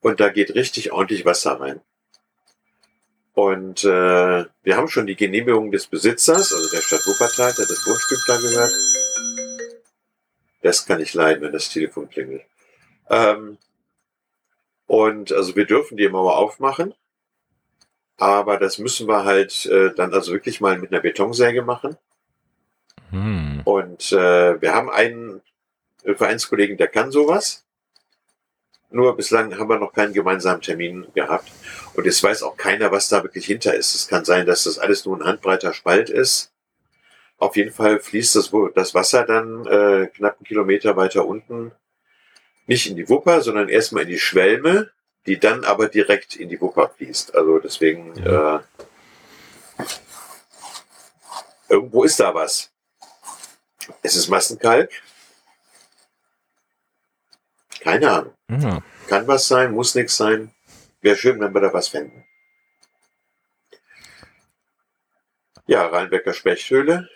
Und 0.02 0.20
da 0.20 0.30
geht 0.30 0.56
richtig 0.56 0.92
ordentlich 0.92 1.26
Wasser 1.26 1.60
rein. 1.60 1.82
Und 3.34 3.84
äh, 3.84 4.46
wir 4.64 4.78
haben 4.78 4.88
schon 4.88 5.08
die 5.08 5.16
Genehmigung 5.16 5.72
des 5.72 5.88
Besitzers, 5.88 6.54
also 6.54 6.70
der 6.72 6.82
Stadt 6.82 7.06
Wuppertal, 7.06 7.54
der 7.58 7.66
das 7.66 7.84
Grundstück 7.84 8.20
da 8.28 8.38
gehört. 8.38 8.74
Das 10.62 10.86
kann 10.86 11.00
ich 11.00 11.14
leiden, 11.14 11.42
wenn 11.42 11.54
das 11.54 11.70
Telefon 11.70 12.10
klingelt. 12.10 12.44
Ähm, 13.10 13.58
und 14.88 15.32
also 15.32 15.56
wir 15.56 15.66
dürfen 15.66 15.98
die 15.98 16.10
Mauer 16.10 16.38
aufmachen, 16.38 16.94
aber 18.18 18.58
das 18.58 18.78
müssen 18.78 19.08
wir 19.08 19.24
halt 19.24 19.66
äh, 19.68 19.94
dann 19.96 20.14
also 20.14 20.34
wirklich 20.34 20.60
mal 20.60 20.78
mit 20.78 20.92
einer 20.92 21.02
Betonsäge 21.02 21.62
machen. 21.62 21.96
Hm. 23.12 23.49
Und 23.70 24.12
äh, 24.12 24.60
wir 24.60 24.74
haben 24.74 24.90
einen 24.90 25.42
Vereinskollegen, 26.04 26.78
der 26.78 26.88
kann 26.88 27.12
sowas. 27.12 27.66
Nur 28.90 29.16
bislang 29.16 29.56
haben 29.60 29.70
wir 29.70 29.78
noch 29.78 29.94
keinen 29.94 30.14
gemeinsamen 30.14 30.62
Termin 30.62 31.06
gehabt. 31.14 31.52
Und 31.94 32.06
jetzt 32.06 32.24
weiß 32.24 32.42
auch 32.42 32.58
keiner, 32.58 32.92
was 32.92 33.10
da 33.10 33.22
wirklich 33.22 33.46
hinter 33.46 33.76
ist. 33.76 33.94
Es 33.94 34.08
kann 34.08 34.26
sein, 34.26 34.48
dass 34.48 34.64
das 34.64 34.80
alles 34.80 35.06
nur 35.06 35.18
ein 35.18 35.24
handbreiter 35.24 35.74
Spalt 35.74 36.10
ist. 36.10 36.52
Auf 37.38 37.56
jeden 37.56 37.72
Fall 37.72 38.00
fließt 38.00 38.36
das, 38.36 38.52
das 38.74 38.96
Wasser 38.96 39.24
dann 39.24 39.68
äh, 39.68 40.08
knapp 40.08 40.38
einen 40.40 40.46
Kilometer 40.46 40.98
weiter 40.98 41.26
unten 41.26 41.72
nicht 42.66 42.88
in 42.88 42.96
die 42.96 43.10
Wupper, 43.10 43.42
sondern 43.42 43.70
erstmal 43.70 44.04
in 44.04 44.10
die 44.10 44.20
Schwelme, 44.20 44.92
die 45.26 45.40
dann 45.40 45.64
aber 45.64 45.90
direkt 45.90 46.36
in 46.36 46.50
die 46.50 46.60
Wupper 46.60 46.90
fließt. 46.90 47.36
Also 47.36 47.60
deswegen 47.60 48.16
ja. 48.24 48.58
äh, 49.78 49.84
irgendwo 51.70 52.04
ist 52.04 52.20
da 52.20 52.34
was. 52.34 52.72
Es 54.02 54.16
ist 54.16 54.30
Massenkalk. 54.30 54.92
Keine 57.82 58.12
Ahnung. 58.12 58.34
Mhm. 58.48 58.84
Kann 59.08 59.28
was 59.28 59.48
sein, 59.48 59.72
muss 59.72 59.96
nichts 59.96 60.18
sein. 60.18 60.54
Wäre 61.02 61.16
schön, 61.16 61.40
wenn 61.40 61.54
wir 61.54 61.62
da 61.62 61.74
was 61.74 61.88
fänden. 61.88 62.26
Ja, 65.66 65.86
Rheinbecker 65.86 66.34
Spechthöhle. 66.34 67.08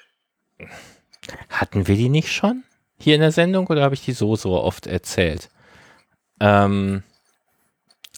Hatten 1.49 1.87
wir 1.87 1.95
die 1.95 2.09
nicht 2.09 2.31
schon 2.31 2.63
hier 2.99 3.15
in 3.15 3.21
der 3.21 3.31
Sendung 3.31 3.67
oder 3.67 3.81
habe 3.81 3.95
ich 3.95 4.05
die 4.05 4.13
so 4.13 4.35
so 4.35 4.53
oft 4.53 4.87
erzählt? 4.87 5.49
Ähm, 6.39 7.03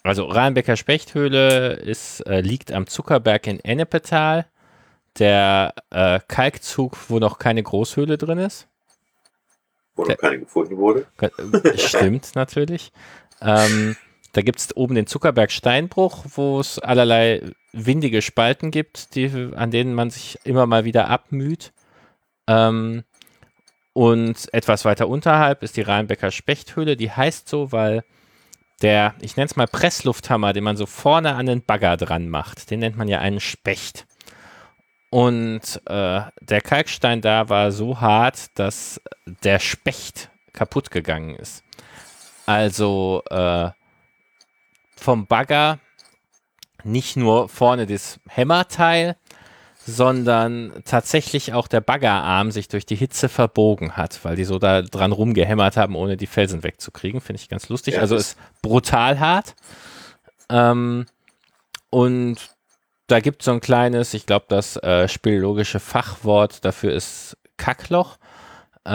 also 0.03 0.25
Rheinbecker 0.25 0.75
Spechthöhle 0.75 1.73
ist, 1.73 2.19
äh, 2.27 2.41
liegt 2.41 2.71
am 2.71 2.85
Zuckerberg 2.85 3.47
in 3.47 3.59
Ennepetal. 3.59 4.45
Der 5.17 5.73
äh, 5.91 6.19
Kalkzug, 6.27 6.97
wo 7.09 7.19
noch 7.19 7.39
keine 7.39 7.63
Großhöhle 7.63 8.17
drin 8.17 8.37
ist. 8.37 8.67
Wo 9.95 10.03
noch 10.03 10.17
keine 10.17 10.39
gefunden 10.39 10.77
wurde. 10.77 11.05
Äh, 11.19 11.77
stimmt 11.77 12.31
natürlich. 12.35 12.91
Ähm, 13.41 13.95
da 14.33 14.41
gibt 14.41 14.59
es 14.59 14.75
oben 14.75 14.95
den 14.95 15.07
Zuckerberg 15.07 15.51
Steinbruch, 15.51 16.25
wo 16.35 16.59
es 16.59 16.79
allerlei 16.79 17.41
windige 17.71 18.21
Spalten 18.21 18.71
gibt, 18.71 19.15
die, 19.15 19.51
an 19.55 19.71
denen 19.71 19.93
man 19.93 20.09
sich 20.09 20.37
immer 20.43 20.65
mal 20.65 20.83
wieder 20.83 21.09
abmüht. 21.09 21.71
Ähm, 22.47 23.03
und 23.93 24.53
etwas 24.53 24.83
weiter 24.83 25.07
unterhalb 25.07 25.63
ist 25.63 25.77
die 25.77 25.81
Rheinbecker 25.81 26.31
Spechthöhle. 26.31 26.97
Die 26.97 27.11
heißt 27.11 27.47
so, 27.47 27.71
weil 27.71 28.03
der, 28.81 29.15
ich 29.21 29.37
nenne 29.37 29.45
es 29.45 29.55
mal 29.55 29.67
Presslufthammer, 29.67 30.51
den 30.51 30.65
man 30.65 30.75
so 30.75 30.85
vorne 30.85 31.35
an 31.35 31.45
den 31.45 31.63
Bagger 31.63 31.95
dran 31.95 32.27
macht, 32.27 32.71
den 32.71 32.81
nennt 32.81 32.97
man 32.97 33.07
ja 33.07 33.19
einen 33.19 33.39
Specht. 33.39 34.05
Und 35.09 35.81
äh, 35.85 36.21
der 36.41 36.61
Kalkstein 36.61 37.21
da 37.21 37.49
war 37.49 37.71
so 37.71 38.01
hart, 38.01 38.57
dass 38.59 39.01
der 39.25 39.59
Specht 39.59 40.29
kaputt 40.53 40.91
gegangen 40.91 41.35
ist. 41.35 41.63
Also 42.45 43.23
äh, 43.29 43.69
vom 44.95 45.27
Bagger 45.27 45.79
nicht 46.83 47.17
nur 47.17 47.49
vorne 47.49 47.85
das 47.85 48.19
Hämmerteil, 48.27 49.15
sondern 49.85 50.73
tatsächlich 50.83 51.53
auch 51.53 51.67
der 51.67 51.81
Baggerarm 51.81 52.51
sich 52.51 52.67
durch 52.67 52.85
die 52.85 52.95
Hitze 52.95 53.29
verbogen 53.29 53.95
hat, 53.97 54.19
weil 54.23 54.35
die 54.35 54.43
so 54.43 54.57
da 54.57 54.81
dran 54.81 55.11
rumgehämmert 55.11 55.77
haben, 55.77 55.95
ohne 55.95 56.17
die 56.17 56.27
Felsen 56.27 56.63
wegzukriegen. 56.63 57.21
Finde 57.21 57.41
ich 57.41 57.49
ganz 57.49 57.69
lustig. 57.69 57.95
Ja, 57.95 58.01
also 58.01 58.15
ist 58.15 58.37
brutal 58.61 59.19
hart. 59.19 59.55
Ähm, 60.49 61.05
und 61.91 62.54
da 63.07 63.19
gibt 63.19 63.41
es 63.41 63.45
so 63.45 63.51
ein 63.51 63.61
kleines, 63.61 64.13
ich 64.13 64.25
glaube, 64.25 64.45
das 64.49 64.77
äh, 64.77 65.07
speleologische 65.07 65.79
Fachwort 65.79 66.65
dafür 66.65 66.93
ist 66.93 67.37
Kackloch. 67.57 68.17
Äh, 68.83 68.89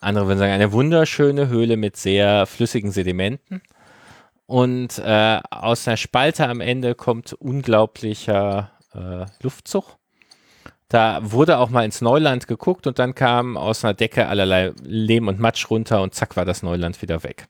andere 0.00 0.26
würden 0.26 0.38
sagen, 0.38 0.52
eine 0.52 0.72
wunderschöne 0.72 1.48
Höhle 1.48 1.76
mit 1.76 1.96
sehr 1.96 2.46
flüssigen 2.46 2.90
Sedimenten. 2.90 3.62
Und 4.46 4.98
äh, 4.98 5.40
aus 5.50 5.86
einer 5.86 5.96
Spalte 5.96 6.48
am 6.48 6.60
Ende 6.60 6.94
kommt 6.94 7.34
unglaublicher 7.34 8.70
äh, 8.94 9.26
Luftzug. 9.42 9.96
Da 10.88 11.20
wurde 11.20 11.58
auch 11.58 11.68
mal 11.68 11.84
ins 11.84 12.00
Neuland 12.00 12.46
geguckt 12.46 12.86
und 12.86 12.98
dann 12.98 13.14
kam 13.14 13.58
aus 13.58 13.84
einer 13.84 13.92
Decke 13.92 14.26
allerlei 14.26 14.72
Lehm 14.82 15.28
und 15.28 15.38
Matsch 15.38 15.68
runter 15.68 16.00
und 16.00 16.14
zack 16.14 16.36
war 16.36 16.46
das 16.46 16.62
Neuland 16.62 17.02
wieder 17.02 17.22
weg. 17.24 17.46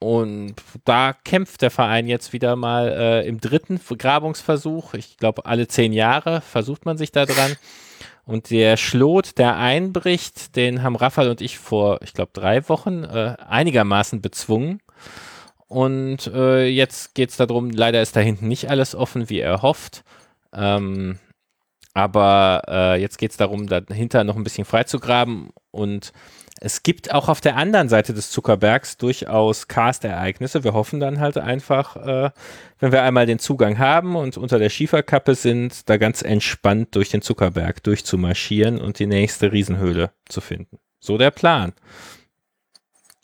Und 0.00 0.54
da 0.86 1.12
kämpft 1.12 1.60
der 1.60 1.70
Verein 1.70 2.06
jetzt 2.08 2.32
wieder 2.32 2.56
mal 2.56 2.88
äh, 2.88 3.28
im 3.28 3.38
dritten 3.38 3.78
Grabungsversuch. 3.78 4.94
Ich 4.94 5.18
glaube, 5.18 5.44
alle 5.44 5.68
zehn 5.68 5.92
Jahre 5.92 6.40
versucht 6.40 6.86
man 6.86 6.96
sich 6.96 7.12
da 7.12 7.26
dran. 7.26 7.54
Und 8.24 8.50
der 8.50 8.78
Schlot, 8.78 9.36
der 9.36 9.58
einbricht, 9.58 10.56
den 10.56 10.82
haben 10.82 10.96
Raphael 10.96 11.28
und 11.28 11.42
ich 11.42 11.58
vor, 11.58 12.00
ich 12.02 12.14
glaube, 12.14 12.30
drei 12.32 12.66
Wochen 12.70 13.04
äh, 13.04 13.36
einigermaßen 13.46 14.22
bezwungen. 14.22 14.80
Und 15.68 16.28
äh, 16.28 16.66
jetzt 16.66 17.14
geht 17.14 17.30
es 17.30 17.36
darum, 17.36 17.68
leider 17.68 18.00
ist 18.00 18.16
da 18.16 18.20
hinten 18.20 18.48
nicht 18.48 18.70
alles 18.70 18.94
offen, 18.94 19.28
wie 19.28 19.40
er 19.40 19.60
hofft. 19.60 20.02
Ähm, 20.54 21.18
aber 21.92 22.62
äh, 22.68 23.00
jetzt 23.00 23.18
geht 23.18 23.32
es 23.32 23.36
darum, 23.36 23.66
dahinter 23.66 24.24
noch 24.24 24.36
ein 24.36 24.44
bisschen 24.44 24.64
freizugraben. 24.64 25.50
Und 25.70 26.12
es 26.60 26.82
gibt 26.82 27.12
auch 27.12 27.28
auf 27.28 27.40
der 27.40 27.56
anderen 27.56 27.88
Seite 27.88 28.12
des 28.12 28.30
Zuckerbergs 28.30 28.96
durchaus 28.98 29.68
Cast-Ereignisse. 29.68 30.64
Wir 30.64 30.74
hoffen 30.74 31.00
dann 31.00 31.20
halt 31.20 31.38
einfach, 31.38 31.96
äh, 31.96 32.30
wenn 32.78 32.92
wir 32.92 33.02
einmal 33.02 33.26
den 33.26 33.38
Zugang 33.38 33.78
haben 33.78 34.16
und 34.16 34.36
unter 34.36 34.58
der 34.58 34.68
Schieferkappe 34.68 35.34
sind, 35.34 35.88
da 35.88 35.96
ganz 35.96 36.22
entspannt 36.22 36.94
durch 36.96 37.08
den 37.08 37.22
Zuckerberg 37.22 37.82
durchzumarschieren 37.82 38.80
und 38.80 38.98
die 38.98 39.06
nächste 39.06 39.52
Riesenhöhle 39.52 40.12
zu 40.28 40.40
finden. 40.40 40.78
So 40.98 41.16
der 41.16 41.30
Plan. 41.30 41.72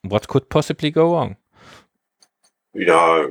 What 0.02 0.28
could 0.28 0.48
possibly 0.48 0.92
go 0.92 1.12
wrong? 1.12 1.36
Ja, 2.72 3.26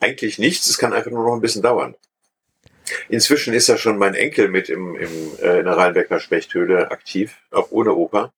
eigentlich 0.00 0.38
nichts. 0.38 0.68
Es 0.68 0.78
kann 0.78 0.92
einfach 0.92 1.10
nur 1.10 1.24
noch 1.24 1.34
ein 1.34 1.40
bisschen 1.40 1.62
dauern. 1.62 1.94
Inzwischen 3.08 3.52
ist 3.54 3.68
ja 3.68 3.76
schon 3.76 3.98
mein 3.98 4.14
Enkel 4.14 4.48
mit 4.48 4.68
im, 4.68 4.96
im, 4.96 5.10
äh, 5.40 5.58
in 5.58 5.64
der 5.64 5.76
Rheinbecker 5.76 6.20
Spechthöhle 6.20 6.90
aktiv, 6.90 7.36
auch 7.50 7.70
ohne 7.70 7.94
Opa. 7.94 8.32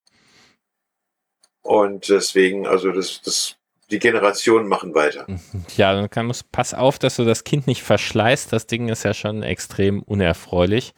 Und 1.69 2.09
deswegen, 2.09 2.66
also 2.66 2.93
das, 2.93 3.21
das, 3.21 3.57
die 3.91 3.99
Generationen 3.99 4.69
machen 4.69 4.95
weiter. 4.95 5.27
Ja, 5.77 5.93
dann 5.93 6.09
kann 6.09 6.25
man, 6.25 6.35
pass 6.51 6.73
auf, 6.73 6.99
dass 6.99 7.16
du 7.16 7.27
das 7.27 7.45
Kind 7.45 7.66
nicht 7.66 7.83
verschleißt. 7.83 8.51
Das 8.55 8.66
Ding 8.66 8.89
ist 8.89 9.03
ja 9.03 9.12
schon 9.12 9.43
extrem 9.43 10.03
unerfreulich. 10.03 10.95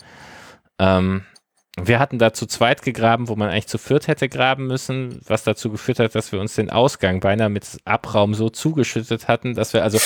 Ähm, 0.79 1.25
wir 1.77 1.99
hatten 1.99 2.21
da 2.21 2.33
zu 2.33 2.47
zweit 2.47 2.83
gegraben, 2.83 3.27
wo 3.27 3.35
man 3.35 3.49
eigentlich 3.49 3.67
zu 3.67 3.79
viert 3.79 4.07
hätte 4.07 4.29
graben 4.29 4.69
müssen, 4.69 5.21
was 5.27 5.43
dazu 5.43 5.73
geführt 5.73 5.99
hat, 5.99 6.15
dass 6.15 6.31
wir 6.31 6.39
uns 6.39 6.55
den 6.55 6.71
Ausgang 6.71 7.19
beinahe 7.19 7.49
mit 7.49 7.67
Abraum 7.85 8.35
so 8.35 8.49
zugeschüttet 8.49 9.27
hatten, 9.27 9.55
dass 9.57 9.73
wir 9.73 9.83
also 9.83 9.99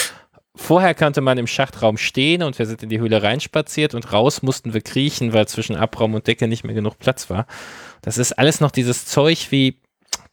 vorher 0.57 0.95
konnte 0.95 1.21
man 1.21 1.37
im 1.37 1.47
Schachtraum 1.47 1.99
stehen 1.99 2.43
und 2.43 2.59
wir 2.59 2.65
sind 2.65 2.83
in 2.83 2.89
die 2.89 3.01
Höhle 3.01 3.23
reinspaziert 3.23 3.95
und 3.95 4.15
raus 4.15 4.43
mussten 4.43 4.73
wir 4.73 4.81
kriechen, 4.81 5.35
weil 5.35 5.47
zwischen 5.47 5.77
Abraum 5.77 6.15
und 6.15 6.27
Decke 6.27 6.49
nicht 6.49 6.65
mehr 6.65 6.75
genug 6.75 6.99
Platz 6.99 7.29
war. 7.29 7.47
Das 8.01 8.17
ist 8.17 8.33
alles 8.33 8.61
noch 8.61 8.71
dieses 8.71 9.05
Zeug 9.05 9.49
wie 9.51 9.79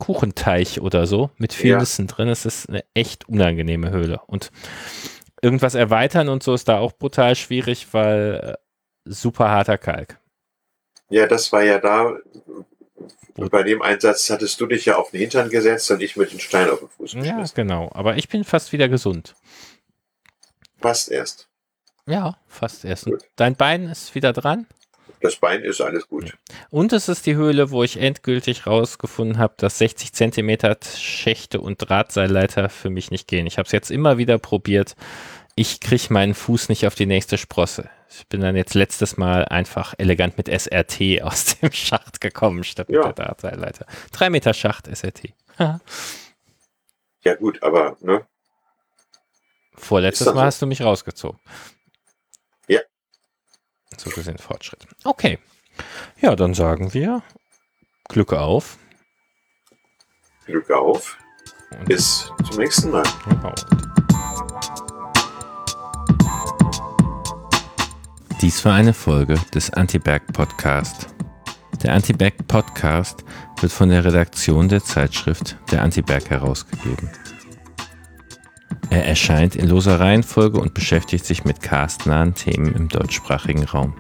Kuchenteich 0.02 0.82
oder 0.82 1.06
so 1.06 1.30
mit 1.38 1.54
vielen 1.54 1.74
ja. 1.74 1.80
Nüssen 1.80 2.08
drin. 2.08 2.28
Es 2.28 2.46
ist 2.46 2.68
eine 2.68 2.84
echt 2.96 3.30
unangenehme 3.30 3.92
Höhle 3.92 4.20
und 4.26 4.52
irgendwas 5.42 5.76
erweitern 5.76 6.28
und 6.28 6.42
so 6.42 6.54
ist 6.54 6.68
da 6.68 6.80
auch 6.80 6.92
brutal 6.92 7.36
schwierig, 7.36 7.88
weil 7.94 8.58
äh, 8.58 9.10
super 9.10 9.50
harter 9.50 9.78
Kalk. 9.78 10.20
Ja, 11.10 11.28
das 11.28 11.52
war 11.52 11.64
ja 11.64 11.78
da. 11.78 12.18
Und 13.36 13.52
bei 13.52 13.64
dem 13.64 13.82
Einsatz 13.82 14.30
hattest 14.30 14.60
du 14.60 14.66
dich 14.66 14.86
ja 14.86 14.98
auf 14.98 15.12
den 15.12 15.22
Hintern 15.22 15.50
gesetzt 15.50 15.90
und 15.92 16.02
ich 16.02 16.18
mit 16.18 16.32
dem 16.32 16.40
Stein 16.40 16.70
auf 16.70 16.80
den 16.80 16.90
Fuß 16.90 17.14
geschmissen. 17.14 17.40
Ja, 17.40 17.46
genau. 17.54 17.90
Aber 17.94 18.18
ich 18.18 18.28
bin 18.28 18.44
fast 18.44 18.72
wieder 18.72 18.90
gesund. 18.90 19.36
Fast 20.80 21.12
erst. 21.12 21.48
Ja, 22.08 22.38
fast 22.48 22.86
erst. 22.86 23.10
Dein 23.36 23.56
Bein 23.56 23.84
ist 23.84 24.16
wieder 24.16 24.34
dran? 24.34 24.66
Das 25.22 25.36
Bein 25.36 25.64
ist 25.64 25.82
alles 25.82 26.08
gut. 26.08 26.34
Und 26.70 26.94
es 26.94 27.08
ist 27.08 27.26
die 27.26 27.36
Höhle, 27.36 27.70
wo 27.70 27.84
ich 27.84 27.98
endgültig 27.98 28.66
rausgefunden 28.66 29.38
habe, 29.38 29.54
dass 29.58 29.78
60 29.78 30.14
Zentimeter 30.14 30.76
Schächte 30.98 31.62
und 31.62 31.78
Drahtseilleiter 31.78 32.70
für 32.70 32.90
mich 32.90 33.12
nicht 33.12 33.28
gehen. 33.28 33.46
Ich 33.46 33.58
habe 33.58 33.68
es 33.68 33.72
jetzt 33.72 33.92
immer 33.92 34.18
wieder 34.18 34.40
probiert 34.40 34.96
ich 35.56 35.80
kriege 35.80 36.14
meinen 36.14 36.34
Fuß 36.34 36.70
nicht 36.70 36.88
auf 36.88 36.96
die 36.96 37.06
nächste 37.06 37.38
Sprosse. 37.38 37.90
Ich 38.10 38.28
bin 38.28 38.42
dann 38.42 38.56
jetzt 38.56 38.74
letztes 38.74 39.18
Mal 39.18 39.46
einfach 39.46 39.94
elegant 39.98 40.38
mit 40.38 40.48
SRT 40.48 41.22
aus 41.22 41.58
dem 41.58 41.72
Schacht 41.72 42.22
gekommen, 42.22 42.64
statt 42.64 42.90
ja. 42.90 43.08
mit 43.08 43.18
der 43.18 43.26
Drahtseilleiter. 43.26 43.86
Drei 44.12 44.30
Meter 44.30 44.54
Schacht, 44.54 44.88
SRT. 44.88 45.34
ja, 45.60 47.36
gut, 47.36 47.62
aber, 47.62 47.98
ne? 48.02 48.26
Vorletztes 49.76 50.34
Mal 50.34 50.46
hast 50.46 50.62
du 50.62 50.68
mich 50.68 50.82
rausgezogen. 50.82 51.40
Ja. 52.68 52.82
So 53.98 54.10
gesehen 54.10 54.38
Fortschritt. 54.38 54.88
Okay. 55.04 55.40
Ja, 56.22 56.36
dann 56.36 56.54
sagen 56.54 56.94
wir 56.94 57.22
Glück 58.10 58.34
auf. 58.34 58.78
Glück 60.46 60.70
auf. 60.72 61.18
Und 61.72 61.86
Bis 61.86 62.32
zum 62.50 62.58
nächsten 62.58 62.92
Mal. 62.92 63.04
Genau. 63.30 63.54
Dies 68.42 68.66
war 68.66 68.74
eine 68.74 68.94
Folge 68.94 69.36
des 69.54 69.72
Anti-Berg 69.72 70.34
Podcast. 70.34 71.08
Der 71.84 71.94
Anti-Berg 71.94 72.48
Podcast 72.48 73.24
wird 73.60 73.72
von 73.72 73.90
der 73.90 74.04
Redaktion 74.04 74.68
der 74.68 74.84
Zeitschrift 74.84 75.58
Der 75.72 75.84
Anti-Berg 75.84 76.30
herausgegeben. 76.30 77.10
Er 78.92 79.06
erscheint 79.06 79.56
in 79.56 79.70
loser 79.70 80.02
Reihenfolge 80.02 80.60
und 80.60 80.74
beschäftigt 80.74 81.26
sich 81.26 81.46
mit 81.46 81.62
castnahen 81.62 82.36
Themen 82.36 82.76
im 82.76 82.90
deutschsprachigen 82.90 83.64
Raum. 83.64 83.94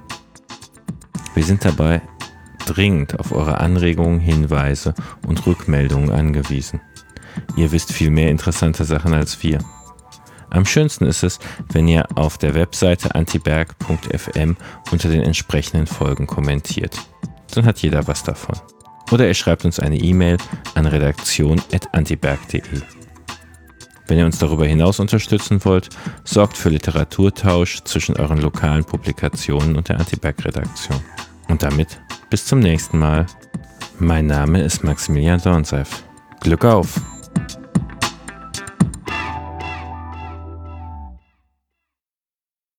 Wir 1.34 1.46
sind 1.46 1.64
dabei 1.64 2.02
dringend 2.66 3.18
auf 3.18 3.32
eure 3.32 3.62
Anregungen, 3.62 4.20
Hinweise 4.20 4.94
und 5.26 5.48
Rückmeldungen 5.48 6.12
angewiesen. 6.12 6.82
Ihr 7.56 7.72
wisst 7.72 7.94
viel 7.94 8.12
mehr 8.12 8.30
interessante 8.30 8.84
Sachen 8.84 9.14
als 9.14 9.42
wir. 9.42 9.60
Am 10.50 10.66
schönsten 10.66 11.06
ist 11.06 11.24
es, 11.24 11.39
wenn 11.72 11.88
ihr 11.88 12.06
auf 12.16 12.38
der 12.38 12.54
Webseite 12.54 13.16
antiberg.fm 13.16 14.58
unter 14.92 15.10
den 15.10 15.22
entsprechenden 15.22 15.88
Folgen 15.88 16.28
kommentiert. 16.28 16.98
Dann 17.56 17.64
hat 17.64 17.80
jeder 17.80 18.08
was 18.08 18.24
davon. 18.24 18.60
Oder 19.10 19.26
ihr 19.26 19.36
schreibt 19.36 19.64
uns 19.64 19.80
eine 19.80 19.98
E-Mail 19.98 20.36
an 20.76 20.86
redaktion.antiberg.de. 20.86 23.01
Wenn 24.12 24.20
ihr 24.20 24.26
uns 24.26 24.39
darüber 24.39 24.66
hinaus 24.66 24.99
unterstützen 24.99 25.64
wollt, 25.64 25.88
sorgt 26.26 26.57
für 26.57 26.68
Literaturtausch 26.68 27.86
zwischen 27.86 28.18
euren 28.18 28.39
lokalen 28.39 28.84
Publikationen 28.84 29.78
und 29.78 29.88
der 29.88 30.01
Antiberg-Redaktion. 30.01 30.99
Und 31.47 31.64
damit 31.64 32.01
bis 32.30 32.45
zum 32.45 32.59
nächsten 32.59 32.99
Mal. 32.99 33.26
Mein 33.99 34.26
Name 34.26 34.64
ist 34.64 34.84
Maximilian 34.84 35.41
Dornseif. 35.41 36.03
Glück 36.41 36.66
auf! 36.66 36.99